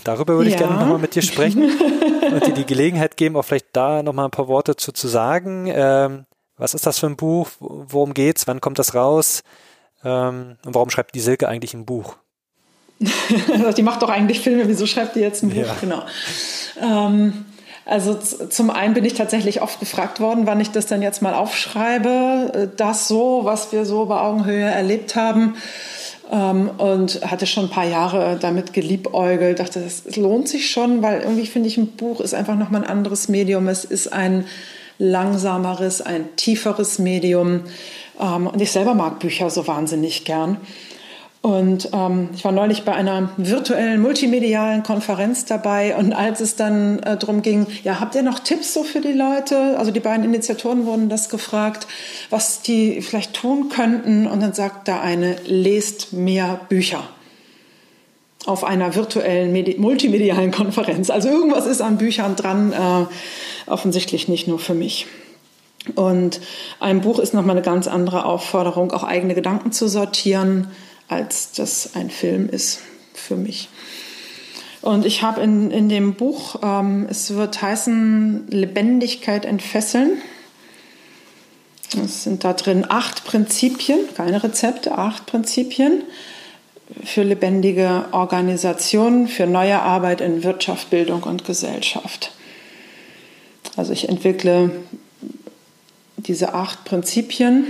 Darüber 0.08 0.38
würde 0.38 0.50
ja. 0.50 0.56
ich 0.56 0.62
gerne 0.62 0.80
nochmal 0.80 1.00
mit 1.00 1.16
dir 1.16 1.22
sprechen 1.22 1.64
und 2.32 2.48
dir 2.48 2.54
die 2.54 2.66
Gelegenheit 2.66 3.18
geben, 3.18 3.36
auch 3.36 3.44
vielleicht 3.44 3.68
da 3.74 4.02
nochmal 4.04 4.24
ein 4.24 4.32
paar 4.32 4.48
Worte 4.48 4.78
zu, 4.78 4.94
zu 4.94 5.10
sagen. 5.10 5.70
Ähm, 5.70 6.26
was 6.56 6.74
ist 6.74 6.86
das 6.86 6.98
für 6.98 7.08
ein 7.08 7.18
Buch? 7.18 7.50
Worum 7.60 8.14
geht's? 8.14 8.48
Wann 8.48 8.62
kommt 8.62 8.80
das 8.80 8.96
raus? 8.96 9.44
Ähm, 10.06 10.56
und 10.64 10.76
warum 10.76 10.90
schreibt 10.90 11.14
die 11.14 11.20
Silke 11.20 11.50
eigentlich 11.50 11.74
ein 11.74 11.86
Buch? 11.86 12.16
die 13.00 13.84
macht 13.84 14.02
doch 14.02 14.10
eigentlich 14.10 14.40
Filme, 14.40 14.70
wieso 14.70 14.86
schreibt 14.86 15.18
die 15.18 15.20
jetzt 15.20 15.44
ein 15.44 15.50
Buch? 15.50 15.58
Ja. 15.58 15.76
Genau. 15.82 16.04
Ähm, 16.82 17.46
also 17.86 18.16
zum 18.16 18.70
einen 18.70 18.94
bin 18.94 19.04
ich 19.04 19.14
tatsächlich 19.14 19.62
oft 19.62 19.82
gefragt 19.82 20.22
worden, 20.22 20.48
wann 20.48 20.62
ich 20.62 20.72
das 20.72 20.86
denn 20.86 21.02
jetzt 21.02 21.22
mal 21.22 21.34
aufschreibe. 21.34 22.52
Äh, 22.54 22.68
das 22.78 23.10
so, 23.10 23.42
was 23.44 23.74
wir 23.74 23.84
so 23.84 24.06
bei 24.06 24.22
Augenhöhe 24.22 24.70
erlebt 24.70 25.18
haben. 25.18 25.58
Ähm, 26.32 26.70
und 26.78 27.22
hatte 27.30 27.46
schon 27.46 27.66
ein 27.66 27.70
paar 27.70 27.88
Jahre 27.88 28.38
damit 28.40 28.74
geliebäugelt, 28.74 29.60
dachte, 29.60 29.82
das 29.82 30.16
lohnt 30.18 30.50
sich 30.50 30.70
schon, 30.70 31.02
weil 31.02 31.22
irgendwie 31.22 31.46
finde 31.46 31.70
ich, 31.70 31.78
ein 31.78 31.88
Buch 31.88 32.20
ist 32.20 32.34
einfach 32.34 32.58
nochmal 32.58 32.84
ein 32.84 32.90
anderes 32.90 33.30
Medium. 33.30 33.68
Es 33.68 33.86
ist 33.86 34.12
ein 34.12 34.46
langsameres, 35.00 36.02
ein 36.02 36.36
tieferes 36.36 37.00
Medium. 37.00 37.62
Ähm, 38.20 38.48
und 38.48 38.62
ich 38.62 38.72
selber 38.72 38.94
mag 38.94 39.20
Bücher 39.20 39.50
so 39.50 39.68
wahnsinnig 39.68 40.26
gern. 40.26 40.58
Und 41.42 41.90
ähm, 41.94 42.30
ich 42.36 42.44
war 42.44 42.52
neulich 42.52 42.84
bei 42.84 42.94
einer 42.94 43.30
virtuellen 43.38 44.02
multimedialen 44.02 44.84
Konferenz 44.84 45.46
dabei 45.46 45.96
und 45.96 46.12
als 46.12 46.42
es 46.42 46.56
dann 46.56 47.00
äh, 47.00 47.16
darum 47.16 47.42
ging, 47.42 47.68
ja, 47.84 48.00
habt 48.00 48.16
ihr 48.16 48.24
noch 48.24 48.40
Tipps 48.40 48.74
so 48.74 48.84
für 48.84 49.02
die 49.02 49.14
Leute? 49.14 49.78
Also 49.78 49.92
die 49.92 50.00
beiden 50.00 50.26
Initiatoren 50.26 50.86
wurden 50.86 51.10
das 51.10 51.30
gefragt, 51.30 51.88
was 52.32 52.64
die 52.64 53.02
vielleicht 53.02 53.34
tun 53.34 53.70
könnten. 53.70 54.26
Und 54.28 54.42
dann 54.42 54.54
sagt 54.54 54.88
da 54.88 55.00
eine, 55.00 55.36
lest 55.46 56.12
mehr 56.12 56.60
Bücher 56.70 57.04
auf 58.46 58.64
einer 58.64 58.96
virtuellen 58.96 59.52
Medi 59.52 59.76
multimedialen 59.78 60.52
Konferenz. 60.52 61.10
Also 61.10 61.30
irgendwas 61.30 61.66
ist 61.66 61.82
an 61.82 61.98
Büchern 61.98 62.36
dran, 62.36 62.72
äh, 62.74 63.70
offensichtlich 63.70 64.28
nicht 64.28 64.48
nur 64.48 64.58
für 64.58 64.74
mich. 64.74 65.06
Und 65.96 66.42
ein 66.80 67.02
Buch 67.02 67.20
ist 67.20 67.34
nochmal 67.34 67.56
eine 67.56 67.62
ganz 67.62 67.88
andere 67.88 68.26
Aufforderung, 68.26 68.92
auch 68.92 69.04
eigene 69.04 69.36
Gedanken 69.36 69.72
zu 69.72 69.88
sortieren 69.88 70.68
als 71.08 71.52
das 71.54 71.96
ein 71.96 72.10
Film 72.10 72.50
ist 72.50 72.80
für 73.14 73.36
mich. 73.36 73.70
Und 74.82 75.06
ich 75.06 75.22
habe 75.22 75.42
in, 75.42 75.72
in 75.72 75.90
dem 75.90 76.14
Buch, 76.14 76.60
ähm, 76.64 77.08
es 77.10 77.34
wird 77.34 77.62
heißen 77.62 78.48
Lebendigkeit 78.50 79.46
entfesseln. 79.46 80.22
Es 82.04 82.24
sind 82.24 82.44
da 82.44 82.54
drin 82.54 82.86
acht 82.88 83.26
Prinzipien, 83.26 84.00
keine 84.16 84.44
Rezepte, 84.44 84.98
acht 84.98 85.26
Prinzipien 85.26 86.04
für 87.04 87.24
lebendige 87.24 88.06
Organisationen, 88.12 89.28
für 89.28 89.46
neue 89.46 89.82
Arbeit 89.82 90.22
in 90.22 90.44
Wirtschaft, 90.44 90.90
Bildung 90.90 91.24
und 91.24 91.46
Gesellschaft. 91.46 92.32
Also 93.76 93.94
ich 93.94 94.10
entwickle 94.10 94.72
diese 96.18 96.54
acht 96.54 96.84
Prinzipien 96.86 97.66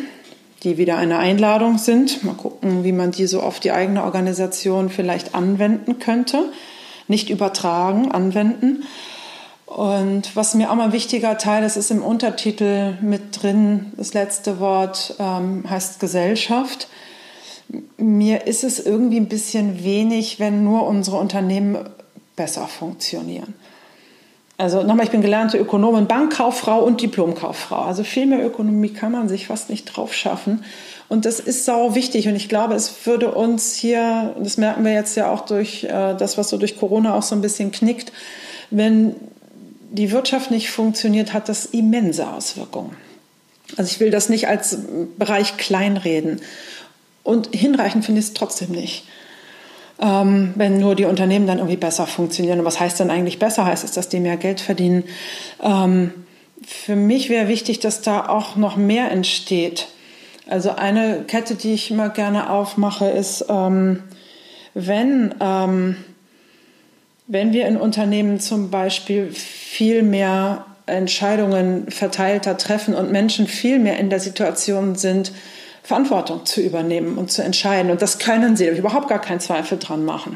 die 0.63 0.77
wieder 0.77 0.97
eine 0.97 1.19
Einladung 1.19 1.77
sind. 1.77 2.23
Mal 2.23 2.33
gucken, 2.33 2.83
wie 2.83 2.91
man 2.91 3.11
die 3.11 3.27
so 3.27 3.41
auf 3.41 3.59
die 3.59 3.71
eigene 3.71 4.03
Organisation 4.03 4.89
vielleicht 4.89 5.35
anwenden 5.35 5.99
könnte. 5.99 6.51
Nicht 7.07 7.29
übertragen, 7.29 8.11
anwenden. 8.11 8.83
Und 9.65 10.35
was 10.35 10.55
mir 10.55 10.71
auch 10.71 10.75
mal 10.75 10.85
ein 10.85 10.93
wichtiger 10.93 11.37
Teil 11.37 11.63
ist, 11.63 11.75
ist 11.75 11.91
im 11.91 12.01
Untertitel 12.01 12.93
mit 13.01 13.43
drin, 13.43 13.91
das 13.97 14.13
letzte 14.13 14.59
Wort 14.59 15.15
ähm, 15.19 15.69
heißt 15.69 15.99
Gesellschaft. 15.99 16.87
Mir 17.97 18.47
ist 18.47 18.63
es 18.63 18.79
irgendwie 18.79 19.19
ein 19.19 19.27
bisschen 19.27 19.83
wenig, 19.83 20.39
wenn 20.39 20.63
nur 20.63 20.87
unsere 20.87 21.17
Unternehmen 21.17 21.77
besser 22.37 22.67
funktionieren. 22.67 23.55
Also 24.59 24.81
nochmal, 24.81 25.05
ich 25.05 25.11
bin 25.11 25.21
gelernte 25.21 25.57
Ökonomin, 25.57 26.07
Bankkauffrau 26.07 26.83
und 26.83 27.01
Diplomkauffrau. 27.01 27.81
Also 27.83 28.03
viel 28.03 28.25
mehr 28.25 28.43
Ökonomie 28.43 28.89
kann 28.89 29.11
man 29.11 29.29
sich 29.29 29.47
fast 29.47 29.69
nicht 29.69 29.85
drauf 29.85 30.13
schaffen. 30.13 30.63
Und 31.09 31.25
das 31.25 31.39
ist 31.39 31.65
sau 31.65 31.93
wichtig. 31.93 32.27
Und 32.27 32.35
ich 32.35 32.49
glaube, 32.49 32.73
es 32.73 33.05
würde 33.05 33.31
uns 33.31 33.75
hier, 33.75 34.35
das 34.39 34.57
merken 34.57 34.83
wir 34.83 34.93
jetzt 34.93 35.15
ja 35.15 35.31
auch 35.31 35.45
durch 35.45 35.83
äh, 35.83 36.15
das, 36.15 36.39
was 36.39 36.49
so 36.49 36.57
durch 36.57 36.77
Corona 36.77 37.13
auch 37.13 37.23
so 37.23 37.35
ein 37.35 37.41
bisschen 37.41 37.71
knickt, 37.71 38.11
wenn 38.71 39.15
die 39.91 40.11
Wirtschaft 40.11 40.49
nicht 40.51 40.71
funktioniert, 40.71 41.33
hat 41.33 41.49
das 41.49 41.67
immense 41.67 42.27
Auswirkungen. 42.27 42.95
Also 43.77 43.91
ich 43.91 43.99
will 43.99 44.09
das 44.09 44.27
nicht 44.27 44.47
als 44.47 44.79
Bereich 45.17 45.57
kleinreden. 45.57 46.41
Und 47.23 47.53
hinreichend 47.53 48.05
finde 48.05 48.19
ich 48.19 48.27
es 48.27 48.33
trotzdem 48.33 48.71
nicht. 48.71 49.05
Ähm, 49.99 50.53
wenn 50.55 50.79
nur 50.79 50.95
die 50.95 51.05
Unternehmen 51.05 51.47
dann 51.47 51.57
irgendwie 51.57 51.77
besser 51.77 52.05
funktionieren. 52.05 52.59
Und 52.59 52.65
was 52.65 52.79
heißt 52.79 52.99
denn 52.99 53.09
eigentlich 53.09 53.39
besser? 53.39 53.65
Heißt 53.65 53.83
es, 53.83 53.91
dass 53.91 54.09
die 54.09 54.19
mehr 54.19 54.37
Geld 54.37 54.61
verdienen? 54.61 55.03
Ähm, 55.61 56.11
für 56.65 56.95
mich 56.95 57.29
wäre 57.29 57.47
wichtig, 57.47 57.79
dass 57.79 58.01
da 58.01 58.27
auch 58.27 58.55
noch 58.55 58.77
mehr 58.77 59.11
entsteht. 59.11 59.87
Also 60.47 60.71
eine 60.71 61.23
Kette, 61.27 61.55
die 61.55 61.73
ich 61.73 61.91
immer 61.91 62.09
gerne 62.09 62.49
aufmache, 62.49 63.07
ist, 63.07 63.45
ähm, 63.49 64.03
wenn 64.73 65.33
ähm, 65.39 65.97
wenn 67.27 67.51
wir 67.51 67.67
in 67.67 67.77
Unternehmen 67.77 68.39
zum 68.39 68.71
Beispiel 68.71 69.31
viel 69.31 70.01
mehr 70.01 70.65
Entscheidungen 70.85 71.91
verteilter 71.91 72.57
treffen 72.57 72.95
und 72.95 73.11
Menschen 73.11 73.47
viel 73.47 73.79
mehr 73.79 73.99
in 73.99 74.09
der 74.09 74.21
Situation 74.21 74.95
sind, 74.95 75.33
Verantwortung 75.87 76.45
zu 76.45 76.59
übernehmen 76.59 77.17
und 77.17 77.31
zu 77.31 77.41
entscheiden. 77.41 77.91
Und 77.91 78.01
das 78.01 78.19
können 78.19 78.57
sie, 78.57 78.65
da 78.65 78.71
habe 78.71 78.73
ich 78.73 78.79
überhaupt 78.81 79.07
gar 79.07 79.21
keinen 79.21 79.39
Zweifel 79.39 79.77
dran 79.77 80.03
machen. 80.03 80.35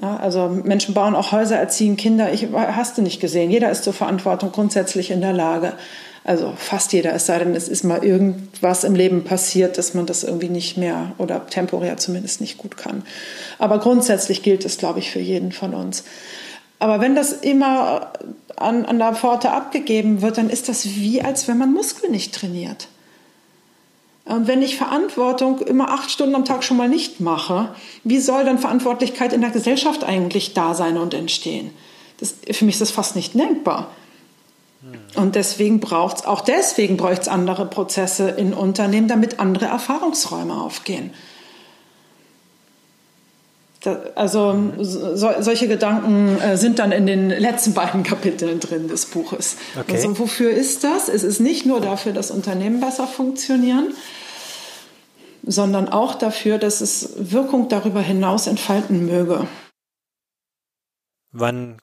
Ja, 0.00 0.16
also 0.16 0.48
Menschen 0.48 0.94
bauen 0.94 1.14
auch 1.14 1.30
Häuser, 1.30 1.56
erziehen 1.56 1.98
Kinder. 1.98 2.32
Ich 2.32 2.48
hast 2.54 2.96
du 2.96 3.02
nicht 3.02 3.20
gesehen. 3.20 3.50
Jeder 3.50 3.70
ist 3.70 3.84
zur 3.84 3.92
Verantwortung 3.92 4.52
grundsätzlich 4.52 5.10
in 5.10 5.20
der 5.20 5.34
Lage. 5.34 5.74
Also 6.24 6.54
fast 6.56 6.94
jeder, 6.94 7.12
es 7.12 7.26
sei 7.26 7.38
denn, 7.38 7.54
es 7.54 7.68
ist 7.68 7.84
mal 7.84 8.02
irgendwas 8.02 8.84
im 8.84 8.94
Leben 8.94 9.24
passiert, 9.24 9.76
dass 9.76 9.92
man 9.92 10.06
das 10.06 10.24
irgendwie 10.24 10.48
nicht 10.48 10.78
mehr 10.78 11.12
oder 11.18 11.46
temporär 11.46 11.98
zumindest 11.98 12.40
nicht 12.40 12.56
gut 12.56 12.78
kann. 12.78 13.02
Aber 13.58 13.78
grundsätzlich 13.78 14.42
gilt 14.42 14.64
es, 14.64 14.78
glaube 14.78 15.00
ich, 15.00 15.10
für 15.10 15.20
jeden 15.20 15.52
von 15.52 15.74
uns. 15.74 16.02
Aber 16.78 17.02
wenn 17.02 17.14
das 17.14 17.34
immer 17.34 18.12
an, 18.56 18.86
an 18.86 18.98
der 18.98 19.14
Pforte 19.14 19.50
abgegeben 19.50 20.22
wird, 20.22 20.38
dann 20.38 20.48
ist 20.48 20.70
das 20.70 20.86
wie, 20.86 21.20
als 21.20 21.46
wenn 21.46 21.58
man 21.58 21.74
Muskeln 21.74 22.12
nicht 22.12 22.34
trainiert. 22.34 22.88
Und 24.26 24.48
wenn 24.48 24.60
ich 24.60 24.76
Verantwortung 24.76 25.60
immer 25.60 25.90
acht 25.92 26.10
Stunden 26.10 26.34
am 26.34 26.44
Tag 26.44 26.64
schon 26.64 26.76
mal 26.76 26.88
nicht 26.88 27.20
mache, 27.20 27.74
wie 28.02 28.18
soll 28.18 28.44
dann 28.44 28.58
Verantwortlichkeit 28.58 29.32
in 29.32 29.40
der 29.40 29.50
Gesellschaft 29.50 30.02
eigentlich 30.02 30.52
da 30.52 30.74
sein 30.74 30.98
und 30.98 31.14
entstehen? 31.14 31.70
Das, 32.18 32.34
für 32.50 32.64
mich 32.64 32.74
ist 32.74 32.80
das 32.80 32.90
fast 32.90 33.14
nicht 33.14 33.34
denkbar. 33.34 33.88
Und 35.14 35.34
deswegen 35.34 35.80
braucht 35.80 36.18
es, 36.18 36.24
auch 36.26 36.40
deswegen 36.40 36.96
braucht 36.96 37.22
es 37.22 37.28
andere 37.28 37.66
Prozesse 37.66 38.28
in 38.30 38.52
Unternehmen, 38.52 39.08
damit 39.08 39.40
andere 39.40 39.66
Erfahrungsräume 39.66 40.60
aufgehen. 40.60 41.12
Also 44.14 44.72
so, 44.80 45.30
solche 45.40 45.68
Gedanken 45.68 46.40
äh, 46.40 46.56
sind 46.56 46.78
dann 46.78 46.92
in 46.92 47.06
den 47.06 47.30
letzten 47.30 47.74
beiden 47.74 48.02
Kapiteln 48.02 48.60
drin 48.60 48.88
des 48.88 49.06
Buches. 49.06 49.56
Okay. 49.78 49.92
Also 49.92 50.18
wofür 50.18 50.50
ist 50.50 50.84
das? 50.84 51.08
Es 51.08 51.22
ist 51.22 51.40
nicht 51.40 51.66
nur 51.66 51.80
dafür, 51.80 52.12
dass 52.12 52.30
Unternehmen 52.30 52.80
besser 52.80 53.06
funktionieren, 53.06 53.94
sondern 55.44 55.88
auch 55.88 56.14
dafür, 56.14 56.58
dass 56.58 56.80
es 56.80 57.10
Wirkung 57.16 57.68
darüber 57.68 58.00
hinaus 58.00 58.46
entfalten 58.46 59.06
möge. 59.06 59.46
Wann 61.32 61.78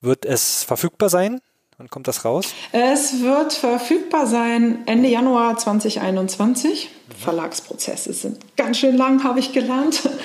wird 0.00 0.24
es 0.24 0.62
verfügbar 0.62 1.08
sein? 1.08 1.40
Wann 1.78 1.88
kommt 1.88 2.08
das 2.08 2.24
raus? 2.24 2.54
Es 2.72 3.20
wird 3.22 3.52
verfügbar 3.52 4.26
sein 4.26 4.78
Ende 4.86 5.08
Januar 5.08 5.56
2021. 5.56 6.88
Mhm. 6.90 7.22
Verlagsprozesse 7.22 8.12
sind 8.12 8.38
ganz 8.56 8.78
schön 8.78 8.96
lang, 8.96 9.22
habe 9.22 9.38
ich 9.38 9.52
gelernt. 9.52 10.08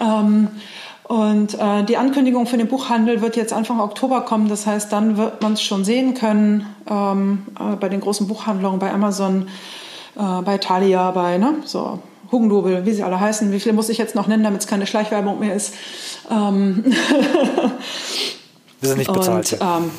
Ähm, 0.00 0.48
und 1.02 1.58
äh, 1.58 1.82
die 1.84 1.98
Ankündigung 1.98 2.46
für 2.46 2.56
den 2.56 2.68
Buchhandel 2.68 3.20
wird 3.20 3.36
jetzt 3.36 3.52
Anfang 3.52 3.80
Oktober 3.80 4.22
kommen. 4.22 4.48
Das 4.48 4.66
heißt, 4.66 4.90
dann 4.92 5.18
wird 5.18 5.42
man 5.42 5.54
es 5.54 5.62
schon 5.62 5.84
sehen 5.84 6.14
können 6.14 6.64
ähm, 6.88 7.44
äh, 7.58 7.76
bei 7.76 7.90
den 7.90 8.00
großen 8.00 8.26
Buchhandlungen, 8.26 8.78
bei 8.78 8.90
Amazon, 8.90 9.48
äh, 10.16 10.42
bei 10.42 10.56
Thalia, 10.56 11.10
bei 11.10 11.36
ne, 11.36 11.56
so 11.66 11.98
Hugendubel, 12.30 12.86
wie 12.86 12.92
sie 12.92 13.02
alle 13.02 13.20
heißen. 13.20 13.52
Wie 13.52 13.60
viele 13.60 13.74
muss 13.74 13.90
ich 13.90 13.98
jetzt 13.98 14.14
noch 14.14 14.26
nennen, 14.26 14.44
damit 14.44 14.60
es 14.60 14.66
keine 14.66 14.86
Schleichwerbung 14.86 15.40
mehr 15.40 15.54
ist? 15.54 15.74
Ähm 16.30 16.84
Wir 18.80 18.88
sind 18.88 18.98
nicht 18.98 19.12
bezahlt. 19.12 19.52
Und, 19.52 19.60
ähm, 19.60 19.90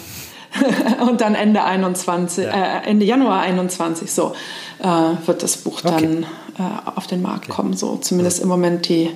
und 1.10 1.22
dann 1.22 1.36
Ende 1.36 1.64
21, 1.64 2.46
ja. 2.46 2.80
äh, 2.80 2.90
Ende 2.90 3.06
Januar 3.06 3.42
21 3.42 4.12
so 4.12 4.34
äh, 4.80 4.88
wird 5.26 5.44
das 5.44 5.58
Buch 5.58 5.82
dann 5.82 6.26
okay. 6.26 6.26
äh, 6.60 6.90
auf 6.96 7.08
den 7.08 7.22
Markt 7.22 7.46
okay. 7.46 7.54
kommen. 7.54 7.74
So 7.74 7.98
zumindest 7.98 8.40
ja. 8.40 8.44
im 8.44 8.50
Moment 8.50 8.88
die, 8.90 9.12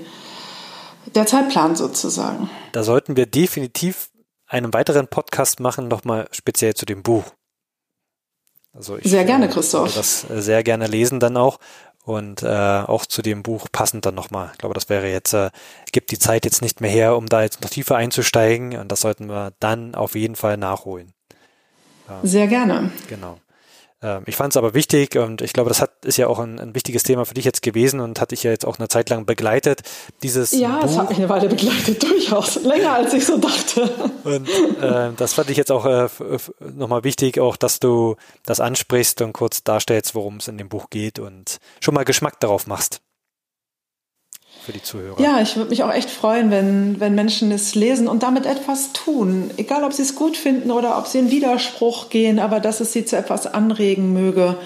der 1.14 1.26
Zeitplan 1.26 1.76
sozusagen. 1.76 2.50
Da 2.72 2.84
sollten 2.84 3.16
wir 3.16 3.26
definitiv 3.26 4.10
einen 4.48 4.74
weiteren 4.74 5.08
Podcast 5.08 5.60
machen, 5.60 5.88
nochmal 5.88 6.28
speziell 6.32 6.74
zu 6.74 6.86
dem 6.86 7.04
Buch. 7.04 7.24
Also 8.74 8.98
ich, 8.98 9.06
sehr 9.06 9.24
gerne, 9.24 9.48
Christoph. 9.48 9.96
das 9.96 10.22
sehr 10.30 10.62
gerne 10.62 10.88
lesen 10.88 11.20
dann 11.20 11.38
auch 11.38 11.60
und 12.04 12.44
äh, 12.44 12.48
auch 12.48 13.06
zu 13.06 13.22
dem 13.22 13.42
Buch 13.42 13.68
passend 13.72 14.06
dann 14.06 14.16
nochmal. 14.16 14.50
Ich 14.52 14.60
glaube, 14.60 14.76
das 14.76 14.90
wäre 14.90 15.10
jetzt, 15.10 15.34
äh, 15.34 15.50
gibt 15.92 16.12
die 16.12 16.20
Zeit 16.20 16.46
jetzt 16.46 16.62
nicht 16.62 16.82
mehr 16.82 16.92
her, 16.92 17.18
um 17.18 17.28
da 17.28 17.42
jetzt 17.42 17.62
noch 17.62 17.70
tiefer 17.70 17.96
einzusteigen 17.96 18.78
und 18.78 18.92
das 18.92 19.02
sollten 19.02 19.28
wir 19.28 19.54
dann 19.60 19.96
auf 19.96 20.16
jeden 20.16 20.36
Fall 20.36 20.58
nachholen. 20.58 21.15
Sehr 22.24 22.48
gerne. 22.48 22.92
Genau. 23.08 23.38
Ähm, 24.02 24.24
ich 24.26 24.36
fand 24.36 24.54
es 24.54 24.58
aber 24.58 24.74
wichtig 24.74 25.18
und 25.18 25.42
ich 25.42 25.54
glaube, 25.54 25.70
das 25.70 25.82
hat, 25.82 26.06
ist 26.06 26.18
ja 26.18 26.28
auch 26.28 26.40
ein, 26.40 26.60
ein, 26.60 26.76
wichtiges 26.76 27.04
Thema 27.04 27.26
für 27.26 27.34
dich 27.34 27.46
jetzt 27.46 27.62
gewesen 27.62 28.00
und 28.00 28.22
hat 28.22 28.32
dich 28.32 28.44
ja 28.44 28.52
jetzt 28.52 28.66
auch 28.66 28.78
eine 28.78 28.88
Zeit 28.88 29.10
lang 29.10 29.26
begleitet. 29.26 29.82
Dieses 30.22 30.52
ja, 30.52 30.80
Buch. 30.80 30.90
es 30.90 30.98
hat 30.98 31.10
mich 31.10 31.18
eine 31.18 31.30
Weile 31.30 31.48
begleitet, 31.48 32.04
durchaus. 32.10 32.56
Länger 32.64 32.94
als 32.94 33.14
ich 33.14 33.26
so 33.26 33.38
dachte. 33.38 33.90
Und 34.24 34.48
äh, 34.82 35.12
das 35.18 35.34
fand 35.34 35.50
ich 35.50 35.58
jetzt 35.58 35.72
auch 35.72 35.86
äh, 35.86 36.08
nochmal 36.76 37.04
wichtig, 37.04 37.40
auch 37.40 37.56
dass 37.56 37.80
du 37.80 38.16
das 38.44 38.60
ansprichst 38.60 39.22
und 39.22 39.34
kurz 39.34 39.64
darstellst, 39.64 40.14
worum 40.14 40.38
es 40.38 40.48
in 40.48 40.58
dem 40.58 40.70
Buch 40.70 40.90
geht 40.90 41.20
und 41.20 41.58
schon 41.80 41.94
mal 41.94 42.06
Geschmack 42.06 42.40
darauf 42.40 42.68
machst 42.68 43.02
für 44.66 44.74
die 44.74 44.82
Zuhörer. 44.82 45.22
Ja, 45.22 45.40
ich 45.42 45.56
würde 45.56 45.70
mich 45.70 45.84
auch 45.84 45.94
echt 45.94 46.10
freuen, 46.10 46.52
wenn, 46.52 47.00
wenn 47.00 47.16
Menschen 47.16 47.52
es 47.52 47.76
lesen 47.76 48.08
und 48.08 48.24
damit 48.24 48.46
etwas 48.46 48.92
tun. 48.94 49.52
Egal, 49.58 49.84
ob 49.84 49.94
sie 49.94 50.02
es 50.02 50.16
gut 50.16 50.36
finden 50.36 50.72
oder 50.72 50.98
ob 50.98 51.08
sie 51.08 51.20
in 51.20 51.32
Widerspruch 51.32 52.10
gehen, 52.10 52.40
aber 52.40 52.60
dass 52.60 52.80
es 52.80 52.92
sie 52.92 53.06
zu 53.06 53.16
etwas 53.16 53.48
anregen 53.48 54.14
möge, 54.14 54.58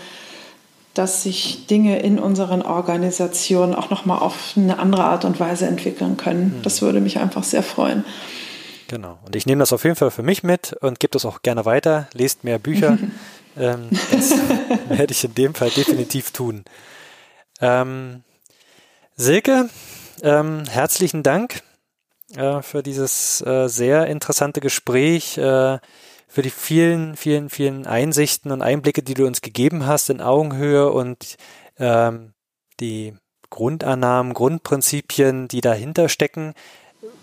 dass 0.93 1.23
sich 1.23 1.67
Dinge 1.67 1.99
in 1.99 2.17
unseren 2.17 2.61
Organisationen 2.61 3.75
auch 3.75 3.89
nochmal 3.89 4.19
auf 4.19 4.53
eine 4.55 4.79
andere 4.79 5.03
Art 5.03 5.25
und 5.25 5.39
Weise 5.39 5.67
entwickeln 5.67 6.17
können. 6.17 6.57
Mhm. 6.57 6.61
Das 6.63 6.81
würde 6.81 6.99
mich 6.99 7.19
einfach 7.19 7.43
sehr 7.43 7.63
freuen. 7.63 8.03
Genau. 8.87 9.19
Und 9.25 9.35
ich 9.35 9.45
nehme 9.45 9.59
das 9.59 9.71
auf 9.71 9.83
jeden 9.83 9.95
Fall 9.95 10.11
für 10.11 10.23
mich 10.23 10.43
mit 10.43 10.73
und 10.81 10.99
gebe 10.99 11.11
das 11.11 11.25
auch 11.25 11.41
gerne 11.43 11.65
weiter. 11.65 12.07
Lest 12.13 12.43
mehr 12.43 12.57
Bücher. 12.57 12.97
ähm, 13.57 13.89
das 14.11 14.33
werde 14.89 15.11
ich 15.11 15.23
in 15.23 15.35
dem 15.35 15.53
Fall 15.53 15.69
definitiv 15.69 16.31
tun. 16.31 16.65
Ähm, 17.61 18.23
Silke, 19.21 19.69
ähm, 20.23 20.63
herzlichen 20.69 21.23
Dank 21.23 21.61
äh, 22.37 22.61
für 22.61 22.81
dieses 22.81 23.41
äh, 23.41 23.67
sehr 23.67 24.07
interessante 24.07 24.61
Gespräch, 24.61 25.37
äh, 25.37 25.79
für 26.29 26.41
die 26.41 26.49
vielen, 26.49 27.17
vielen, 27.17 27.49
vielen 27.49 27.85
Einsichten 27.85 28.49
und 28.53 28.61
Einblicke, 28.61 29.03
die 29.03 29.15
du 29.15 29.27
uns 29.27 29.41
gegeben 29.41 29.85
hast 29.85 30.09
in 30.09 30.21
Augenhöhe 30.21 30.89
und 30.89 31.35
ähm, 31.79 32.31
die 32.79 33.13
Grundannahmen, 33.49 34.33
Grundprinzipien, 34.33 35.49
die 35.49 35.59
dahinter 35.59 36.07
stecken. 36.07 36.53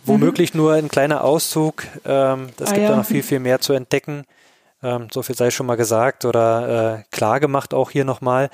Womöglich 0.04 0.52
mhm. 0.52 0.60
nur 0.60 0.74
ein 0.74 0.88
kleiner 0.90 1.24
Auszug. 1.24 1.84
Ähm, 2.04 2.50
das 2.58 2.72
ah, 2.72 2.74
gibt 2.74 2.82
ja. 2.82 2.90
da 2.90 2.96
noch 2.96 3.06
viel, 3.06 3.22
viel 3.22 3.40
mehr 3.40 3.62
zu 3.62 3.72
entdecken. 3.72 4.26
Ähm, 4.82 5.08
so 5.10 5.22
viel 5.22 5.34
sei 5.34 5.50
schon 5.50 5.64
mal 5.64 5.76
gesagt 5.76 6.26
oder 6.26 6.98
äh, 6.98 7.04
klar 7.10 7.40
gemacht 7.40 7.72
auch 7.72 7.90
hier 7.90 8.04
nochmal. 8.04 8.50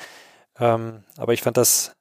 Ähm, 0.60 1.02
aber 1.16 1.32
ich 1.32 1.42
fand 1.42 1.56
das 1.56 1.96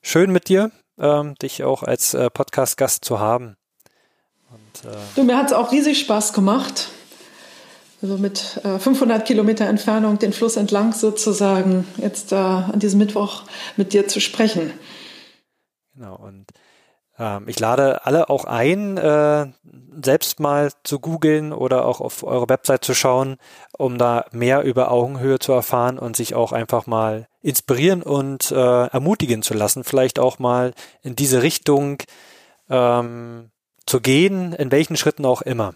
schön 0.00 0.30
mit 0.30 0.48
dir 0.48 0.70
ähm, 0.98 1.34
dich 1.36 1.64
auch 1.64 1.82
als 1.82 2.14
äh, 2.14 2.30
Podcast-Gast 2.30 3.04
zu 3.04 3.18
haben. 3.18 3.56
Und, 4.50 4.90
äh, 4.90 4.96
du, 5.16 5.24
mir 5.24 5.36
hat 5.36 5.46
es 5.46 5.52
auch 5.52 5.72
riesig 5.72 6.00
Spaß 6.00 6.32
gemacht. 6.32 6.88
also 8.02 8.18
mit 8.18 8.38
500 8.38 9.22
äh, 9.22 9.24
Kilometer 9.24 9.66
Entfernung 9.66 10.18
den 10.18 10.32
Fluss 10.32 10.56
entlang 10.56 10.92
sozusagen 10.92 11.86
jetzt 11.96 12.32
an 12.32 12.78
diesem 12.78 12.98
Mittwoch 12.98 13.42
mit 13.76 13.92
dir 13.92 14.08
zu 14.08 14.20
sprechen. 14.20 14.72
Genau, 15.94 16.16
und 16.16 16.46
ähm, 17.18 17.44
ich 17.48 17.60
lade 17.60 18.04
alle 18.04 18.28
auch 18.28 18.44
ein, 18.44 18.96
äh, 18.96 19.46
selbst 20.02 20.40
mal 20.40 20.72
zu 20.82 20.98
googeln 20.98 21.52
oder 21.52 21.84
auch 21.84 22.00
auf 22.00 22.24
eure 22.24 22.48
Website 22.48 22.84
zu 22.84 22.94
schauen, 22.94 23.36
um 23.78 23.98
da 23.98 24.24
mehr 24.32 24.62
über 24.62 24.90
Augenhöhe 24.90 25.38
zu 25.38 25.52
erfahren 25.52 25.98
und 25.98 26.16
sich 26.16 26.34
auch 26.34 26.52
einfach 26.52 26.86
mal 26.86 27.28
inspirieren 27.44 28.02
und 28.02 28.50
äh, 28.50 28.86
ermutigen 28.86 29.42
zu 29.42 29.54
lassen, 29.54 29.84
vielleicht 29.84 30.18
auch 30.18 30.38
mal 30.38 30.72
in 31.02 31.14
diese 31.14 31.42
Richtung 31.42 31.98
ähm, 32.70 33.50
zu 33.86 34.00
gehen, 34.00 34.54
in 34.54 34.72
welchen 34.72 34.96
Schritten 34.96 35.26
auch 35.26 35.42
immer. 35.42 35.74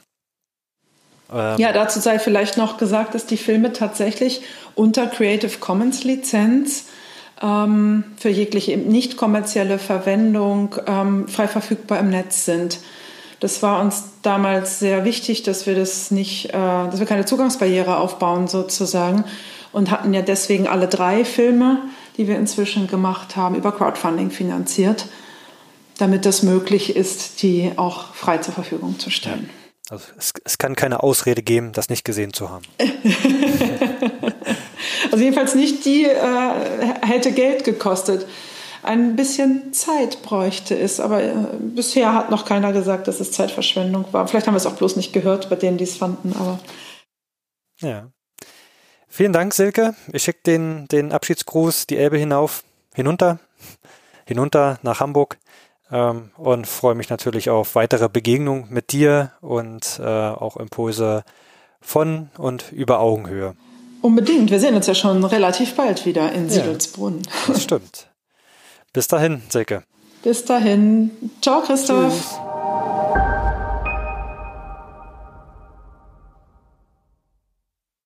Ähm, 1.31 1.59
ja, 1.59 1.73
dazu 1.73 2.01
sei 2.01 2.19
vielleicht 2.19 2.57
noch 2.57 2.79
gesagt, 2.79 3.15
dass 3.15 3.27
die 3.27 3.37
Filme 3.37 3.75
tatsächlich 3.75 4.41
unter 4.75 5.07
Creative 5.07 5.59
Commons 5.59 6.05
Lizenz 6.05 6.87
ähm, 7.43 8.05
für 8.17 8.31
jegliche 8.31 8.79
nicht 8.79 9.19
kommerzielle 9.19 9.79
Verwendung 9.79 10.75
ähm, 10.87 11.29
frei 11.29 11.49
verfügbar 11.49 11.99
im 12.01 12.09
Netz 12.09 12.47
sind. 12.47 12.81
Das 13.41 13.63
war 13.63 13.83
uns 13.83 14.05
damals 14.23 14.79
sehr 14.79 15.05
wichtig, 15.05 15.43
dass 15.43 15.67
wir 15.67 15.75
das 15.75 16.11
nicht, 16.11 16.47
äh, 16.47 16.53
dass 16.53 16.99
wir 16.99 17.07
keine 17.07 17.27
Zugangsbarriere 17.27 17.99
aufbauen 17.99 18.49
sozusagen 18.49 19.25
und 19.79 19.93
hatten 19.93 20.13
ja 20.13 20.23
deswegen 20.23 20.67
alle 20.67 20.89
drei 20.89 21.25
Filme, 21.25 21.79
die 22.17 22.27
wir 22.27 22.37
inzwischen 22.37 22.89
gemacht 22.89 23.37
haben, 23.37 23.55
über 23.55 23.71
Crowdfunding 23.71 24.33
finanziert, 24.33 25.07
damit 25.99 26.27
das 26.27 26.43
möglich 26.43 26.97
ist, 26.97 27.43
die 27.43 27.71
auch 27.77 28.13
frei 28.13 28.39
zur 28.39 28.55
Verfügung 28.55 28.99
zu 28.99 29.11
stellen. 29.11 29.49
Also 29.89 30.05
es, 30.19 30.33
es 30.45 30.59
kann 30.59 30.75
keine 30.75 31.03
Ausrede 31.05 31.43
geben, 31.43 31.73
das 31.73 31.89
nicht 31.89 32.05
gesehen 32.05 32.33
zu 32.35 32.51
haben. 32.51 32.65
Also 35.11 35.25
jedenfalls 35.25 35.55
nicht 35.55 35.85
die 35.85 36.05
äh, 36.05 36.51
hätte 37.03 37.33
Geld 37.33 37.65
gekostet. 37.65 38.27
Ein 38.83 39.17
bisschen 39.17 39.73
Zeit 39.73 40.23
bräuchte 40.23 40.79
es, 40.79 41.01
aber 41.01 41.23
äh, 41.23 41.35
bisher 41.61 42.15
hat 42.15 42.31
noch 42.31 42.45
keiner 42.45 42.73
gesagt, 42.73 43.09
dass 43.09 43.19
es 43.19 43.33
Zeitverschwendung 43.33 44.05
war. 44.13 44.29
Vielleicht 44.29 44.47
haben 44.47 44.55
wir 44.55 44.59
es 44.59 44.67
auch 44.67 44.77
bloß 44.77 44.97
nicht 44.97 45.13
gehört 45.13 45.51
bei 45.51 45.57
denen, 45.57 45.79
die 45.79 45.85
es 45.85 45.97
fanden, 45.97 46.33
aber. 46.39 46.61
Ja. 47.81 48.11
Vielen 49.19 49.33
Dank, 49.33 49.53
Silke. 49.53 49.97
Ich 50.13 50.23
schicke 50.23 50.43
den, 50.47 50.87
den 50.87 51.11
Abschiedsgruß 51.11 51.89
die 51.89 51.97
Elbe 51.97 52.17
hinauf, 52.19 52.63
hinunter, 52.95 53.41
hinunter 54.25 54.79
nach 54.83 55.01
Hamburg 55.01 55.39
ähm, 55.91 56.31
und 56.37 56.69
freue 56.69 56.95
mich 56.95 57.11
natürlich 57.11 57.51
auf 57.51 57.75
weitere 57.75 58.09
Begegnungen 58.09 58.67
mit 58.71 58.93
dir 58.93 59.33
und 59.41 59.99
äh, 60.01 60.05
auch 60.05 60.57
Impulse 60.57 61.25
von 61.81 62.31
und 62.39 62.71
über 62.71 63.01
Augenhöhe. 63.01 63.57
Unbedingt. 64.03 64.53
Wir 64.53 64.61
sehen 64.61 64.77
uns 64.77 64.87
ja 64.87 64.95
schon 64.95 65.25
relativ 65.25 65.75
bald 65.75 66.07
wieder 66.07 66.31
in 66.31 66.49
Siedelsbrunn. 66.49 67.23
Ja, 67.25 67.53
das 67.55 67.65
stimmt. 67.65 68.07
Bis 68.93 69.09
dahin, 69.09 69.43
Silke. 69.49 69.83
Bis 70.23 70.45
dahin. 70.45 71.11
Ciao, 71.43 71.61
Christoph. 71.63 72.15
Tschüss. 72.15 72.48